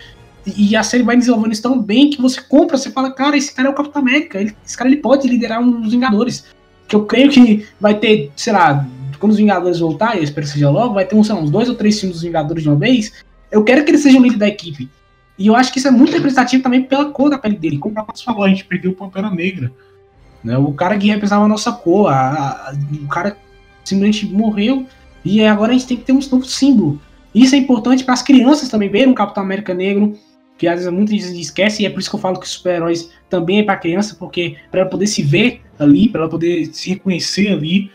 E, 0.55 0.75
a 0.75 0.83
série 0.83 1.03
vai 1.03 1.17
desenvolvendo 1.17 1.51
isso 1.51 1.61
tão 1.61 1.81
bem 1.81 2.09
que 2.09 2.21
você 2.21 2.41
compra, 2.41 2.77
você 2.77 2.89
fala, 2.89 3.11
cara, 3.11 3.35
esse 3.35 3.53
cara 3.53 3.67
é 3.67 3.71
o 3.71 3.75
Capitão 3.75 4.01
América, 4.01 4.39
ele, 4.39 4.55
esse 4.65 4.77
cara 4.77 4.89
ele 4.89 5.01
pode 5.01 5.27
liderar 5.27 5.61
um 5.61 5.81
dos 5.81 5.91
Vingadores. 5.91 6.45
Que 6.87 6.95
eu 6.95 7.05
creio 7.05 7.29
que 7.29 7.67
vai 7.81 7.95
ter, 7.95 8.31
sei 8.35 8.53
lá, 8.53 8.87
quando 9.19 9.33
os 9.33 9.37
Vingadores 9.37 9.79
voltar, 9.79 10.15
eu 10.15 10.23
espero 10.23 10.47
que 10.47 10.53
seja 10.53 10.69
logo, 10.69 10.93
vai 10.93 11.05
ter 11.05 11.15
uns, 11.15 11.29
uns 11.29 11.49
dois 11.49 11.67
ou 11.67 11.75
três 11.75 11.99
filmes 11.99 12.17
dos 12.17 12.23
Vingadores 12.23 12.63
de 12.63 12.69
uma 12.69 12.77
vez. 12.77 13.11
Eu 13.51 13.63
quero 13.63 13.83
que 13.83 13.91
ele 13.91 13.97
seja 13.97 14.17
o 14.17 14.21
líder 14.21 14.37
da 14.37 14.47
equipe. 14.47 14.89
E 15.37 15.47
eu 15.47 15.55
acho 15.55 15.71
que 15.71 15.79
isso 15.79 15.87
é 15.87 15.91
muito 15.91 16.13
representativo 16.13 16.63
também 16.63 16.83
pela 16.83 17.11
cor 17.11 17.29
da 17.29 17.37
pele 17.37 17.57
dele. 17.57 17.77
Como 17.77 17.91
o 17.91 17.95
Papatos 17.95 18.21
falou, 18.21 18.43
a 18.43 18.49
gente 18.49 18.65
perdeu 18.65 18.91
o 18.91 18.95
Pantera 18.95 19.29
Negra. 19.29 19.71
Né? 20.43 20.57
O 20.57 20.71
cara 20.73 20.97
que 20.97 21.07
representava 21.07 21.45
a 21.45 21.47
nossa 21.47 21.71
cor, 21.71 22.09
a, 22.09 22.69
a, 22.69 22.73
o 23.03 23.07
cara 23.07 23.37
simplesmente 23.83 24.25
morreu 24.25 24.85
e 25.23 25.43
agora 25.43 25.71
a 25.71 25.73
gente 25.73 25.87
tem 25.87 25.97
que 25.97 26.03
ter 26.03 26.13
um 26.13 26.19
novo 26.19 26.45
símbolo. 26.45 26.99
Isso 27.33 27.53
é 27.53 27.57
importante 27.57 28.03
para 28.03 28.13
as 28.13 28.21
crianças 28.21 28.69
também 28.69 28.89
verem 28.89 29.09
um 29.09 29.13
Capitão 29.13 29.43
América 29.43 29.73
negro, 29.73 30.17
que 30.57 30.67
às 30.67 30.79
vezes 30.79 30.91
muita 30.91 31.11
gente 31.11 31.39
esquece, 31.39 31.83
e 31.83 31.85
é 31.85 31.89
por 31.89 31.99
isso 31.99 32.09
que 32.09 32.15
eu 32.15 32.19
falo 32.19 32.39
que 32.39 32.49
super-heróis 32.49 33.11
também 33.29 33.59
é 33.59 33.63
para 33.63 33.77
criança, 33.77 34.15
porque 34.17 34.55
para 34.71 34.81
ela 34.81 34.89
poder 34.89 35.07
se 35.07 35.21
ver 35.21 35.61
ali, 35.77 36.09
para 36.09 36.21
ela 36.21 36.29
poder 36.29 36.65
se 36.73 36.89
reconhecer 36.89 37.49
ali, 37.49 37.91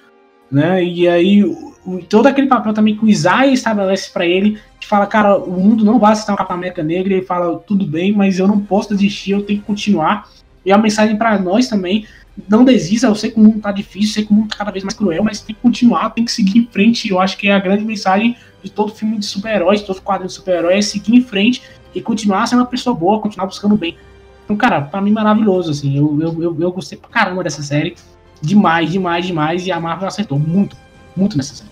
né? 0.51 0.85
E 0.85 1.09
aí 1.09 1.43
o, 1.43 2.01
todo 2.09 2.27
aquele 2.27 2.47
papel 2.47 2.73
também 2.73 2.97
que 2.97 3.05
o 3.05 3.09
Isaiah 3.09 3.53
estabelece 3.53 4.11
para 4.13 4.25
ele, 4.25 4.59
que 4.79 4.87
fala, 4.87 5.07
cara, 5.07 5.37
o 5.37 5.61
mundo 5.61 5.85
não 5.85 5.99
vai 5.99 6.13
aceitar 6.13 6.35
um 6.35 6.37
Capitão 6.37 6.57
América 6.57 6.83
negro, 6.83 7.11
e 7.11 7.17
ele 7.17 7.27
fala, 7.27 7.59
tudo 7.59 7.85
bem, 7.85 8.13
mas 8.13 8.39
eu 8.39 8.47
não 8.47 8.61
posso 8.61 8.91
desistir, 8.91 9.33
eu 9.33 9.43
tenho 9.43 9.61
que 9.61 9.67
continuar. 9.67 10.29
E 10.65 10.71
a 10.71 10.79
mensagem 10.79 11.17
para 11.17 11.39
nós 11.41 11.69
também, 11.69 12.07
não 12.49 12.65
desista, 12.65 13.09
eu 13.09 13.15
sei 13.15 13.31
que 13.31 13.39
o 13.39 13.43
mundo 13.43 13.61
tá 13.61 13.73
difícil, 13.73 14.15
sei 14.15 14.25
que 14.25 14.31
o 14.31 14.35
mundo 14.35 14.51
tá 14.51 14.57
cada 14.57 14.71
vez 14.71 14.85
mais 14.85 14.95
cruel, 14.95 15.25
mas 15.25 15.41
tem 15.41 15.55
que 15.55 15.61
continuar, 15.61 16.11
tem 16.11 16.25
que 16.25 16.31
seguir 16.31 16.61
em 16.61 16.69
frente. 16.71 17.11
Eu 17.11 17.21
acho 17.21 17.37
que 17.37 17.49
é 17.49 17.53
a 17.53 17.59
grande 17.59 17.85
mensagem 17.85 18.37
de 18.63 18.71
todo 18.71 18.95
filme 18.95 19.19
de 19.19 19.27
super-heróis, 19.27 19.83
todo 19.83 20.01
quadro 20.01 20.27
de 20.27 20.33
super-herói, 20.33 20.79
é 20.79 20.83
seguir 20.83 21.17
em 21.17 21.21
frente 21.21 21.63
e 21.95 22.01
continuar 22.01 22.47
sendo 22.47 22.61
uma 22.61 22.67
pessoa 22.67 22.95
boa, 22.95 23.21
continuar 23.21 23.47
buscando 23.47 23.77
bem. 23.77 23.97
Então, 24.45 24.57
cara, 24.57 24.81
pra 24.83 25.01
mim 25.01 25.13
maravilhoso, 25.13 25.71
assim. 25.71 25.97
Eu, 25.97 26.19
eu, 26.21 26.43
eu, 26.43 26.57
eu 26.61 26.73
gostei 26.73 26.99
pra 26.99 27.09
caramba 27.09 27.43
dessa 27.43 27.63
série. 27.63 27.97
Demais, 28.41 28.91
demais, 28.91 29.27
demais. 29.27 29.67
E 29.67 29.73
a 29.73 29.81
Marvel 29.81 30.09
acertou 30.09 30.39
muito, 30.39 30.77
muito 31.17 31.37
nessa 31.37 31.55
série. 31.55 31.71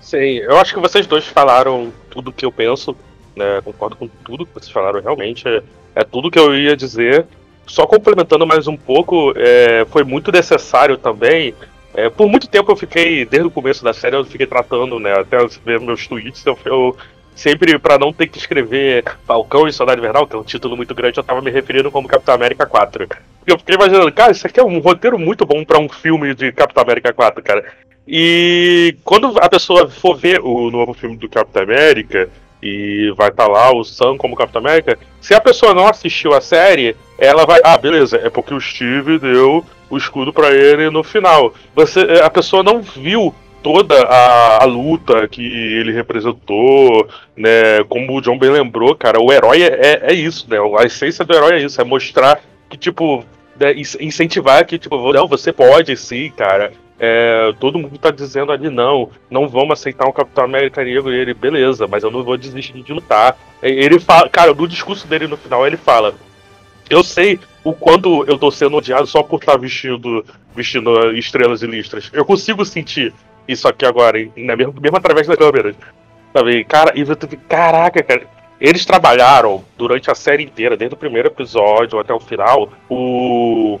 Sim, 0.00 0.38
eu 0.38 0.58
acho 0.58 0.74
que 0.74 0.80
vocês 0.80 1.06
dois 1.06 1.26
falaram 1.26 1.92
tudo 2.10 2.32
que 2.32 2.44
eu 2.44 2.52
penso. 2.52 2.96
Né? 3.36 3.60
Concordo 3.62 3.96
com 3.96 4.08
tudo 4.24 4.46
que 4.46 4.54
vocês 4.54 4.70
falaram, 4.70 5.00
realmente. 5.00 5.46
É, 5.46 5.62
é 5.94 6.04
tudo 6.04 6.30
que 6.30 6.38
eu 6.38 6.54
ia 6.54 6.76
dizer. 6.76 7.26
Só 7.66 7.86
complementando 7.86 8.46
mais 8.46 8.66
um 8.66 8.76
pouco, 8.76 9.32
é, 9.36 9.86
foi 9.90 10.02
muito 10.02 10.32
necessário 10.32 10.98
também. 10.98 11.54
É, 11.94 12.08
por 12.08 12.28
muito 12.28 12.48
tempo 12.48 12.70
eu 12.70 12.76
fiquei, 12.76 13.24
desde 13.24 13.46
o 13.46 13.50
começo 13.50 13.84
da 13.84 13.92
série, 13.92 14.16
eu 14.16 14.24
fiquei 14.24 14.46
tratando, 14.46 14.98
né? 14.98 15.12
Até 15.12 15.38
ver 15.64 15.80
meus 15.80 16.06
tweets, 16.06 16.44
eu, 16.46 16.58
eu 16.64 16.96
sempre 17.40 17.78
para 17.78 17.98
não 17.98 18.12
ter 18.12 18.26
que 18.26 18.38
escrever 18.38 19.02
Falcão 19.26 19.66
e 19.66 19.72
Soldado 19.72 19.98
Invernal, 19.98 20.26
que 20.26 20.36
é 20.36 20.38
um 20.38 20.44
título 20.44 20.76
muito 20.76 20.94
grande, 20.94 21.18
eu 21.18 21.24
tava 21.24 21.40
me 21.40 21.50
referindo 21.50 21.90
como 21.90 22.06
Capitão 22.06 22.34
América 22.34 22.66
4. 22.66 23.08
Eu 23.46 23.58
fiquei 23.58 23.74
imaginando, 23.74 24.12
cara, 24.12 24.30
isso 24.30 24.46
aqui 24.46 24.60
é 24.60 24.64
um 24.64 24.78
roteiro 24.78 25.18
muito 25.18 25.46
bom 25.46 25.64
para 25.64 25.78
um 25.78 25.88
filme 25.88 26.34
de 26.34 26.52
Capitão 26.52 26.82
América 26.82 27.12
4, 27.12 27.42
cara. 27.42 27.64
E 28.06 28.94
quando 29.02 29.38
a 29.40 29.48
pessoa 29.48 29.88
for 29.88 30.16
ver 30.16 30.40
o 30.40 30.70
novo 30.70 30.92
filme 30.92 31.16
do 31.16 31.28
Capitão 31.28 31.62
América, 31.62 32.28
e 32.62 33.10
vai 33.16 33.28
estar 33.28 33.46
tá 33.46 33.50
lá 33.50 33.74
o 33.74 33.82
Sam 33.82 34.18
como 34.18 34.36
Capitão 34.36 34.60
América. 34.60 34.98
Se 35.18 35.32
a 35.32 35.40
pessoa 35.40 35.72
não 35.72 35.86
assistiu 35.86 36.34
a 36.34 36.42
série, 36.42 36.94
ela 37.18 37.46
vai, 37.46 37.58
ah, 37.64 37.78
beleza, 37.78 38.18
é 38.18 38.28
porque 38.28 38.52
o 38.52 38.60
Steve 38.60 39.18
deu 39.18 39.64
o 39.88 39.96
escudo 39.96 40.30
para 40.30 40.52
ele 40.52 40.90
no 40.90 41.02
final. 41.02 41.54
Você, 41.74 42.00
a 42.22 42.28
pessoa 42.28 42.62
não 42.62 42.82
viu 42.82 43.34
toda 43.62 44.02
a, 44.04 44.62
a, 44.62 44.66
luta 44.66 45.26
que 45.28 45.42
ele 45.42 45.92
representou, 45.92 47.08
né? 47.36 47.84
Como 47.88 48.16
o 48.16 48.20
John 48.20 48.38
bem 48.38 48.50
lembrou, 48.50 48.94
cara, 48.94 49.20
o 49.20 49.32
herói 49.32 49.62
é, 49.62 50.00
é 50.10 50.14
isso, 50.14 50.46
né? 50.48 50.56
A 50.78 50.84
essência 50.84 51.24
do 51.24 51.34
herói 51.34 51.54
é 51.54 51.62
isso, 51.62 51.80
é 51.80 51.84
mostrar 51.84 52.40
que, 52.68 52.76
tipo, 52.76 53.24
né, 53.58 53.74
incentivar 53.74 54.64
que, 54.64 54.78
tipo, 54.78 55.12
não, 55.12 55.28
você 55.28 55.52
pode 55.52 55.96
sim, 55.96 56.30
cara. 56.30 56.72
É, 57.02 57.54
todo 57.58 57.78
mundo 57.78 57.96
tá 57.96 58.10
dizendo 58.10 58.52
ali, 58.52 58.68
não, 58.68 59.10
não 59.30 59.48
vamos 59.48 59.72
aceitar 59.72 60.06
um 60.06 60.12
Capitão 60.12 60.44
América 60.44 60.84
negro. 60.84 61.12
E 61.12 61.18
ele, 61.18 61.32
beleza, 61.32 61.86
mas 61.86 62.02
eu 62.02 62.10
não 62.10 62.22
vou 62.22 62.36
desistir 62.36 62.82
de 62.82 62.92
lutar. 62.92 63.38
Ele 63.62 63.98
fala, 63.98 64.28
cara, 64.28 64.52
no 64.52 64.68
discurso 64.68 65.06
dele 65.06 65.26
no 65.26 65.36
final, 65.36 65.66
ele 65.66 65.78
fala: 65.78 66.14
Eu 66.90 67.02
sei 67.02 67.38
o 67.64 67.72
quanto 67.72 68.24
eu 68.26 68.38
tô 68.38 68.50
sendo 68.50 68.76
odiado 68.76 69.06
só 69.06 69.22
por 69.22 69.40
estar 69.40 69.56
vestindo, 69.56 70.24
vestindo 70.54 71.12
estrelas 71.12 71.62
e 71.62 71.66
listras. 71.66 72.10
Eu 72.12 72.24
consigo 72.24 72.64
sentir 72.66 73.14
isso 73.46 73.66
aqui 73.68 73.84
agora, 73.84 74.18
né? 74.36 74.56
mesmo, 74.56 74.74
mesmo 74.80 74.96
através 74.96 75.26
da 75.26 75.36
câmera. 75.36 75.74
Sabe? 76.32 76.64
Cara, 76.64 76.92
e 76.94 77.00
eu 77.00 77.16
caraca, 77.48 78.02
cara. 78.02 78.26
Eles 78.60 78.84
trabalharam 78.84 79.64
durante 79.76 80.10
a 80.10 80.14
série 80.14 80.44
inteira, 80.44 80.76
desde 80.76 80.94
o 80.94 80.98
primeiro 80.98 81.28
episódio 81.28 81.98
até 81.98 82.12
o 82.12 82.20
final, 82.20 82.68
o, 82.90 83.80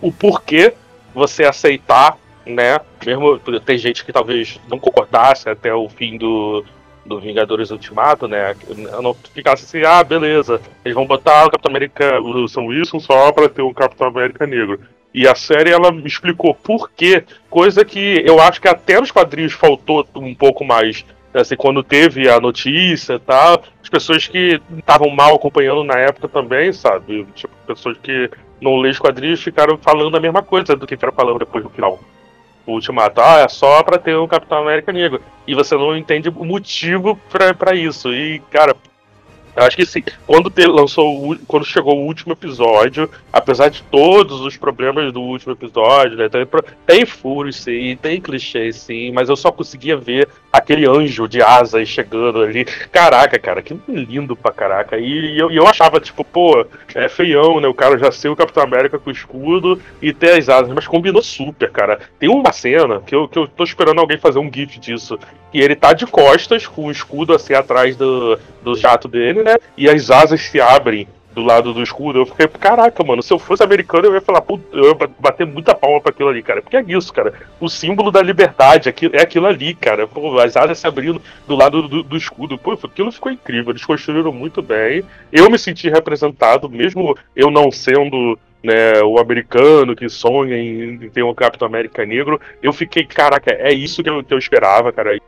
o 0.00 0.10
porquê 0.10 0.72
você 1.14 1.44
aceitar 1.44 2.16
né? 2.46 2.80
Mesmo 3.04 3.38
tem 3.60 3.78
gente 3.78 4.04
que 4.04 4.12
talvez 4.12 4.60
não 4.68 4.78
concordasse 4.78 5.48
até 5.48 5.72
o 5.74 5.88
fim 5.88 6.16
do, 6.16 6.64
do 7.04 7.20
Vingadores 7.20 7.70
Ultimato, 7.70 8.26
né? 8.28 8.54
Não 9.00 9.14
ficasse 9.14 9.64
assim, 9.64 9.86
ah, 9.86 10.02
beleza, 10.02 10.60
eles 10.84 10.94
vão 10.94 11.06
botar 11.06 11.46
o 11.46 11.50
Capitão 11.50 11.70
América, 11.70 12.20
o 12.20 12.48
Sam 12.48 12.62
Wilson 12.62 13.00
só 13.00 13.32
para 13.32 13.48
ter 13.48 13.62
um 13.62 13.72
Capitão 13.72 14.08
América 14.08 14.46
negro. 14.46 14.80
E 15.14 15.28
a 15.28 15.34
série 15.34 15.70
ela 15.70 15.92
me 15.92 16.06
explicou 16.06 16.54
por 16.54 16.90
quê, 16.90 17.24
coisa 17.50 17.84
que 17.84 18.22
eu 18.24 18.40
acho 18.40 18.60
que 18.60 18.68
até 18.68 18.98
nos 18.98 19.10
quadrinhos 19.10 19.52
faltou 19.52 20.06
um 20.14 20.34
pouco 20.34 20.64
mais 20.64 21.04
assim, 21.34 21.56
quando 21.56 21.82
teve 21.82 22.28
a 22.28 22.40
notícia 22.40 23.14
e 23.14 23.18
tal, 23.18 23.62
as 23.82 23.88
pessoas 23.88 24.26
que 24.26 24.60
estavam 24.78 25.08
mal 25.10 25.34
acompanhando 25.34 25.84
na 25.84 25.98
época 25.98 26.28
também, 26.28 26.72
sabe? 26.72 27.26
Tipo, 27.34 27.52
pessoas 27.66 27.96
que 28.02 28.30
não 28.60 28.76
lê 28.76 28.90
os 28.90 28.98
quadrinhos 28.98 29.42
ficaram 29.42 29.78
falando 29.78 30.16
a 30.16 30.20
mesma 30.20 30.42
coisa 30.42 30.76
do 30.76 30.86
que 30.86 30.96
ficaram 30.96 31.14
falando 31.14 31.38
depois 31.38 31.64
no 31.64 31.70
final. 31.70 31.98
O 32.64 32.72
Ultimato, 32.72 33.20
ah, 33.20 33.40
é 33.40 33.48
só 33.48 33.82
pra 33.82 33.98
ter 33.98 34.16
um 34.16 34.28
Capitão 34.28 34.58
América 34.58 34.92
negro. 34.92 35.20
E 35.46 35.54
você 35.54 35.74
não 35.74 35.96
entende 35.96 36.28
o 36.28 36.44
motivo 36.44 37.18
pra, 37.28 37.52
pra 37.52 37.74
isso. 37.74 38.12
E, 38.12 38.40
cara, 38.50 38.76
eu 39.54 39.64
acho 39.64 39.76
que 39.76 39.84
sim. 39.84 40.02
Quando 40.26 40.50
te, 40.50 40.66
lançou, 40.66 41.36
quando 41.46 41.64
chegou 41.64 41.98
o 41.98 42.06
último 42.06 42.32
episódio, 42.32 43.08
apesar 43.32 43.68
de 43.68 43.82
todos 43.84 44.40
os 44.40 44.56
problemas 44.56 45.12
do 45.12 45.20
último 45.20 45.52
episódio, 45.52 46.16
né, 46.16 46.28
tem, 46.28 46.46
tem 46.86 47.06
furos 47.06 47.56
sim, 47.56 47.96
tem 48.00 48.20
clichês 48.20 48.76
sim, 48.76 49.12
mas 49.12 49.28
eu 49.28 49.36
só 49.36 49.52
conseguia 49.52 49.96
ver 49.96 50.28
aquele 50.52 50.86
anjo 50.86 51.26
de 51.26 51.40
asas 51.40 51.88
chegando 51.88 52.42
ali. 52.42 52.64
Caraca, 52.64 53.38
cara, 53.38 53.62
que 53.62 53.78
lindo 53.88 54.36
pra 54.36 54.52
caraca. 54.52 54.98
E, 54.98 55.34
e 55.34 55.38
eu, 55.38 55.50
e 55.50 55.56
eu 55.56 55.66
achava, 55.66 55.98
tipo, 55.98 56.22
pô, 56.22 56.66
é 56.94 57.08
feião, 57.08 57.60
né? 57.60 57.66
O 57.66 57.74
cara 57.74 57.98
já 57.98 58.12
ser 58.12 58.28
o 58.28 58.36
Capitão 58.36 58.62
América 58.62 58.98
com 58.98 59.10
o 59.10 59.12
escudo 59.12 59.80
e 60.00 60.12
ter 60.12 60.38
as 60.38 60.48
asas, 60.48 60.72
mas 60.72 60.86
combinou 60.86 61.22
super, 61.22 61.70
cara. 61.70 61.98
Tem 62.18 62.28
uma 62.28 62.52
cena 62.52 63.00
que 63.00 63.14
eu, 63.14 63.26
que 63.26 63.38
eu 63.38 63.48
tô 63.48 63.64
esperando 63.64 64.00
alguém 64.00 64.18
fazer 64.18 64.38
um 64.38 64.52
gif 64.52 64.78
disso. 64.78 65.18
E 65.54 65.60
ele 65.60 65.74
tá 65.74 65.92
de 65.92 66.06
costas, 66.06 66.66
com 66.66 66.86
o 66.86 66.90
escudo 66.90 67.34
assim 67.34 67.54
atrás 67.54 67.96
do, 67.96 68.38
do 68.62 68.74
jato 68.74 69.08
dele, 69.08 69.42
né? 69.42 69.56
E 69.76 69.88
as 69.88 70.10
asas 70.10 70.40
se 70.42 70.60
abrem 70.60 71.06
do 71.34 71.42
lado 71.42 71.72
do 71.72 71.82
escudo. 71.82 72.20
Eu 72.20 72.26
fiquei, 72.26 72.46
caraca, 72.48 73.02
mano, 73.04 73.22
se 73.22 73.32
eu 73.32 73.38
fosse 73.38 73.62
americano, 73.62 74.06
eu 74.06 74.14
ia 74.14 74.20
falar, 74.20 74.42
eu 74.72 74.88
ia 74.88 75.10
bater 75.18 75.46
muita 75.46 75.74
palma 75.74 76.00
pra 76.00 76.10
aquilo 76.10 76.28
ali, 76.28 76.42
cara. 76.42 76.62
Porque 76.62 76.76
é 76.76 76.84
isso, 76.86 77.12
cara. 77.12 77.32
O 77.60 77.68
símbolo 77.68 78.10
da 78.10 78.22
liberdade 78.22 78.88
é 78.88 79.20
aquilo 79.20 79.46
ali, 79.46 79.74
cara. 79.74 80.06
Pô, 80.06 80.38
as 80.38 80.56
asas 80.56 80.78
se 80.78 80.86
abrindo 80.86 81.20
do 81.46 81.56
lado 81.56 81.88
do, 81.88 82.02
do, 82.02 82.16
escudo. 82.16 82.58
Pô, 82.58 82.72
aquilo 82.72 83.12
ficou 83.12 83.32
incrível. 83.32 83.70
Eles 83.70 83.84
construíram 83.84 84.32
muito 84.32 84.62
bem. 84.62 85.02
Eu 85.32 85.50
me 85.50 85.58
senti 85.58 85.88
representado, 85.88 86.68
mesmo 86.68 87.16
eu 87.34 87.50
não 87.50 87.70
sendo. 87.70 88.38
Né, 88.64 89.02
o 89.02 89.18
americano 89.18 89.96
que 89.96 90.08
sonha 90.08 90.56
em, 90.56 91.10
ter 91.10 91.24
um 91.24 91.34
Capitão 91.34 91.66
América 91.66 92.06
negro, 92.06 92.40
eu 92.62 92.72
fiquei, 92.72 93.04
caraca, 93.04 93.50
é 93.50 93.72
isso 93.72 94.04
que 94.04 94.08
eu, 94.08 94.22
que 94.22 94.32
eu 94.32 94.38
esperava, 94.38 94.92
cara 94.92 95.18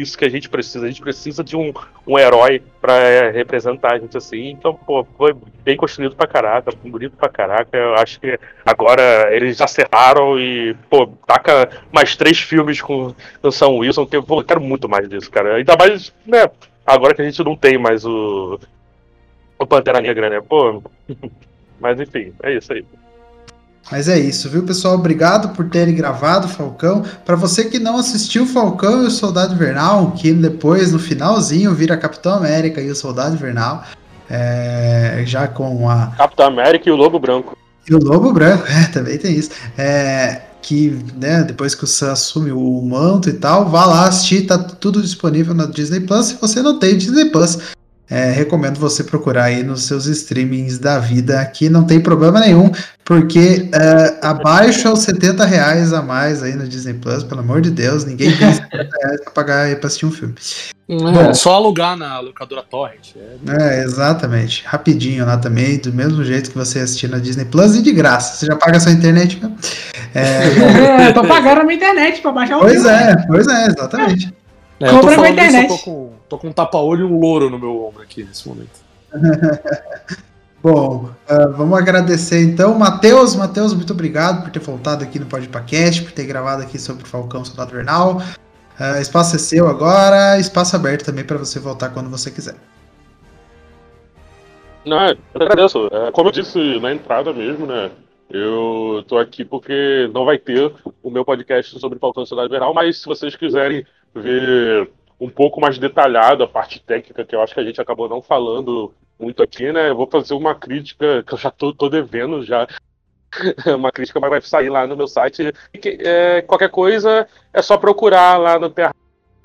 isso 0.00 0.16
que 0.16 0.24
a 0.24 0.28
gente 0.28 0.48
precisa. 0.48 0.84
A 0.84 0.88
gente 0.88 1.00
precisa 1.00 1.42
de 1.42 1.56
um, 1.56 1.72
um 2.06 2.18
herói 2.18 2.62
para 2.80 2.94
é, 2.94 3.30
representar 3.30 3.94
a 3.94 3.98
gente 3.98 4.16
assim. 4.16 4.50
Então, 4.50 4.74
pô, 4.74 5.04
foi 5.16 5.34
bem 5.64 5.76
construído 5.76 6.14
pra 6.14 6.26
caraca, 6.26 6.70
bonito 6.84 7.16
pra 7.16 7.28
caraca. 7.28 7.76
Eu 7.76 7.94
acho 7.94 8.20
que 8.20 8.38
agora 8.64 9.34
eles 9.34 9.60
acertaram 9.60 10.38
e, 10.38 10.74
pô, 10.88 11.06
taca 11.26 11.68
mais 11.92 12.16
três 12.16 12.38
filmes 12.38 12.80
com 12.80 13.14
o 13.42 13.50
Sam 13.50 13.68
Wilson, 13.68 14.06
que 14.06 14.16
eu 14.16 14.24
quero 14.44 14.60
muito 14.60 14.88
mais 14.88 15.08
disso, 15.08 15.30
cara. 15.30 15.56
Ainda 15.56 15.76
mais, 15.76 16.12
né, 16.26 16.48
agora 16.86 17.14
que 17.14 17.22
a 17.22 17.24
gente 17.24 17.42
não 17.42 17.56
tem 17.56 17.78
mais 17.78 18.04
o, 18.04 18.58
o 19.58 19.66
Pantera 19.66 20.00
Negra, 20.00 20.30
né? 20.30 20.40
Pô. 20.40 20.82
Mas 21.78 22.00
enfim, 22.00 22.32
é 22.42 22.54
isso 22.54 22.72
aí. 22.72 22.84
Mas 23.90 24.08
é 24.08 24.18
isso, 24.18 24.50
viu, 24.50 24.64
pessoal? 24.64 24.94
Obrigado 24.94 25.50
por 25.50 25.68
terem 25.68 25.94
gravado 25.94 26.48
Falcão. 26.48 27.04
Para 27.24 27.36
você 27.36 27.66
que 27.66 27.78
não 27.78 27.96
assistiu 27.96 28.44
Falcão 28.44 29.04
e 29.04 29.06
o 29.06 29.10
Soldado 29.10 29.54
Invernal, 29.54 30.10
que 30.12 30.32
depois, 30.32 30.90
no 30.92 30.98
finalzinho, 30.98 31.72
vira 31.72 31.96
Capitão 31.96 32.34
América 32.34 32.80
e 32.80 32.90
o 32.90 32.96
Soldado 32.96 33.34
Invernal, 33.34 33.84
é, 34.28 35.22
já 35.24 35.46
com 35.46 35.88
a. 35.88 36.08
Capitão 36.16 36.46
América 36.46 36.88
e 36.88 36.92
o 36.92 36.96
Lobo 36.96 37.18
Branco. 37.18 37.56
E 37.88 37.94
o 37.94 37.98
Lobo 37.98 38.32
Branco, 38.32 38.64
é, 38.70 38.86
também 38.88 39.18
tem 39.18 39.36
isso. 39.36 39.50
É, 39.78 40.42
que, 40.60 40.98
né, 41.16 41.44
depois 41.44 41.76
que 41.76 41.84
o 41.84 41.86
Sam 41.86 42.10
assume 42.10 42.50
o 42.50 42.82
manto 42.82 43.28
e 43.28 43.34
tal, 43.34 43.68
vá 43.68 43.86
lá 43.86 44.08
assistir, 44.08 44.46
tá 44.46 44.58
tudo 44.58 45.00
disponível 45.00 45.54
na 45.54 45.64
Disney 45.66 46.00
Plus. 46.00 46.26
Se 46.26 46.34
você 46.40 46.60
não 46.60 46.80
tem 46.80 46.98
Disney 46.98 47.26
Plus, 47.26 47.56
é, 48.08 48.30
recomendo 48.30 48.78
você 48.78 49.02
procurar 49.02 49.44
aí 49.44 49.62
nos 49.62 49.84
seus 49.84 50.06
streamings 50.06 50.78
da 50.78 50.98
vida, 50.98 51.44
que 51.46 51.68
não 51.68 51.84
tem 51.84 52.00
problema 52.00 52.40
nenhum, 52.40 52.70
porque 53.04 53.68
é, 53.72 54.18
abaixo 54.22 54.88
aos 54.88 55.00
70 55.00 55.44
reais 55.44 55.92
a 55.92 56.02
mais 56.02 56.42
aí 56.42 56.54
no 56.54 56.66
Disney 56.68 56.94
Plus, 56.94 57.24
pelo 57.24 57.40
amor 57.40 57.60
de 57.60 57.70
Deus, 57.70 58.04
ninguém 58.04 58.36
tem 58.36 58.52
70 58.54 58.70
reais 58.72 59.20
pra 59.22 59.32
pagar 59.32 59.62
aí 59.62 59.76
pra 59.76 59.88
assistir 59.88 60.06
um 60.06 60.12
filme. 60.12 60.34
É, 60.88 60.94
Bom, 60.96 61.34
só 61.34 61.54
alugar 61.54 61.96
na 61.96 62.20
locadora 62.20 62.62
Torrent. 62.62 63.16
É... 63.16 63.80
é, 63.80 63.84
exatamente. 63.84 64.62
Rapidinho 64.64 65.26
lá 65.26 65.36
também, 65.36 65.78
do 65.78 65.92
mesmo 65.92 66.22
jeito 66.24 66.50
que 66.50 66.56
você 66.56 66.78
assistir 66.78 67.08
na 67.08 67.18
Disney 67.18 67.44
Plus 67.44 67.74
e 67.74 67.82
de 67.82 67.92
graça. 67.92 68.36
Você 68.36 68.46
já 68.46 68.54
paga 68.54 68.76
a 68.76 68.80
sua 68.80 68.92
internet 68.92 69.36
mesmo? 69.40 69.56
É, 70.14 71.08
é 71.08 71.12
tô 71.12 71.24
pagando 71.24 71.62
a 71.62 71.64
minha 71.64 71.76
internet 71.76 72.20
pra 72.22 72.30
baixar 72.30 72.58
o 72.58 72.60
Pois 72.60 72.74
filme. 72.74 72.88
é, 72.88 73.16
pois 73.26 73.48
é, 73.48 73.66
exatamente. 73.66 74.32
É, 74.80 74.90
Compra 74.90 75.12
eu 75.12 75.16
tô 75.16 75.26
internet. 75.26 75.66
Isso, 75.66 75.74
eu 75.74 75.78
tô 75.78 75.84
com, 75.84 76.12
tô 76.28 76.38
com 76.38 76.48
um 76.48 76.52
tapa-olho 76.52 77.08
e 77.08 77.12
um 77.12 77.18
louro 77.18 77.48
no 77.48 77.58
meu 77.58 77.84
ombro 77.84 78.02
aqui 78.02 78.24
nesse 78.24 78.46
momento. 78.48 78.84
Bom, 80.62 81.10
uh, 81.30 81.52
vamos 81.56 81.78
agradecer 81.78 82.42
então. 82.42 82.76
Matheus, 82.78 83.36
Matheus, 83.36 83.72
muito 83.72 83.92
obrigado 83.92 84.42
por 84.42 84.50
ter 84.50 84.58
voltado 84.58 85.04
aqui 85.04 85.18
no 85.18 85.26
Podpacast, 85.26 86.02
por 86.02 86.12
ter 86.12 86.26
gravado 86.26 86.62
aqui 86.62 86.78
sobre 86.78 87.04
o 87.04 87.06
Falcão 87.06 87.44
Soldado 87.44 87.72
Vernal. 87.72 88.16
Uh, 88.78 89.00
espaço 89.00 89.36
é 89.36 89.38
seu 89.38 89.68
agora, 89.68 90.38
espaço 90.38 90.74
aberto 90.74 91.04
também 91.04 91.24
para 91.24 91.38
você 91.38 91.58
voltar 91.58 91.90
quando 91.90 92.10
você 92.10 92.30
quiser. 92.30 92.56
Não, 94.84 95.08
eu 95.08 95.16
agradeço. 95.34 95.88
É, 95.90 96.12
como 96.12 96.28
eu 96.28 96.32
disse 96.32 96.78
na 96.80 96.92
entrada 96.92 97.32
mesmo, 97.32 97.66
né? 97.66 97.90
Eu 98.30 99.04
tô 99.06 99.18
aqui 99.18 99.44
porque 99.44 100.08
não 100.12 100.24
vai 100.24 100.38
ter 100.38 100.72
o 101.02 101.10
meu 101.10 101.24
podcast 101.24 101.78
sobre 101.78 101.98
Falcão 101.98 102.26
Soldado 102.26 102.50
Vernal, 102.50 102.74
mas 102.74 102.98
se 102.98 103.06
vocês 103.06 103.34
quiserem 103.36 103.84
ver 104.20 104.90
um 105.20 105.28
pouco 105.28 105.60
mais 105.60 105.78
detalhado 105.78 106.42
a 106.42 106.48
parte 106.48 106.82
técnica, 106.82 107.24
que 107.24 107.34
eu 107.34 107.40
acho 107.40 107.54
que 107.54 107.60
a 107.60 107.64
gente 107.64 107.80
acabou 107.80 108.08
não 108.08 108.20
falando 108.20 108.92
muito 109.18 109.42
aqui, 109.42 109.72
né? 109.72 109.88
Eu 109.88 109.96
vou 109.96 110.06
fazer 110.06 110.34
uma 110.34 110.54
crítica 110.54 111.22
que 111.22 111.34
eu 111.34 111.38
já 111.38 111.50
tô, 111.50 111.72
tô 111.72 111.88
devendo 111.88 112.44
já. 112.44 112.66
uma 113.76 113.90
crítica, 113.90 114.20
mas 114.20 114.30
vai 114.30 114.40
sair 114.40 114.68
lá 114.68 114.86
no 114.86 114.96
meu 114.96 115.06
site. 115.06 115.52
Que, 115.72 115.98
é, 116.00 116.42
qualquer 116.42 116.70
coisa 116.70 117.26
é 117.52 117.62
só 117.62 117.76
procurar 117.76 118.38
lá 118.38 118.58
no 118.58 118.70
Terra 118.70 118.92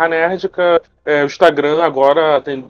Nerdica. 0.10 0.82
É, 1.06 1.24
o 1.24 1.28
Instagram 1.28 1.82
agora 1.82 2.42
tem. 2.42 2.66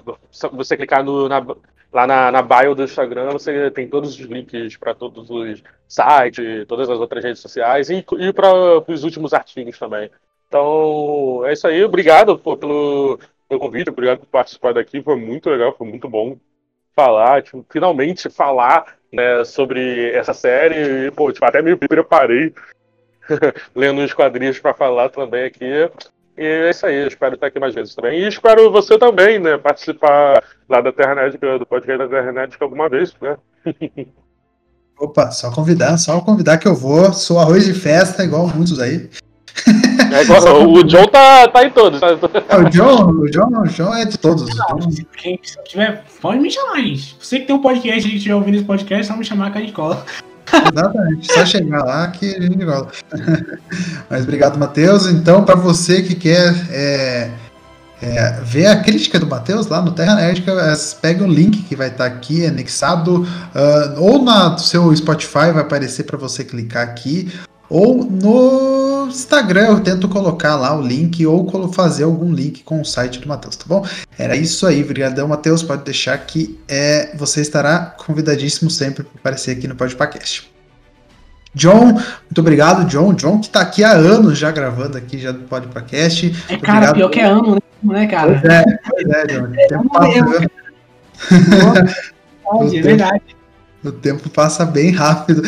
Você 0.54 0.78
clicar 0.78 1.04
no, 1.04 1.28
na, 1.28 1.46
lá 1.92 2.08
na, 2.08 2.32
na 2.32 2.42
bio 2.42 2.74
do 2.74 2.84
Instagram, 2.84 3.32
você 3.32 3.70
tem 3.72 3.88
todos 3.88 4.12
os 4.12 4.20
links 4.20 4.78
para 4.78 4.94
todos 4.94 5.30
os 5.30 5.62
sites, 5.88 6.66
todas 6.68 6.90
as 6.90 7.00
outras 7.00 7.24
redes 7.24 7.42
sociais 7.42 7.90
e, 7.90 8.06
e 8.20 8.34
para 8.34 8.52
os 8.88 9.04
últimos 9.04 9.34
artigos 9.34 9.78
também. 9.78 10.10
Então, 10.52 11.46
é 11.46 11.54
isso 11.54 11.66
aí. 11.66 11.82
Obrigado 11.82 12.38
pô, 12.38 12.58
pelo, 12.58 13.18
pelo 13.48 13.62
convite, 13.62 13.90
obrigado 13.90 14.20
por 14.20 14.28
participar 14.28 14.74
daqui. 14.74 15.02
Foi 15.02 15.16
muito 15.16 15.50
legal, 15.50 15.74
foi 15.78 15.88
muito 15.88 16.10
bom 16.10 16.36
falar, 16.94 17.42
tipo, 17.42 17.66
finalmente 17.72 18.30
falar 18.30 18.98
né, 19.14 19.46
sobre 19.46 20.12
essa 20.12 20.34
série. 20.34 21.08
E, 21.08 21.12
pô, 21.12 21.32
tipo, 21.32 21.46
até 21.46 21.62
me 21.62 21.78
preparei 21.78 22.54
lendo 23.74 24.02
os 24.02 24.14
quadrinhos 24.14 24.60
para 24.60 24.74
falar 24.74 25.08
também 25.08 25.46
aqui. 25.46 25.90
E 26.38 26.44
é 26.44 26.70
isso 26.70 26.86
aí, 26.86 27.08
espero 27.08 27.36
estar 27.36 27.48
aqui 27.48 27.58
mais 27.58 27.74
vezes 27.74 27.96
também. 27.96 28.20
E 28.20 28.28
espero 28.28 28.70
você 28.74 29.00
também, 29.00 29.40
né, 29.40 29.58
participar 29.58 30.44
lá 30.68 30.82
da 30.82 30.92
Terranet, 30.92 31.38
do 31.38 31.66
podcast 31.66 31.98
da 31.98 32.10
Terranet 32.10 32.58
alguma 32.60 32.90
vez, 32.90 33.16
né? 33.22 33.38
Opa, 35.00 35.32
só 35.32 35.50
convidar, 35.50 35.98
só 35.98 36.20
convidar 36.20 36.58
que 36.58 36.68
eu 36.68 36.76
vou. 36.76 37.14
Sou 37.14 37.40
arroz 37.40 37.66
de 37.66 37.74
festa, 37.74 38.22
igual 38.24 38.48
muitos 38.48 38.80
aí. 38.82 39.10
É 40.10 40.52
o 40.66 40.84
John 40.84 41.08
tá, 41.08 41.48
tá 41.48 41.66
em 41.66 41.70
todos. 41.70 42.00
Tá? 42.00 42.08
É, 42.50 42.58
o 42.58 42.70
John, 42.70 43.10
o 43.12 43.30
John, 43.30 43.62
o 43.62 43.68
John 43.68 43.94
é 43.94 44.06
de 44.06 44.18
todos. 44.18 44.48
Não, 44.56 44.80
quem 45.18 45.40
tiver, 45.66 46.04
pode 46.22 46.40
me 46.40 46.50
chamar, 46.50 46.82
gente. 46.82 47.18
Você 47.20 47.40
que 47.40 47.46
tem 47.46 47.56
um 47.56 47.62
podcast 47.62 48.10
e 48.10 48.16
estiver 48.16 48.36
ouvindo 48.36 48.56
esse 48.56 48.66
podcast, 48.66 49.08
só 49.08 49.16
me 49.16 49.26
chamar 49.26 49.52
que 49.52 49.58
a 49.58 49.62
gente 49.62 49.74
cola. 49.74 50.06
Exatamente, 50.54 51.34
só 51.34 51.46
chegar 51.46 51.84
lá 51.84 52.08
que 52.10 52.36
a 52.36 52.42
gente 52.42 52.66
cola. 52.66 52.88
Mas 54.10 54.24
obrigado, 54.24 54.58
Matheus. 54.60 55.08
Então, 55.08 55.46
para 55.46 55.56
você 55.56 56.02
que 56.02 56.16
quer 56.16 56.54
é, 56.70 57.32
é, 58.02 58.40
ver 58.44 58.66
a 58.66 58.82
crítica 58.82 59.20
do 59.20 59.28
Matheus 59.28 59.68
lá 59.68 59.82
no 59.82 59.92
Terra 59.92 60.16
Nerdica, 60.16 60.52
é, 60.52 60.74
pega 61.02 61.24
o 61.24 61.28
link 61.28 61.62
que 61.64 61.76
vai 61.76 61.88
estar 61.88 62.10
tá 62.10 62.16
aqui 62.16 62.46
anexado, 62.46 63.22
uh, 63.24 64.02
ou 64.02 64.22
no 64.22 64.58
seu 64.58 64.94
Spotify 64.96 65.52
vai 65.54 65.62
aparecer 65.62 66.04
para 66.04 66.18
você 66.18 66.44
clicar 66.44 66.84
aqui, 66.84 67.32
ou 67.70 68.04
no 68.04 68.91
Instagram 69.12 69.68
eu 69.68 69.80
tento 69.80 70.08
colocar 70.10 70.56
lá 70.56 70.76
o 70.76 70.82
link 70.82 71.26
ou 71.26 71.72
fazer 71.72 72.04
algum 72.04 72.34
link 72.34 72.64
com 72.64 72.82
o 72.82 72.86
site 72.86 73.20
do 73.20 73.28
Matheus, 73.28 73.56
tá 73.56 73.66
bom? 73.68 73.86
Era 74.18 74.36
isso 74.36 74.66
aí, 74.66 74.84
obrigadão, 74.84 75.28
Matheus. 75.28 75.62
Pode 75.64 75.84
deixar 75.84 76.18
que 76.18 76.60
é, 76.68 77.16
você 77.16 77.42
estará 77.42 77.96
convidadíssimo 78.06 78.70
sempre 78.70 79.04
para 79.04 79.20
aparecer 79.20 79.58
aqui 79.58 79.68
no 79.68 79.76
Podcast. 79.76 80.52
John, 81.54 81.94
muito 81.94 82.40
obrigado, 82.40 82.86
John. 82.86 83.14
John 83.14 83.40
que 83.40 83.48
está 83.48 83.62
aqui 83.62 83.84
há 83.84 83.92
anos 83.92 84.38
já 84.38 84.52
gravando 84.52 84.98
aqui 84.98 85.20
já 85.20 85.32
do 85.32 85.40
Podcast. 85.42 86.34
É, 86.48 86.58
cara, 86.58 86.92
obrigado, 86.92 86.96
pior 86.96 87.10
que 87.10 87.20
é 87.20 87.26
ano, 87.26 87.58
né, 87.84 88.08
cara? 88.08 88.40
Pois 88.40 88.54
é, 88.54 88.64
pois 88.90 89.10
é, 89.10 89.26
John. 89.28 89.54
É, 89.58 89.68
tempo 89.68 89.90
passa, 89.90 90.08
é 92.78 92.82
verdade. 92.82 93.41
O 93.84 93.92
tempo 93.92 94.30
passa 94.30 94.66
bem 94.66 94.92
rápido. 94.92 95.42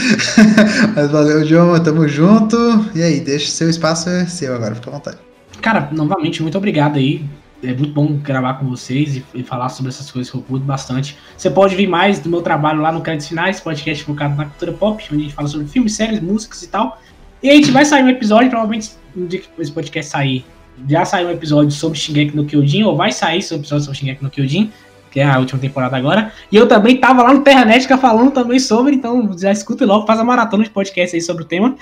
Mas 0.96 1.12
valeu, 1.12 1.46
João. 1.46 1.82
Tamo 1.84 2.08
junto. 2.08 2.58
E 2.96 3.02
aí, 3.02 3.20
deixa 3.20 3.52
seu 3.52 3.70
espaço 3.70 4.10
é 4.10 4.26
seu 4.26 4.56
agora, 4.56 4.76
fica 4.76 4.90
à 4.90 4.94
vontade. 4.94 5.18
Cara, 5.62 5.90
novamente, 5.92 6.42
muito 6.42 6.58
obrigado 6.58 6.98
aí 6.98 7.24
é 7.64 7.74
muito 7.74 7.94
bom 7.94 8.18
gravar 8.18 8.56
com 8.56 8.68
vocês 8.68 9.16
e, 9.16 9.26
e, 9.34 9.44
falar 9.44 9.70
sobre 9.70 9.90
essas 9.90 10.12
coisas 10.12 10.30
que 10.30 10.38
eu 10.38 10.42
curto 10.42 10.66
bastante. 10.66 11.18
Você 11.38 11.50
pode 11.50 11.76
ver 11.76 11.88
mais 11.88 12.20
do 12.20 12.30
meu 12.30 12.42
trabalho 12.42 12.82
lá 12.82 12.92
no 12.92 13.02
Créditos 13.02 13.28
Finais, 13.28 13.60
podcast 13.60 14.04
focado 14.04 14.36
na 14.36 14.46
cultura 14.46 14.74
pop, 14.74 15.04
onde 15.12 15.22
a 15.22 15.24
gente 15.24 15.34
fala 15.34 15.48
sobre 15.48 15.68
filmes, 15.68 15.94
séries, 15.94 16.20
músicas 16.20 16.62
e 16.64 16.68
tal. 16.68 17.02
E 17.42 17.50
a 17.50 17.54
gente 17.54 17.72
vai 17.72 17.86
sair 17.86 18.04
um 18.04 18.10
episódio, 18.10 18.50
provavelmente 18.50 18.92
no 19.16 19.28
dia 19.28 19.40
que 19.40 19.50
esse 19.60 19.72
podcast 19.72 20.12
sair, 20.12 20.46
já 20.88 21.06
saiu 21.06 21.28
um 21.28 21.32
episódio 21.32 21.72
sobre 21.72 21.98
Shingeki 21.98 22.36
no 22.36 22.46
Kyojin, 22.46 22.84
ou 22.84 22.98
vai 22.98 23.12
sair 23.12 23.40
um 23.52 23.56
episódio 23.56 23.86
sobre 23.86 24.00
Shingeki 24.00 24.24
no 24.24 24.30
Kyojin, 24.30 24.72
que 25.14 25.20
é 25.20 25.26
a 25.26 25.38
última 25.38 25.62
temporada 25.62 25.96
agora. 25.96 26.34
E 26.52 26.58
eu 26.58 26.68
também 26.68 26.98
tava 26.98 27.22
lá 27.22 27.32
no 27.32 27.42
Terranética 27.42 28.00
falando 28.00 28.32
também 28.32 28.58
sobre, 28.58 28.96
então 28.96 29.30
já 29.38 29.52
escuta 29.52 29.86
logo, 29.86 30.08
faz 30.08 30.20
a 30.20 30.24
maratona 30.24 30.64
de 30.64 30.72
podcast 30.72 31.16
aí 31.16 31.22
sobre 31.22 31.44
o 31.44 31.46
tema. 31.46 31.76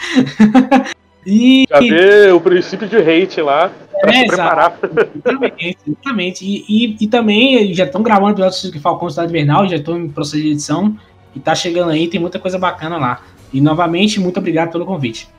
e... 1.26 1.66
Já 1.70 1.80
vê 1.80 2.30
o 2.30 2.42
princípio 2.42 2.90
de 2.90 2.98
hate 2.98 3.42
lá, 3.42 3.72
pra 4.02 4.12
é, 4.12 4.20
se 4.20 4.28
preparar. 4.28 4.78
Exatamente, 4.84 5.78
exatamente. 5.88 6.46
E, 6.46 6.66
e, 6.68 6.98
e 7.00 7.08
também 7.08 7.74
já 7.74 7.86
estão 7.86 8.04
gravando 8.04 8.34
episódios 8.34 8.70
de 8.70 8.80
Falcão 8.82 9.10
Cidade 9.10 9.30
Invernal, 9.30 9.66
já 9.66 9.78
estou 9.78 9.98
em 9.98 10.10
processo 10.10 10.44
de 10.44 10.50
edição, 10.50 10.98
e 11.34 11.40
tá 11.40 11.56
chegando 11.56 11.92
aí, 11.92 12.10
tem 12.10 12.20
muita 12.20 12.38
coisa 12.38 12.60
bacana 12.60 12.98
lá. 12.98 13.22
E 13.54 13.62
novamente, 13.62 14.20
muito 14.20 14.40
obrigado 14.40 14.74
pelo 14.74 14.86
convite. 14.86 15.30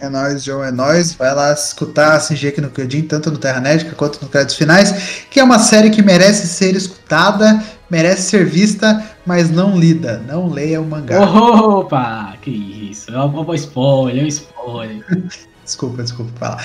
É 0.00 0.08
nóis, 0.08 0.42
João, 0.42 0.64
é 0.64 0.72
nóis. 0.72 1.12
Vai 1.12 1.34
lá 1.34 1.52
escutar 1.52 2.14
a 2.14 2.18
CG 2.18 2.48
aqui 2.48 2.60
no 2.62 2.70
Kyojin, 2.70 3.02
tanto 3.02 3.30
no 3.30 3.36
Terra 3.36 3.60
Nédica 3.60 3.94
quanto 3.94 4.18
no 4.22 4.30
Créditos 4.30 4.56
Finais, 4.56 4.92
que 5.30 5.38
é 5.38 5.44
uma 5.44 5.58
série 5.58 5.90
que 5.90 6.02
merece 6.02 6.46
ser 6.46 6.74
escutada, 6.74 7.62
merece 7.90 8.22
ser 8.22 8.46
vista, 8.46 9.04
mas 9.26 9.50
não 9.50 9.78
lida. 9.78 10.22
Não 10.26 10.48
leia 10.48 10.80
o 10.80 10.86
mangá. 10.86 11.20
Opa, 11.20 12.34
que 12.40 12.50
isso. 12.50 13.10
É 13.14 13.22
um 13.22 13.54
spoiler, 13.54 14.22
é 14.22 14.24
um 14.24 14.28
spoiler. 14.28 15.04
desculpa, 15.62 16.02
desculpa, 16.02 16.32
fala. 16.38 16.58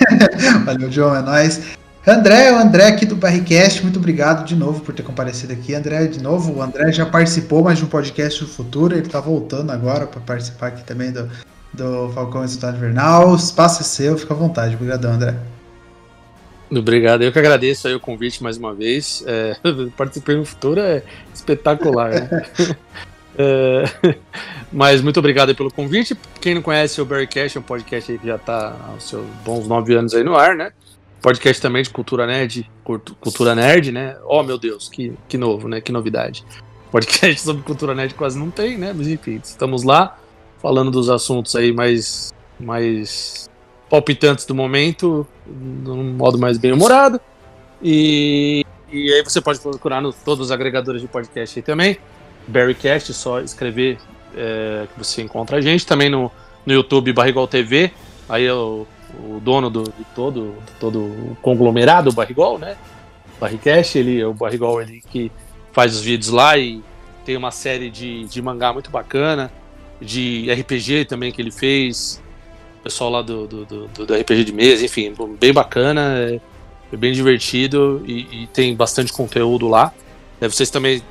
Valeu, 0.64 0.90
João, 0.90 1.14
é 1.14 1.20
nóis. 1.20 1.60
André, 2.06 2.50
o 2.50 2.56
André 2.56 2.86
aqui 2.86 3.04
do 3.04 3.14
Barricast, 3.14 3.82
muito 3.82 3.98
obrigado 3.98 4.46
de 4.46 4.56
novo 4.56 4.80
por 4.80 4.94
ter 4.94 5.02
comparecido 5.02 5.52
aqui. 5.52 5.74
André, 5.74 6.06
de 6.06 6.22
novo, 6.22 6.50
o 6.54 6.62
André 6.62 6.90
já 6.92 7.04
participou 7.04 7.62
mais 7.62 7.76
de 7.76 7.84
um 7.84 7.88
podcast 7.88 8.42
do 8.42 8.48
futuro, 8.48 8.96
ele 8.96 9.06
tá 9.06 9.20
voltando 9.20 9.70
agora 9.70 10.06
para 10.06 10.18
participar 10.22 10.68
aqui 10.68 10.82
também 10.82 11.12
do, 11.12 11.28
do 11.72 12.10
Falcão 12.10 12.44
Estado 12.44 12.76
Invernal. 12.76 13.30
O 13.30 13.36
espaço 13.36 13.82
é 13.82 13.84
seu, 13.84 14.18
fica 14.18 14.34
à 14.34 14.36
vontade. 14.36 14.74
Obrigadão, 14.74 15.12
André. 15.12 15.36
Obrigado, 16.70 17.22
eu 17.22 17.32
que 17.32 17.38
agradeço 17.38 17.88
aí 17.88 17.94
o 17.94 18.00
convite 18.00 18.42
mais 18.42 18.56
uma 18.56 18.72
vez. 18.72 19.24
É, 19.26 19.56
participei 19.96 20.36
no 20.36 20.44
futuro 20.44 20.80
é 20.80 21.02
espetacular, 21.34 22.10
né? 22.10 22.46
é, 23.36 23.84
mas 24.70 25.02
muito 25.02 25.18
obrigado 25.18 25.54
pelo 25.54 25.70
convite. 25.70 26.16
Quem 26.40 26.54
não 26.54 26.62
conhece 26.62 27.00
o 27.00 27.04
Barrycast, 27.04 27.58
é 27.58 27.60
um 27.60 27.64
podcast 27.64 28.18
que 28.18 28.26
já 28.26 28.36
está 28.36 28.68
há 28.68 29.00
seus 29.00 29.26
bons 29.44 29.66
nove 29.66 29.94
anos 29.94 30.14
aí 30.14 30.22
no 30.22 30.36
ar, 30.36 30.54
né? 30.54 30.72
Podcast 31.20 31.60
também 31.60 31.82
de 31.82 31.90
cultura 31.90 32.24
nerd, 32.24 32.70
cultura 33.20 33.54
nerd, 33.54 33.90
né? 33.90 34.16
Oh 34.24 34.42
meu 34.44 34.56
Deus, 34.56 34.88
que, 34.88 35.12
que 35.28 35.36
novo, 35.36 35.68
né? 35.68 35.80
Que 35.80 35.90
novidade. 35.90 36.44
Podcast 36.92 37.42
sobre 37.42 37.64
cultura 37.64 37.96
nerd 37.96 38.14
quase 38.14 38.38
não 38.38 38.48
tem, 38.48 38.78
né? 38.78 38.94
Mas 38.96 39.08
enfim, 39.08 39.40
estamos 39.42 39.82
lá 39.82 40.19
falando 40.60 40.90
dos 40.90 41.08
assuntos 41.08 41.56
aí 41.56 41.72
mais, 41.72 42.32
mais 42.58 43.48
palpitantes 43.88 44.44
do 44.44 44.54
momento, 44.54 45.26
de 45.46 45.90
um 45.90 46.12
modo 46.12 46.38
mais 46.38 46.58
bem-humorado. 46.58 47.20
E, 47.82 48.64
e 48.92 49.12
aí 49.12 49.22
você 49.22 49.40
pode 49.40 49.58
procurar 49.58 50.00
nos 50.00 50.16
todos 50.16 50.46
os 50.46 50.52
agregadores 50.52 51.00
de 51.00 51.08
podcast 51.08 51.58
aí 51.58 51.62
também. 51.62 51.98
Barrycast, 52.46 53.12
só 53.14 53.40
escrever 53.40 53.98
é, 54.36 54.86
que 54.92 54.98
você 54.98 55.22
encontra 55.22 55.56
a 55.56 55.60
gente. 55.60 55.86
Também 55.86 56.10
no, 56.10 56.30
no 56.64 56.72
YouTube 56.72 57.12
Barrigol 57.12 57.48
TV. 57.48 57.90
Aí 58.28 58.44
é 58.44 58.52
o, 58.52 58.86
o 59.18 59.40
dono 59.40 59.70
do, 59.70 59.84
de 59.84 60.04
todo, 60.14 60.54
todo 60.78 61.00
o 61.00 61.36
conglomerado, 61.42 62.12
Barrigol, 62.12 62.58
né? 62.58 62.76
Barricast, 63.40 63.98
ele 63.98 64.20
é 64.20 64.26
o 64.26 64.34
Barrigol 64.34 64.82
ele 64.82 65.02
que 65.10 65.32
faz 65.72 65.94
os 65.94 66.02
vídeos 66.02 66.30
lá 66.30 66.58
e 66.58 66.82
tem 67.24 67.36
uma 67.36 67.50
série 67.50 67.90
de, 67.90 68.24
de 68.24 68.42
mangá 68.42 68.72
muito 68.72 68.90
bacana 68.90 69.50
de 70.00 70.50
RPG 70.52 71.04
também 71.04 71.30
que 71.30 71.40
ele 71.40 71.50
fez. 71.50 72.22
O 72.80 72.82
pessoal 72.82 73.10
lá 73.10 73.22
do, 73.22 73.46
do, 73.46 73.64
do, 73.64 74.06
do 74.06 74.14
RPG 74.14 74.44
de 74.44 74.52
mesa, 74.52 74.84
enfim, 74.84 75.12
bem 75.38 75.52
bacana, 75.52 76.14
é, 76.16 76.40
é 76.92 76.96
bem 76.96 77.12
divertido 77.12 78.02
e, 78.06 78.44
e, 78.44 78.46
tem 78.46 78.74
bastante 78.74 79.12
conteúdo 79.12 79.68
lá. 79.68 79.92
É, 80.40 80.48
vocês 80.48 80.70
também 80.70 81.02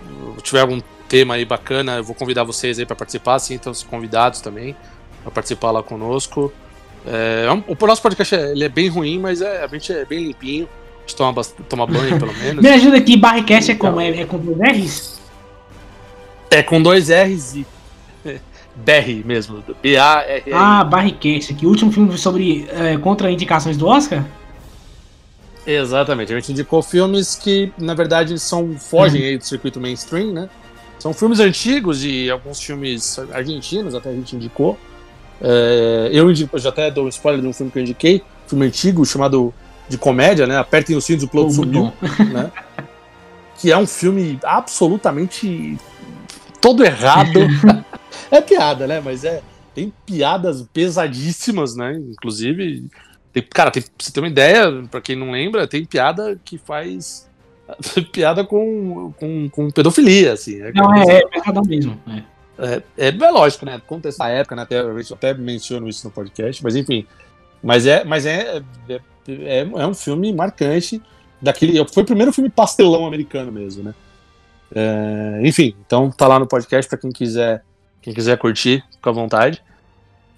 tiver 0.41 0.61
algum 0.61 0.81
tema 1.07 1.35
aí 1.35 1.45
bacana, 1.45 1.97
eu 1.97 2.03
vou 2.03 2.15
convidar 2.15 2.43
vocês 2.43 2.79
aí 2.79 2.85
para 2.85 2.95
participar, 2.95 3.37
sim, 3.37 3.53
então 3.53 3.71
os 3.71 3.83
convidados 3.83 4.41
também 4.41 4.75
para 5.21 5.31
participar 5.31 5.71
lá 5.71 5.83
conosco. 5.83 6.51
É, 7.05 7.45
é 7.47 7.51
o 7.51 7.87
nosso 7.87 8.01
podcast 8.01 8.35
é, 8.35 8.51
ele 8.51 8.63
é 8.63 8.69
bem 8.69 8.89
ruim, 8.89 9.19
mas 9.19 9.41
é, 9.41 9.63
a 9.63 9.67
gente 9.67 9.93
é 9.93 10.05
bem 10.05 10.25
limpinho. 10.25 10.67
A 10.97 11.01
gente 11.01 11.15
toma, 11.15 11.43
toma 11.69 11.85
banho, 11.85 12.19
pelo 12.19 12.33
menos. 12.37 12.63
Me 12.63 12.69
ajuda 12.69 12.97
aqui, 12.97 13.15
Barricast 13.15 13.71
é 13.71 13.75
como? 13.75 13.99
É, 14.01 14.21
é 14.21 14.25
com 14.25 14.37
dois 14.37 14.57
R's? 14.57 15.19
É 16.51 16.63
com 16.63 16.81
dois 16.81 17.09
R's 17.09 17.55
e 17.55 17.65
Barry 18.85 19.23
mesmo, 19.25 19.63
B-A-R. 19.81 20.43
Ah, 20.53 20.83
Barricast, 20.83 21.53
que 21.53 21.65
o 21.65 21.69
último 21.69 21.91
filme 21.91 22.17
sobre 22.17 22.67
é, 22.69 22.97
contraindicações 22.97 23.77
do 23.77 23.87
Oscar? 23.87 24.25
Exatamente, 25.65 26.33
a 26.33 26.35
gente 26.35 26.51
indicou 26.51 26.81
filmes 26.81 27.35
que, 27.35 27.71
na 27.77 27.93
verdade, 27.93 28.39
são 28.39 28.75
fogem 28.77 29.21
uhum. 29.21 29.27
aí 29.27 29.37
do 29.37 29.45
circuito 29.45 29.79
mainstream, 29.79 30.31
né? 30.31 30.49
São 30.97 31.13
filmes 31.13 31.39
antigos 31.39 32.03
e 32.03 32.29
alguns 32.29 32.61
filmes 32.61 33.19
argentinos, 33.31 33.95
até 33.95 34.09
a 34.09 34.13
gente 34.13 34.35
indicou. 34.35 34.77
É, 35.41 36.09
eu, 36.11 36.29
indico, 36.29 36.55
eu 36.55 36.59
já 36.59 36.69
até 36.69 36.91
dou 36.91 37.05
um 37.05 37.09
spoiler 37.09 37.41
de 37.41 37.47
um 37.47 37.53
filme 37.53 37.71
que 37.71 37.79
eu 37.79 37.83
indiquei, 37.83 38.21
filme 38.47 38.65
antigo 38.65 39.05
chamado 39.05 39.53
de 39.87 39.97
comédia, 39.97 40.45
né? 40.45 40.57
Apertem 40.57 40.95
os 40.95 41.05
cintos, 41.05 41.23
o 41.23 41.27
plano 41.27 41.51
sumiu, 41.51 41.93
né? 42.31 42.51
Que 43.61 43.73
é 43.73 43.77
um 43.77 43.85
filme 43.85 44.39
absolutamente 44.41 45.77
todo 46.61 46.81
errado. 46.81 47.41
É 48.37 48.41
piada, 48.41 48.85
né? 48.87 49.01
Mas 49.03 49.23
é. 49.23 49.41
Tem 49.73 49.93
piadas 50.05 50.61
pesadíssimas, 50.73 51.75
né? 51.75 51.93
Inclusive. 51.93 52.87
Tem, 53.31 53.43
cara, 53.43 53.71
tem, 53.71 53.83
você 53.97 54.11
ter 54.11 54.19
uma 54.19 54.27
ideia, 54.27 54.83
pra 54.89 54.99
quem 54.99 55.15
não 55.15 55.31
lembra, 55.31 55.67
tem 55.67 55.85
piada 55.85 56.39
que 56.43 56.57
faz. 56.57 57.29
piada 58.11 58.43
com, 58.43 59.13
com, 59.13 59.49
com 59.49 59.71
pedofilia, 59.71 60.33
assim. 60.33 60.57
Né? 60.57 60.71
Não, 60.75 60.93
é, 60.93 61.19
é 61.19 61.27
pesadão 61.27 61.63
mesmo. 61.63 61.99
É. 62.07 62.39
É, 62.59 62.83
é, 62.97 63.07
é, 63.07 63.31
lógico, 63.31 63.65
né? 63.65 63.81
Contexto 63.87 64.17
da 64.17 64.27
época, 64.27 64.55
né? 64.55 64.63
Até, 64.63 64.81
eu 64.81 64.99
até 65.13 65.33
menciono 65.33 65.87
isso 65.87 66.05
no 66.05 66.13
podcast, 66.13 66.61
mas 66.63 66.75
enfim. 66.75 67.05
Mas 67.63 67.85
é, 67.85 68.03
mas 68.03 68.25
é, 68.25 68.61
é, 68.89 68.99
é, 69.29 69.59
é 69.61 69.87
um 69.87 69.93
filme 69.93 70.33
marcante 70.33 71.01
daquele. 71.41 71.85
Foi 71.87 72.03
o 72.03 72.05
primeiro 72.05 72.33
filme 72.33 72.49
pastelão 72.49 73.05
americano 73.05 73.51
mesmo, 73.51 73.83
né? 73.83 73.93
É, 74.75 75.41
enfim, 75.43 75.73
então 75.85 76.11
tá 76.11 76.27
lá 76.27 76.37
no 76.37 76.45
podcast 76.45 76.87
para 76.87 76.99
quem 76.99 77.11
quiser 77.11 77.63
quem 78.09 78.15
quiser 78.15 78.37
curtir, 78.37 78.83
fica 78.91 79.09
à 79.09 79.13
vontade. 79.13 79.61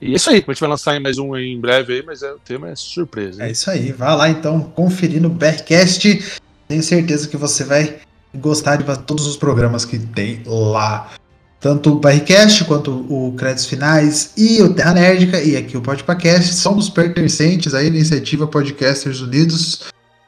E 0.01 0.11
é 0.11 0.15
isso 0.15 0.29
aí, 0.29 0.43
a 0.45 0.51
gente 0.51 0.59
vai 0.59 0.69
lançar 0.69 0.99
mais 0.99 1.17
um 1.17 1.35
em 1.37 1.59
breve 1.59 1.93
aí, 1.93 2.03
mas 2.05 2.21
é, 2.21 2.31
o 2.31 2.39
tema 2.39 2.69
é 2.69 2.75
surpresa. 2.75 3.41
Hein? 3.41 3.49
É 3.49 3.51
isso 3.51 3.69
aí, 3.69 3.91
vá 3.91 4.13
lá 4.13 4.29
então 4.29 4.59
conferir 4.61 5.21
no 5.21 5.29
Bearcast. 5.29 6.39
Tenho 6.67 6.83
certeza 6.83 7.27
que 7.27 7.37
você 7.37 7.63
vai 7.63 7.99
gostar 8.35 8.77
de 8.77 8.97
todos 9.03 9.25
os 9.25 9.37
programas 9.37 9.85
que 9.85 9.99
tem 9.99 10.41
lá. 10.45 11.11
Tanto 11.59 11.91
o 11.91 11.99
Barricast 11.99 12.65
quanto 12.65 12.91
o 12.91 13.35
Créditos 13.37 13.67
Finais 13.67 14.33
e 14.35 14.61
o 14.63 14.73
Terra 14.73 14.95
Nerdica 14.95 15.39
e 15.39 15.55
aqui 15.55 15.77
o 15.77 15.81
Podpacast 15.81 16.55
são 16.55 16.75
os 16.75 16.89
pertencentes 16.89 17.75
à 17.75 17.83
iniciativa 17.83 18.47
Podcasters 18.47 19.21
Unidos. 19.21 19.83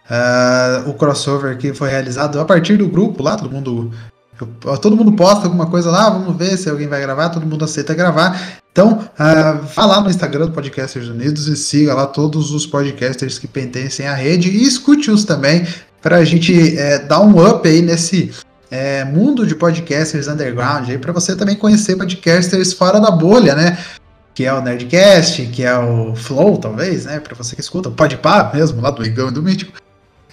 Uh, 0.05 0.87
o 0.89 0.93
crossover 0.93 1.57
que 1.57 1.73
foi 1.73 1.89
realizado 1.89 2.39
a 2.39 2.45
partir 2.45 2.77
do 2.77 2.87
grupo 2.87 3.23
lá, 3.23 3.35
todo 3.35 3.49
mundo 3.49 3.91
Todo 4.81 4.97
mundo 4.97 5.13
posta 5.13 5.45
alguma 5.45 5.67
coisa 5.67 5.91
lá, 5.91 6.09
vamos 6.09 6.35
ver 6.35 6.57
se 6.57 6.69
alguém 6.69 6.87
vai 6.87 6.99
gravar, 7.01 7.29
todo 7.29 7.45
mundo 7.45 7.63
aceita 7.63 7.93
gravar. 7.93 8.59
Então, 8.71 9.07
uh, 9.19 9.65
vá 9.75 9.85
lá 9.85 10.01
no 10.01 10.09
Instagram 10.09 10.47
do 10.47 10.51
Podcasters 10.51 11.07
Unidos 11.07 11.47
e 11.47 11.55
siga 11.55 11.93
lá 11.93 12.07
todos 12.07 12.51
os 12.51 12.65
podcasters 12.65 13.37
que 13.37 13.47
pertencem 13.47 14.07
à 14.07 14.15
rede 14.15 14.49
e 14.49 14.63
escute-os 14.63 15.23
também 15.23 15.65
para 16.01 16.17
a 16.17 16.25
gente 16.25 16.77
é, 16.77 16.99
dar 16.99 17.21
um 17.21 17.47
up 17.47 17.67
aí 17.67 17.81
nesse 17.81 18.31
é, 18.69 19.05
mundo 19.05 19.45
de 19.45 19.53
podcasters 19.53 20.27
underground 20.27 20.89
aí 20.89 20.97
para 20.97 21.13
você 21.13 21.35
também 21.35 21.55
conhecer 21.55 21.95
podcasters 21.95 22.73
fora 22.73 22.99
da 22.99 23.11
bolha, 23.11 23.53
né? 23.53 23.77
Que 24.33 24.45
é 24.45 24.53
o 24.53 24.61
Nerdcast, 24.61 25.45
que 25.47 25.63
é 25.63 25.77
o 25.77 26.15
Flow, 26.15 26.57
talvez, 26.57 27.05
né? 27.05 27.19
Para 27.19 27.35
você 27.35 27.55
que 27.55 27.61
escuta, 27.61 27.89
o 27.89 27.91
Podpah 27.91 28.51
mesmo, 28.51 28.81
lá 28.81 28.89
do 28.89 29.05
Igão 29.05 29.29
e 29.29 29.31
do 29.31 29.43
Mítico. 29.43 29.77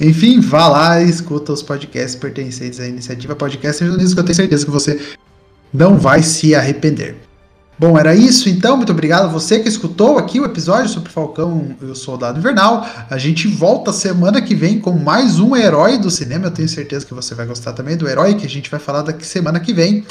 Enfim, 0.00 0.40
vá 0.40 0.66
lá 0.66 1.02
e 1.02 1.10
escuta 1.10 1.52
os 1.52 1.62
podcasts 1.62 2.14
pertencentes 2.14 2.80
à 2.80 2.88
iniciativa 2.88 3.36
Unidos, 3.38 4.14
que 4.14 4.20
eu 4.20 4.24
tenho 4.24 4.34
certeza 4.34 4.64
que 4.64 4.70
você 4.70 4.98
não 5.72 5.98
vai 5.98 6.22
se 6.22 6.54
arrepender. 6.54 7.16
Bom, 7.78 7.98
era 7.98 8.14
isso 8.14 8.48
então. 8.48 8.76
Muito 8.76 8.92
obrigado 8.92 9.24
a 9.24 9.28
você 9.28 9.58
que 9.58 9.68
escutou 9.68 10.18
aqui 10.18 10.38
o 10.38 10.44
episódio 10.44 10.88
sobre 10.88 11.10
Falcão 11.10 11.76
e 11.80 11.86
o 11.86 11.94
Soldado 11.94 12.38
Invernal. 12.38 12.86
A 13.08 13.16
gente 13.16 13.48
volta 13.48 13.92
semana 13.92 14.42
que 14.42 14.54
vem 14.54 14.78
com 14.78 14.92
mais 14.92 15.38
um 15.38 15.56
herói 15.56 15.96
do 15.96 16.10
cinema. 16.10 16.46
Eu 16.46 16.50
tenho 16.50 16.68
certeza 16.68 17.06
que 17.06 17.14
você 17.14 17.34
vai 17.34 17.46
gostar 17.46 17.72
também 17.72 17.96
do 17.96 18.08
herói 18.08 18.34
que 18.34 18.44
a 18.44 18.50
gente 18.50 18.70
vai 18.70 18.80
falar 18.80 19.02
daqui 19.02 19.26
semana 19.26 19.60
que 19.60 19.72
vem. 19.72 20.04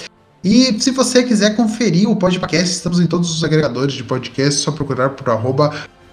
E 0.44 0.80
se 0.80 0.90
você 0.92 1.22
quiser 1.22 1.56
conferir 1.56 2.10
o 2.10 2.16
podcast, 2.16 2.74
estamos 2.74 3.00
em 3.00 3.06
todos 3.06 3.30
os 3.30 3.44
agregadores 3.44 3.94
de 3.94 4.04
podcast, 4.04 4.60
é 4.60 4.64
só 4.64 4.72
procurar 4.72 5.10
por 5.10 5.30
arroba 5.30 5.72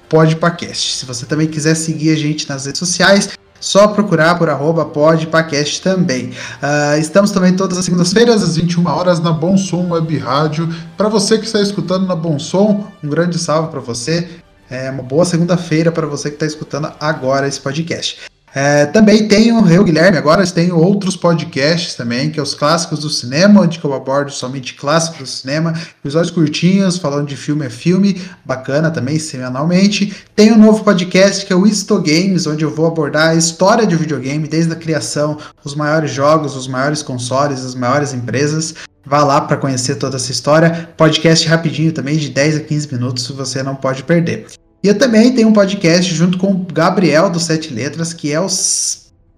podpacast. 0.08 0.98
Se 0.98 1.06
você 1.06 1.24
também 1.24 1.46
quiser 1.46 1.74
seguir 1.74 2.10
a 2.10 2.16
gente 2.16 2.48
nas 2.48 2.66
redes 2.66 2.78
sociais, 2.78 3.30
Só 3.60 3.88
procurar 3.88 4.38
por 4.38 4.48
arroba 4.48 4.84
podpacast 4.84 5.82
também. 5.82 6.30
Uh, 6.62 6.98
estamos 6.98 7.30
também 7.30 7.54
todas 7.54 7.78
as 7.78 7.84
segundas-feiras, 7.84 8.42
às 8.42 8.56
21 8.56 8.86
horas, 8.86 9.20
na 9.20 9.32
Bom 9.32 9.56
Som 9.56 9.88
Web 9.90 10.18
Rádio. 10.18 10.68
Para 10.96 11.08
você 11.08 11.38
que 11.38 11.46
está 11.46 11.60
escutando 11.60 12.06
na 12.06 12.16
Bom 12.16 12.38
Som, 12.38 12.86
um 13.02 13.08
grande 13.08 13.38
salve 13.38 13.70
para 13.70 13.80
você. 13.80 14.28
É 14.68 14.90
uma 14.90 15.02
boa 15.02 15.24
segunda-feira 15.24 15.92
para 15.92 16.06
você 16.06 16.28
que 16.28 16.36
está 16.36 16.46
escutando 16.46 16.92
agora 17.00 17.46
esse 17.46 17.60
podcast. 17.60 18.35
É, 18.54 18.86
também 18.86 19.28
tenho 19.28 19.68
eu, 19.68 19.84
Guilherme, 19.84 20.16
agora 20.16 20.46
tenho 20.46 20.78
outros 20.78 21.14
podcasts 21.14 21.94
também, 21.94 22.30
que 22.30 22.40
é 22.40 22.42
os 22.42 22.54
clássicos 22.54 23.00
do 23.00 23.10
cinema, 23.10 23.60
onde 23.60 23.78
eu 23.82 23.92
abordo 23.92 24.30
somente 24.30 24.74
clássicos 24.74 25.18
do 25.18 25.26
cinema, 25.26 25.74
episódios 26.00 26.30
curtinhos, 26.30 26.96
falando 26.96 27.28
de 27.28 27.36
filme 27.36 27.66
a 27.66 27.70
filme, 27.70 28.20
bacana 28.44 28.90
também, 28.90 29.18
semanalmente. 29.18 30.24
Tem 30.34 30.52
um 30.52 30.58
novo 30.58 30.82
podcast 30.82 31.44
que 31.44 31.52
é 31.52 31.56
o 31.56 31.66
Isto 31.66 32.00
Games, 32.00 32.46
onde 32.46 32.64
eu 32.64 32.74
vou 32.74 32.86
abordar 32.86 33.28
a 33.28 33.34
história 33.34 33.86
de 33.86 33.94
videogame, 33.94 34.48
desde 34.48 34.72
a 34.72 34.76
criação, 34.76 35.36
os 35.62 35.74
maiores 35.74 36.10
jogos, 36.10 36.56
os 36.56 36.66
maiores 36.66 37.02
consoles, 37.02 37.64
as 37.64 37.74
maiores 37.74 38.14
empresas. 38.14 38.74
Vá 39.04 39.22
lá 39.22 39.40
para 39.40 39.56
conhecer 39.56 39.96
toda 39.96 40.16
essa 40.16 40.32
história. 40.32 40.88
Podcast 40.96 41.46
rapidinho 41.46 41.92
também, 41.92 42.16
de 42.16 42.30
10 42.30 42.56
a 42.56 42.60
15 42.60 42.92
minutos, 42.92 43.28
você 43.28 43.62
não 43.62 43.76
pode 43.76 44.02
perder. 44.02 44.46
E 44.86 44.88
eu 44.88 44.96
também 44.96 45.32
tenho 45.32 45.48
um 45.48 45.52
podcast 45.52 46.14
junto 46.14 46.38
com 46.38 46.52
o 46.52 46.64
Gabriel 46.72 47.28
do 47.28 47.40
Sete 47.40 47.74
Letras, 47.74 48.12
que 48.12 48.32
é 48.32 48.40
o 48.40 48.46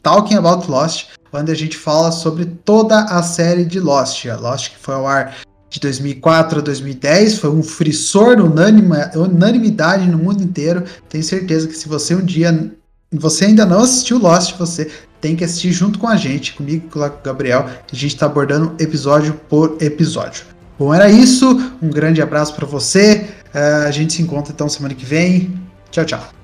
Talking 0.02 0.34
About 0.34 0.70
Lost, 0.70 1.06
onde 1.32 1.50
a 1.50 1.54
gente 1.54 1.74
fala 1.74 2.12
sobre 2.12 2.44
toda 2.44 3.04
a 3.04 3.22
série 3.22 3.64
de 3.64 3.80
Lost. 3.80 4.26
A 4.26 4.36
Lost 4.36 4.72
que 4.72 4.76
foi 4.76 4.94
ao 4.94 5.06
ar 5.06 5.38
de 5.70 5.80
2004 5.80 6.58
a 6.58 6.62
2010, 6.62 7.38
foi 7.38 7.48
um 7.48 7.62
frissor, 7.62 8.38
unânima, 8.38 9.10
unanimidade 9.14 10.06
no 10.06 10.18
mundo 10.18 10.42
inteiro. 10.42 10.84
Tenho 11.08 11.24
certeza 11.24 11.66
que 11.66 11.78
se 11.78 11.88
você 11.88 12.14
um 12.14 12.22
dia 12.22 12.70
você 13.10 13.46
ainda 13.46 13.64
não 13.64 13.80
assistiu 13.80 14.18
Lost, 14.18 14.54
você 14.58 14.90
tem 15.18 15.34
que 15.34 15.44
assistir 15.44 15.72
junto 15.72 15.98
com 15.98 16.08
a 16.08 16.16
gente, 16.16 16.52
comigo 16.52 16.90
com 16.90 17.00
o 17.00 17.10
Gabriel. 17.24 17.60
A 17.90 17.96
gente 17.96 18.12
está 18.12 18.26
abordando 18.26 18.74
episódio 18.78 19.32
por 19.48 19.78
episódio. 19.80 20.44
Bom, 20.78 20.94
era 20.94 21.10
isso. 21.10 21.46
Um 21.82 21.90
grande 21.90 22.22
abraço 22.22 22.54
para 22.54 22.64
você. 22.64 23.26
Uh, 23.58 23.88
a 23.88 23.90
gente 23.90 24.12
se 24.12 24.22
encontra 24.22 24.52
então 24.52 24.68
semana 24.68 24.94
que 24.94 25.04
vem. 25.04 25.60
Tchau, 25.90 26.04
tchau. 26.04 26.37